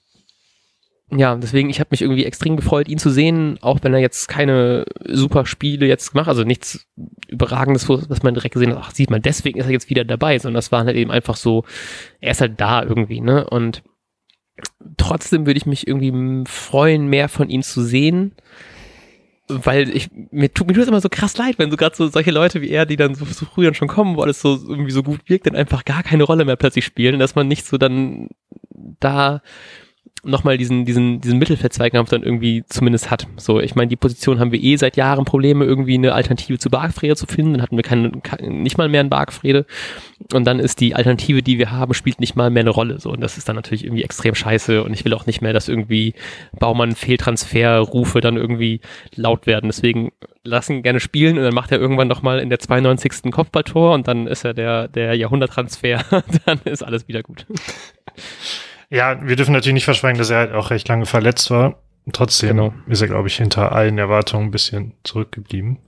ja, 1.09 1.35
deswegen, 1.35 1.69
ich 1.69 1.79
habe 1.79 1.89
mich 1.91 2.01
irgendwie 2.01 2.25
extrem 2.25 2.57
gefreut, 2.57 2.89
ihn 2.89 2.97
zu 2.97 3.09
sehen, 3.09 3.57
auch 3.61 3.79
wenn 3.81 3.93
er 3.93 3.99
jetzt 3.99 4.27
keine 4.27 4.85
super 5.05 5.45
Spiele 5.45 5.85
jetzt 5.85 6.11
gemacht, 6.11 6.27
also 6.27 6.43
nichts 6.43 6.85
Überragendes, 7.29 7.87
was 7.87 8.23
man 8.23 8.33
direkt 8.33 8.53
gesehen 8.53 8.71
hat, 8.71 8.79
ach, 8.81 8.91
sieht 8.91 9.09
man, 9.09 9.21
deswegen 9.21 9.57
ist 9.57 9.65
er 9.65 9.71
jetzt 9.71 9.89
wieder 9.89 10.03
dabei, 10.03 10.37
sondern 10.37 10.55
das 10.55 10.71
war 10.73 10.83
halt 10.83 10.97
eben 10.97 11.11
einfach 11.11 11.37
so, 11.37 11.63
er 12.19 12.31
ist 12.31 12.41
halt 12.41 12.59
da 12.59 12.83
irgendwie, 12.83 13.21
ne? 13.21 13.49
Und 13.49 13.83
trotzdem 14.97 15.45
würde 15.45 15.57
ich 15.57 15.65
mich 15.65 15.87
irgendwie 15.87 16.43
freuen, 16.45 17.07
mehr 17.07 17.29
von 17.29 17.49
ihm 17.49 17.61
zu 17.61 17.83
sehen, 17.83 18.33
weil 19.47 19.89
ich, 19.95 20.09
mir 20.11 20.53
tut, 20.53 20.67
mir 20.67 20.73
tut 20.73 20.83
es 20.83 20.89
immer 20.89 20.99
so 20.99 21.07
krass 21.09 21.37
leid, 21.37 21.57
wenn 21.57 21.71
so 21.71 21.77
gerade 21.77 21.95
so 21.95 22.07
solche 22.07 22.31
Leute 22.31 22.61
wie 22.61 22.69
er, 22.69 22.85
die 22.85 22.97
dann 22.97 23.15
so, 23.15 23.23
so 23.23 23.45
früh 23.45 23.63
dann 23.63 23.75
schon 23.75 23.87
kommen, 23.87 24.17
wo 24.17 24.23
alles 24.23 24.41
so 24.41 24.59
irgendwie 24.67 24.91
so 24.91 25.03
gut 25.03 25.21
wirkt, 25.29 25.47
dann 25.47 25.55
einfach 25.55 25.85
gar 25.85 26.03
keine 26.03 26.23
Rolle 26.23 26.43
mehr 26.43 26.57
plötzlich 26.57 26.83
spielen, 26.83 27.19
dass 27.19 27.35
man 27.35 27.47
nicht 27.47 27.65
so 27.65 27.77
dann 27.77 28.27
da 28.99 29.41
nochmal 30.23 30.57
diesen, 30.57 30.85
diesen, 30.85 31.21
diesen 31.21 31.39
Mittelfeldzweikampf 31.39 32.09
dann 32.09 32.23
irgendwie 32.23 32.63
zumindest 32.67 33.11
hat. 33.11 33.27
So, 33.37 33.59
ich 33.59 33.75
meine, 33.75 33.87
die 33.87 33.95
Position 33.95 34.39
haben 34.39 34.51
wir 34.51 34.61
eh 34.61 34.75
seit 34.77 34.97
Jahren 34.97 35.25
Probleme, 35.25 35.65
irgendwie 35.65 35.95
eine 35.95 36.13
Alternative 36.13 36.57
zu 36.57 36.69
Bargfrede 36.69 37.15
zu 37.15 37.25
finden. 37.25 37.53
Dann 37.53 37.61
hatten 37.61 37.77
wir 37.77 37.83
keine, 37.83 38.11
nicht 38.47 38.77
mal 38.77 38.89
mehr 38.89 39.01
einen 39.01 39.09
Bargfrede. 39.09 39.65
Und 40.33 40.45
dann 40.45 40.59
ist 40.59 40.79
die 40.79 40.95
Alternative, 40.95 41.41
die 41.41 41.57
wir 41.57 41.71
haben, 41.71 41.93
spielt 41.93 42.19
nicht 42.19 42.35
mal 42.35 42.49
mehr 42.49 42.61
eine 42.61 42.69
Rolle. 42.69 42.99
So, 42.99 43.11
und 43.11 43.21
das 43.21 43.37
ist 43.37 43.47
dann 43.47 43.55
natürlich 43.55 43.85
irgendwie 43.85 44.03
extrem 44.03 44.35
scheiße. 44.35 44.83
Und 44.83 44.93
ich 44.93 45.05
will 45.05 45.13
auch 45.13 45.25
nicht 45.25 45.41
mehr, 45.41 45.53
dass 45.53 45.67
irgendwie 45.69 46.13
Baumann 46.59 46.95
Fehltransferrufe 46.95 48.21
dann 48.21 48.37
irgendwie 48.37 48.81
laut 49.15 49.47
werden. 49.47 49.67
Deswegen 49.69 50.11
lassen 50.43 50.81
gerne 50.81 50.99
spielen 50.99 51.37
und 51.37 51.43
dann 51.43 51.53
macht 51.53 51.71
er 51.71 51.79
irgendwann 51.79 52.07
nochmal 52.07 52.39
in 52.39 52.49
der 52.49 52.59
92. 52.59 53.31
Kopfballtor 53.31 53.93
und 53.93 54.07
dann 54.07 54.27
ist 54.27 54.45
er 54.45 54.53
der, 54.53 54.87
der 54.87 55.13
Jahrhunderttransfer. 55.15 56.03
dann 56.45 56.59
ist 56.65 56.83
alles 56.83 57.07
wieder 57.07 57.21
gut. 57.21 57.45
Ja, 58.89 59.19
wir 59.21 59.35
dürfen 59.35 59.53
natürlich 59.53 59.73
nicht 59.73 59.85
verschweigen, 59.85 60.17
dass 60.17 60.29
er 60.29 60.37
halt 60.37 60.53
auch 60.53 60.69
recht 60.69 60.87
lange 60.87 61.05
verletzt 61.05 61.51
war. 61.51 61.81
Trotzdem 62.13 62.49
genau. 62.49 62.73
ist 62.87 63.01
er, 63.01 63.07
glaube 63.07 63.27
ich, 63.27 63.35
hinter 63.35 63.73
allen 63.73 63.97
Erwartungen 63.97 64.45
ein 64.47 64.51
bisschen 64.51 64.93
zurückgeblieben. 65.03 65.79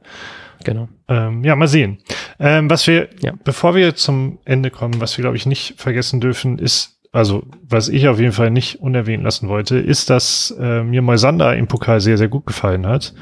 Genau. 0.66 0.90
Ähm, 1.08 1.44
ja, 1.46 1.56
mal 1.56 1.68
sehen. 1.68 2.00
Ähm, 2.40 2.70
was 2.70 2.86
wir, 2.88 3.10
ja. 3.22 3.34
bevor 3.44 3.76
wir 3.76 3.96
zum 3.96 4.40
Ende 4.44 4.70
kommen, 4.70 5.00
was 5.00 5.18
wir, 5.18 5.24
glaube 5.24 5.38
ich, 5.38 5.46
nicht 5.46 5.76
vergessen 5.78 6.20
dürfen, 6.20 6.60
ist, 6.60 7.00
also 7.14 7.44
was 7.62 7.88
ich 7.88 8.10
auf 8.10 8.20
jeden 8.20 8.34
Fall 8.34 8.52
nicht 8.52 8.82
unerwähnt 8.82 9.24
lassen 9.24 9.48
wollte, 9.48 9.78
ist, 9.78 10.10
dass 10.10 10.54
äh, 10.60 10.84
mir 10.84 11.02
Moisander 11.02 11.56
im 11.56 11.68
Pokal 11.68 12.02
sehr, 12.02 12.18
sehr 12.18 12.28
gut 12.28 12.46
gefallen 12.46 12.86
hat. 12.86 13.14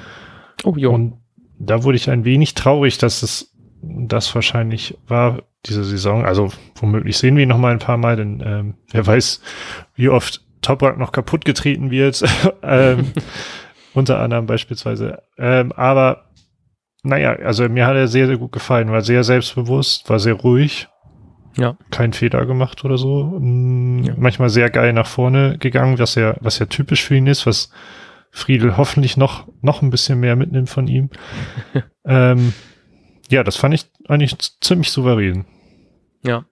Oh 0.63 0.73
ja. 0.75 0.89
Und 0.89 1.19
da 1.59 1.83
wurde 1.83 1.97
ich 1.97 2.09
ein 2.09 2.25
wenig 2.25 2.55
traurig, 2.55 2.97
dass 2.97 3.21
es 3.21 3.53
das 3.81 4.33
wahrscheinlich 4.33 4.97
war 5.07 5.43
diese 5.65 5.83
Saison. 5.83 6.25
Also 6.25 6.51
womöglich 6.75 7.17
sehen 7.17 7.35
wir 7.35 7.43
ihn 7.43 7.49
noch 7.49 7.57
mal 7.57 7.73
ein 7.73 7.79
paar 7.79 7.97
Mal, 7.97 8.15
denn 8.15 8.43
ähm, 8.45 8.73
wer 8.91 9.05
weiß, 9.05 9.41
wie 9.95 10.09
oft 10.09 10.43
Toprak 10.61 10.97
noch 10.97 11.11
kaputt 11.11 11.45
getreten 11.45 11.91
wird. 11.91 12.23
ähm, 12.63 13.11
unter 13.93 14.19
anderem 14.19 14.45
beispielsweise. 14.45 15.23
Ähm, 15.37 15.71
aber 15.73 16.25
naja, 17.03 17.33
also 17.33 17.67
mir 17.69 17.87
hat 17.87 17.95
er 17.95 18.07
sehr, 18.07 18.27
sehr 18.27 18.37
gut 18.37 18.51
gefallen, 18.51 18.91
war 18.91 19.01
sehr 19.01 19.23
selbstbewusst, 19.23 20.09
war 20.09 20.19
sehr 20.19 20.33
ruhig. 20.33 20.87
Ja. 21.57 21.75
Kein 21.89 22.13
Fehler 22.13 22.45
gemacht 22.45 22.85
oder 22.85 22.97
so. 22.97 23.23
Mhm, 23.23 24.03
ja. 24.03 24.13
Manchmal 24.17 24.49
sehr 24.49 24.69
geil 24.69 24.93
nach 24.93 25.07
vorne 25.07 25.57
gegangen, 25.57 25.97
was 25.97 26.15
ja, 26.15 26.35
was 26.39 26.59
ja 26.59 26.67
typisch 26.67 27.03
für 27.03 27.15
ihn 27.15 27.27
ist, 27.27 27.47
was 27.47 27.71
Friedel 28.29 28.77
hoffentlich 28.77 29.17
noch, 29.17 29.47
noch 29.61 29.81
ein 29.81 29.89
bisschen 29.89 30.19
mehr 30.19 30.35
mitnimmt 30.35 30.69
von 30.69 30.87
ihm. 30.87 31.09
ähm, 32.05 32.53
ja, 33.29 33.43
das 33.43 33.55
fand 33.55 33.73
ich 33.73 33.85
eigentlich 34.07 34.37
ziemlich 34.61 34.91
souverän. 34.91 35.45
Ja. 36.23 36.45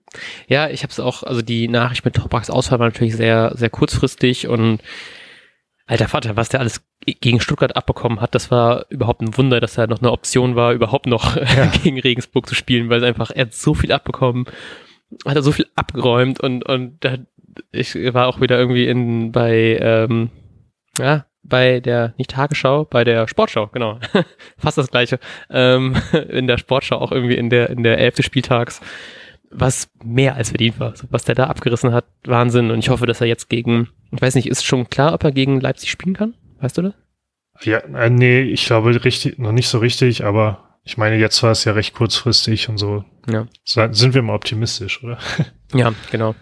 Ja, 0.48 0.68
ich 0.68 0.82
habe 0.82 0.90
es 0.90 1.00
auch, 1.00 1.22
also 1.22 1.42
die 1.42 1.68
Nachricht 1.68 2.04
mit 2.04 2.14
Topraks 2.14 2.50
Ausfall 2.50 2.78
war 2.78 2.86
natürlich 2.86 3.16
sehr, 3.16 3.52
sehr 3.54 3.70
kurzfristig 3.70 4.48
und 4.48 4.80
alter 5.86 6.08
Vater, 6.08 6.36
was 6.36 6.48
der 6.48 6.60
alles 6.60 6.82
gegen 7.04 7.40
Stuttgart 7.40 7.76
abbekommen 7.76 8.20
hat, 8.20 8.34
das 8.34 8.50
war 8.50 8.86
überhaupt 8.88 9.20
ein 9.22 9.36
Wunder, 9.36 9.60
dass 9.60 9.74
da 9.74 9.86
noch 9.86 10.00
eine 10.00 10.10
Option 10.10 10.56
war, 10.56 10.72
überhaupt 10.72 11.06
noch 11.06 11.36
ja. 11.36 11.66
gegen 11.82 12.00
Regensburg 12.00 12.48
zu 12.48 12.54
spielen, 12.54 12.88
weil 12.88 12.98
es 12.98 13.04
einfach, 13.04 13.30
er 13.30 13.42
hat 13.42 13.54
so 13.54 13.74
viel 13.74 13.92
abbekommen, 13.92 14.46
hat 15.24 15.36
er 15.36 15.42
so 15.42 15.52
viel 15.52 15.66
abgeräumt 15.76 16.40
und, 16.40 16.64
und 16.64 17.04
da, 17.04 17.18
ich 17.70 17.94
war 17.94 18.26
auch 18.26 18.40
wieder 18.40 18.58
irgendwie 18.58 18.86
in, 18.86 19.30
bei, 19.32 19.78
ähm, 19.80 20.30
ja, 20.98 21.26
bei 21.48 21.80
der, 21.80 22.14
nicht 22.18 22.30
Tagesschau, 22.30 22.84
bei 22.84 23.04
der 23.04 23.28
Sportschau, 23.28 23.68
genau. 23.68 23.98
Fast 24.58 24.78
das 24.78 24.90
gleiche. 24.90 25.18
Ähm, 25.50 25.96
in 26.28 26.46
der 26.46 26.58
Sportschau 26.58 26.98
auch 26.98 27.12
irgendwie 27.12 27.36
in 27.36 27.50
der, 27.50 27.70
in 27.70 27.82
der 27.82 27.98
elfte 27.98 28.22
Spieltags, 28.22 28.80
was 29.50 29.88
mehr 30.02 30.34
als 30.36 30.50
verdient 30.50 30.80
war. 30.80 30.94
Was 31.10 31.24
der 31.24 31.34
da 31.34 31.44
abgerissen 31.44 31.92
hat, 31.92 32.04
Wahnsinn. 32.24 32.70
Und 32.70 32.80
ich 32.80 32.88
hoffe, 32.88 33.06
dass 33.06 33.20
er 33.20 33.26
jetzt 33.26 33.48
gegen, 33.48 33.88
ich 34.12 34.20
weiß 34.20 34.34
nicht, 34.34 34.48
ist 34.48 34.64
schon 34.64 34.90
klar, 34.90 35.14
ob 35.14 35.24
er 35.24 35.32
gegen 35.32 35.60
Leipzig 35.60 35.90
spielen 35.90 36.14
kann? 36.14 36.34
Weißt 36.60 36.76
du 36.78 36.82
das? 36.82 36.94
Ja, 37.62 37.78
äh, 37.78 38.10
nee, 38.10 38.42
ich 38.42 38.66
glaube 38.66 39.04
richtig, 39.04 39.38
noch 39.38 39.52
nicht 39.52 39.68
so 39.68 39.78
richtig, 39.78 40.24
aber 40.24 40.65
ich 40.86 40.96
meine, 40.96 41.16
jetzt 41.16 41.42
war 41.42 41.50
es 41.50 41.64
ja 41.64 41.72
recht 41.72 41.94
kurzfristig 41.94 42.68
und 42.68 42.78
so. 42.78 43.04
Ja. 43.28 43.48
Sind 43.64 44.14
wir 44.14 44.22
mal 44.22 44.34
optimistisch, 44.34 45.02
oder? 45.02 45.18
Ja, 45.74 45.92
genau. 46.12 46.36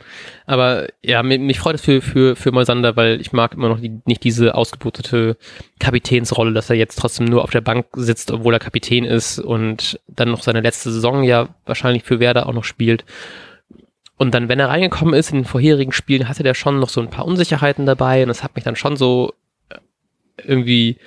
Aber 0.45 0.87
ja, 1.03 1.23
mich, 1.23 1.41
mich 1.41 1.59
freut 1.59 1.77
es 1.77 1.81
für, 1.81 2.03
für, 2.03 2.37
für 2.37 2.53
Moisander, 2.53 2.95
weil 2.95 3.23
ich 3.23 3.33
mag 3.33 3.55
immer 3.55 3.71
noch 3.71 3.81
die, 3.81 4.03
nicht 4.05 4.23
diese 4.23 4.55
ausgebotete 4.55 5.39
Kapitänsrolle, 5.79 6.53
dass 6.53 6.69
er 6.69 6.77
jetzt 6.77 6.99
trotzdem 6.99 7.25
nur 7.25 7.43
auf 7.43 7.51
der 7.51 7.63
Bank 7.63 7.87
sitzt, 7.95 8.31
obwohl 8.31 8.53
er 8.53 8.59
Kapitän 8.59 9.07
ist 9.07 9.39
und 9.39 9.99
dann 10.09 10.31
noch 10.31 10.43
seine 10.43 10.61
letzte 10.61 10.93
Saison 10.93 11.25
ja 11.25 11.49
wahrscheinlich 11.65 12.03
für 12.03 12.21
Werder 12.21 12.47
auch 12.47 12.53
noch 12.53 12.65
spielt. 12.65 13.07
Und 14.19 14.35
dann, 14.35 14.51
wenn 14.51 14.61
er 14.61 14.69
reingekommen 14.69 15.15
ist 15.15 15.31
in 15.31 15.39
den 15.39 15.45
vorherigen 15.47 15.93
Spielen, 15.93 16.29
hatte 16.29 16.43
der 16.43 16.53
schon 16.53 16.79
noch 16.79 16.91
so 16.91 17.01
ein 17.01 17.09
paar 17.09 17.25
Unsicherheiten 17.25 17.87
dabei 17.87 18.21
und 18.21 18.29
das 18.29 18.43
hat 18.43 18.55
mich 18.57 18.65
dann 18.65 18.77
schon 18.77 18.99
so 18.99 19.33
äh, 19.71 19.79
irgendwie 20.45 20.99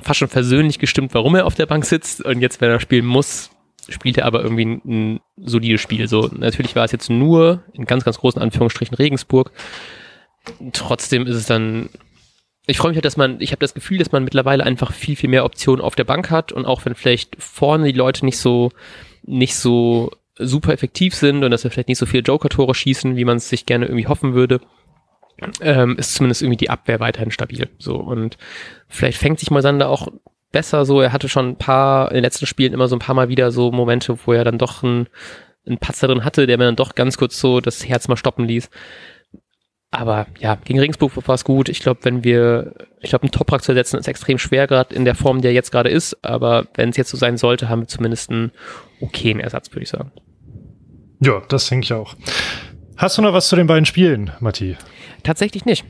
fast 0.00 0.18
schon 0.18 0.28
versöhnlich 0.28 0.78
gestimmt, 0.78 1.14
warum 1.14 1.34
er 1.34 1.46
auf 1.46 1.54
der 1.54 1.66
Bank 1.66 1.84
sitzt. 1.84 2.24
Und 2.24 2.40
jetzt, 2.40 2.60
wenn 2.60 2.70
er 2.70 2.80
spielen 2.80 3.06
muss, 3.06 3.50
spielt 3.88 4.18
er 4.18 4.26
aber 4.26 4.42
irgendwie 4.42 4.64
ein, 4.64 4.80
ein 4.84 5.20
solides 5.36 5.80
Spiel. 5.80 6.08
So, 6.08 6.30
natürlich 6.32 6.76
war 6.76 6.84
es 6.84 6.92
jetzt 6.92 7.10
nur 7.10 7.62
in 7.72 7.84
ganz, 7.84 8.04
ganz 8.04 8.18
großen 8.18 8.40
Anführungsstrichen 8.40 8.96
Regensburg. 8.96 9.52
Trotzdem 10.72 11.26
ist 11.26 11.36
es 11.36 11.46
dann. 11.46 11.88
Ich 12.68 12.78
freue 12.78 12.90
mich 12.90 12.96
halt, 12.96 13.04
dass 13.04 13.16
man, 13.16 13.40
ich 13.40 13.52
habe 13.52 13.60
das 13.60 13.74
Gefühl, 13.74 13.98
dass 13.98 14.10
man 14.10 14.24
mittlerweile 14.24 14.64
einfach 14.64 14.92
viel, 14.92 15.14
viel 15.14 15.30
mehr 15.30 15.44
Optionen 15.44 15.84
auf 15.84 15.94
der 15.94 16.02
Bank 16.02 16.30
hat 16.30 16.50
und 16.50 16.66
auch 16.66 16.84
wenn 16.84 16.96
vielleicht 16.96 17.36
vorne 17.38 17.92
die 17.92 17.96
Leute 17.96 18.24
nicht 18.24 18.38
so, 18.38 18.72
nicht 19.22 19.54
so 19.54 20.10
super 20.36 20.72
effektiv 20.72 21.14
sind 21.14 21.44
und 21.44 21.52
dass 21.52 21.62
wir 21.62 21.70
vielleicht 21.70 21.88
nicht 21.88 21.98
so 21.98 22.06
viele 22.06 22.24
Joker-Tore 22.24 22.74
schießen, 22.74 23.14
wie 23.14 23.24
man 23.24 23.36
es 23.36 23.48
sich 23.48 23.66
gerne 23.66 23.86
irgendwie 23.86 24.08
hoffen 24.08 24.34
würde, 24.34 24.60
ähm, 25.60 25.96
ist 25.98 26.14
zumindest 26.14 26.42
irgendwie 26.42 26.56
die 26.56 26.70
Abwehr 26.70 27.00
weiterhin 27.00 27.30
stabil. 27.30 27.68
So 27.78 27.96
und 27.96 28.36
vielleicht 28.88 29.18
fängt 29.18 29.38
sich 29.38 29.50
Moisander 29.50 29.88
auch 29.88 30.08
besser 30.52 30.84
so. 30.84 31.00
Er 31.00 31.12
hatte 31.12 31.28
schon 31.28 31.50
ein 31.50 31.56
paar 31.56 32.08
in 32.10 32.14
den 32.14 32.24
letzten 32.24 32.46
Spielen 32.46 32.72
immer 32.72 32.88
so 32.88 32.96
ein 32.96 33.00
paar 33.00 33.14
Mal 33.14 33.28
wieder 33.28 33.50
so 33.50 33.70
Momente, 33.70 34.18
wo 34.24 34.32
er 34.32 34.44
dann 34.44 34.58
doch 34.58 34.82
ein, 34.82 35.08
ein 35.66 35.78
Patzer 35.78 36.08
drin 36.08 36.24
hatte, 36.24 36.46
der 36.46 36.58
mir 36.58 36.64
dann 36.64 36.76
doch 36.76 36.94
ganz 36.94 37.18
kurz 37.18 37.38
so 37.38 37.60
das 37.60 37.86
Herz 37.86 38.08
mal 38.08 38.16
stoppen 38.16 38.46
ließ. 38.46 38.70
Aber 39.90 40.26
ja, 40.40 40.56
gegen 40.56 40.80
Regensburg 40.80 41.12
war 41.26 41.34
es 41.34 41.44
gut. 41.44 41.68
Ich 41.68 41.80
glaube, 41.80 42.00
wenn 42.02 42.24
wir, 42.24 42.74
ich 43.00 43.10
glaube, 43.10 43.22
einen 43.22 43.30
Toprak 43.30 43.62
zu 43.62 43.72
ersetzen 43.72 43.98
ist 43.98 44.08
extrem 44.08 44.36
schwer, 44.38 44.66
gerade 44.66 44.94
in 44.94 45.04
der 45.04 45.14
Form, 45.14 45.42
der 45.42 45.52
jetzt 45.52 45.70
gerade 45.70 45.90
ist. 45.90 46.22
Aber 46.24 46.66
wenn 46.74 46.90
es 46.90 46.96
jetzt 46.96 47.10
so 47.10 47.16
sein 47.16 47.36
sollte, 47.36 47.68
haben 47.68 47.82
wir 47.82 47.88
zumindest 47.88 48.30
einen 48.30 48.52
okayen 49.00 49.40
Ersatz, 49.40 49.70
würde 49.70 49.84
ich 49.84 49.88
sagen. 49.88 50.12
Ja, 51.20 51.40
das 51.48 51.68
denke 51.68 51.84
ich 51.84 51.92
auch. 51.92 52.14
Hast 52.96 53.16
du 53.16 53.22
noch 53.22 53.32
was 53.32 53.48
zu 53.48 53.56
den 53.56 53.66
beiden 53.66 53.86
Spielen, 53.86 54.32
Matti? 54.40 54.76
Tatsächlich 55.26 55.64
nicht. 55.64 55.84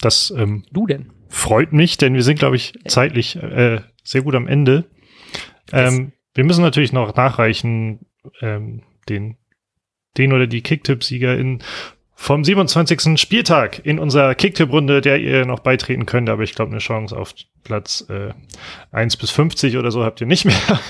Das 0.00 0.32
ähm, 0.34 0.64
du 0.72 0.86
denn? 0.86 1.12
Freut 1.28 1.74
mich, 1.74 1.98
denn 1.98 2.14
wir 2.14 2.22
sind, 2.22 2.38
glaube 2.38 2.56
ich, 2.56 2.72
zeitlich 2.88 3.36
äh, 3.36 3.82
sehr 4.02 4.22
gut 4.22 4.34
am 4.34 4.48
Ende. 4.48 4.84
Ähm, 5.72 6.12
wir 6.34 6.44
müssen 6.44 6.62
natürlich 6.62 6.94
noch 6.94 7.14
nachreichen 7.14 8.00
ähm, 8.40 8.82
den, 9.10 9.36
den 10.16 10.32
oder 10.32 10.46
die 10.46 10.62
Kicktipp-Siegerin 10.62 11.62
vom 12.14 12.44
27. 12.44 13.20
Spieltag 13.20 13.84
in 13.84 13.98
unserer 13.98 14.34
Kicktipp-Runde, 14.34 15.02
der 15.02 15.20
ihr 15.20 15.44
noch 15.44 15.60
beitreten 15.60 16.06
könnt, 16.06 16.30
aber 16.30 16.44
ich 16.44 16.54
glaube, 16.54 16.70
eine 16.70 16.80
Chance 16.80 17.14
auf 17.14 17.34
Platz 17.62 18.06
äh, 18.08 18.32
1 18.92 19.18
bis 19.18 19.30
50 19.30 19.76
oder 19.76 19.90
so 19.90 20.02
habt 20.02 20.20
ihr 20.22 20.26
nicht 20.26 20.46
mehr. 20.46 20.80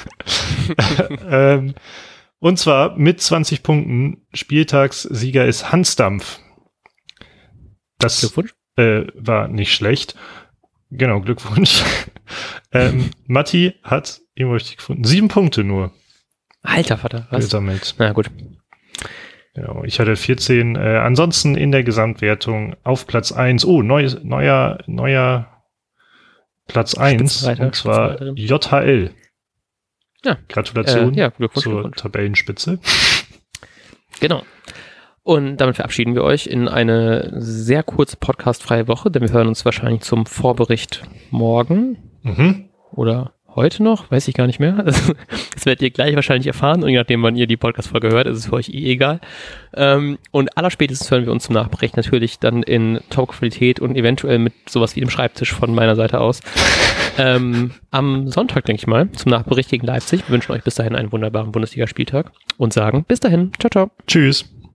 ähm, 1.28 1.74
und 2.38 2.58
zwar 2.58 2.96
mit 2.96 3.20
20 3.20 3.62
Punkten. 3.64 4.26
Spieltagssieger 4.34 5.46
ist 5.46 5.72
Hansdampf. 5.72 6.38
Das 8.02 8.36
äh, 8.76 9.06
war 9.14 9.48
nicht 9.48 9.74
schlecht. 9.74 10.16
Genau, 10.90 11.20
Glückwunsch. 11.20 11.82
ähm, 12.72 13.10
Matti 13.26 13.74
hat, 13.82 14.20
irgendwo 14.34 14.54
richtig 14.54 14.76
gefunden, 14.78 15.04
sieben 15.04 15.28
Punkte 15.28 15.64
nur. 15.64 15.92
Alter 16.62 16.98
Vater, 16.98 17.26
was? 17.30 17.44
Gesammelt. 17.46 17.94
Na 17.98 18.12
gut. 18.12 18.30
Genau, 19.54 19.84
ich 19.84 20.00
hatte 20.00 20.16
14. 20.16 20.76
Äh, 20.76 20.78
ansonsten 20.98 21.56
in 21.56 21.72
der 21.72 21.82
Gesamtwertung 21.82 22.76
auf 22.84 23.06
Platz 23.06 23.32
1. 23.32 23.64
Oh, 23.64 23.82
neu, 23.82 24.08
neuer, 24.22 24.78
neuer 24.86 25.62
Platz 26.68 26.94
1. 26.94 27.44
Und 27.44 27.74
zwar 27.74 28.22
JHL. 28.34 29.10
Ja. 30.24 30.38
Gratulation 30.48 31.14
äh, 31.14 31.18
ja, 31.18 31.32
zur 31.54 31.90
Tabellenspitze. 31.92 32.78
Genau. 34.20 34.44
Und 35.24 35.58
damit 35.58 35.76
verabschieden 35.76 36.14
wir 36.14 36.24
euch 36.24 36.46
in 36.46 36.68
eine 36.68 37.30
sehr 37.36 37.82
kurze 37.82 38.16
podcastfreie 38.16 38.88
Woche, 38.88 39.10
denn 39.10 39.22
wir 39.22 39.32
hören 39.32 39.48
uns 39.48 39.64
wahrscheinlich 39.64 40.02
zum 40.02 40.26
Vorbericht 40.26 41.02
morgen. 41.30 41.98
Mhm. 42.22 42.68
Oder 42.90 43.32
heute 43.54 43.82
noch, 43.82 44.10
weiß 44.10 44.26
ich 44.28 44.34
gar 44.34 44.46
nicht 44.46 44.58
mehr. 44.58 44.72
Das, 44.84 45.12
das 45.54 45.66
werdet 45.66 45.82
ihr 45.82 45.90
gleich 45.90 46.14
wahrscheinlich 46.16 46.46
erfahren 46.48 46.82
und 46.82 46.88
je 46.88 46.96
nachdem, 46.96 47.22
wann 47.22 47.36
ihr 47.36 47.46
die 47.46 47.56
Podcast-Folge 47.56 48.08
hört, 48.08 48.26
ist 48.26 48.38
es 48.38 48.46
für 48.46 48.54
euch 48.54 48.70
eh 48.70 48.92
egal. 48.92 49.20
Ähm, 49.74 50.18
und 50.32 50.56
allerspätestens 50.56 51.10
hören 51.10 51.24
wir 51.24 51.32
uns 51.32 51.44
zum 51.44 51.54
Nachbericht 51.54 51.96
natürlich 51.96 52.38
dann 52.40 52.62
in 52.62 53.00
Top-Qualität 53.10 53.78
und 53.78 53.96
eventuell 53.96 54.38
mit 54.38 54.54
sowas 54.68 54.96
wie 54.96 55.00
dem 55.00 55.10
Schreibtisch 55.10 55.52
von 55.52 55.74
meiner 55.74 55.94
Seite 55.94 56.20
aus. 56.20 56.40
ähm, 57.18 57.70
am 57.90 58.28
Sonntag, 58.28 58.64
denke 58.64 58.80
ich 58.80 58.86
mal, 58.86 59.10
zum 59.12 59.30
Nachbericht 59.30 59.70
gegen 59.70 59.86
Leipzig. 59.86 60.26
Wir 60.26 60.32
wünschen 60.32 60.52
euch 60.52 60.64
bis 60.64 60.74
dahin 60.74 60.96
einen 60.96 61.12
wunderbaren 61.12 61.52
Bundesligaspieltag 61.52 62.32
und 62.58 62.72
sagen 62.72 63.04
bis 63.06 63.20
dahin. 63.20 63.52
Ciao, 63.58 63.70
ciao. 63.70 63.90
Tschüss. 64.06 64.61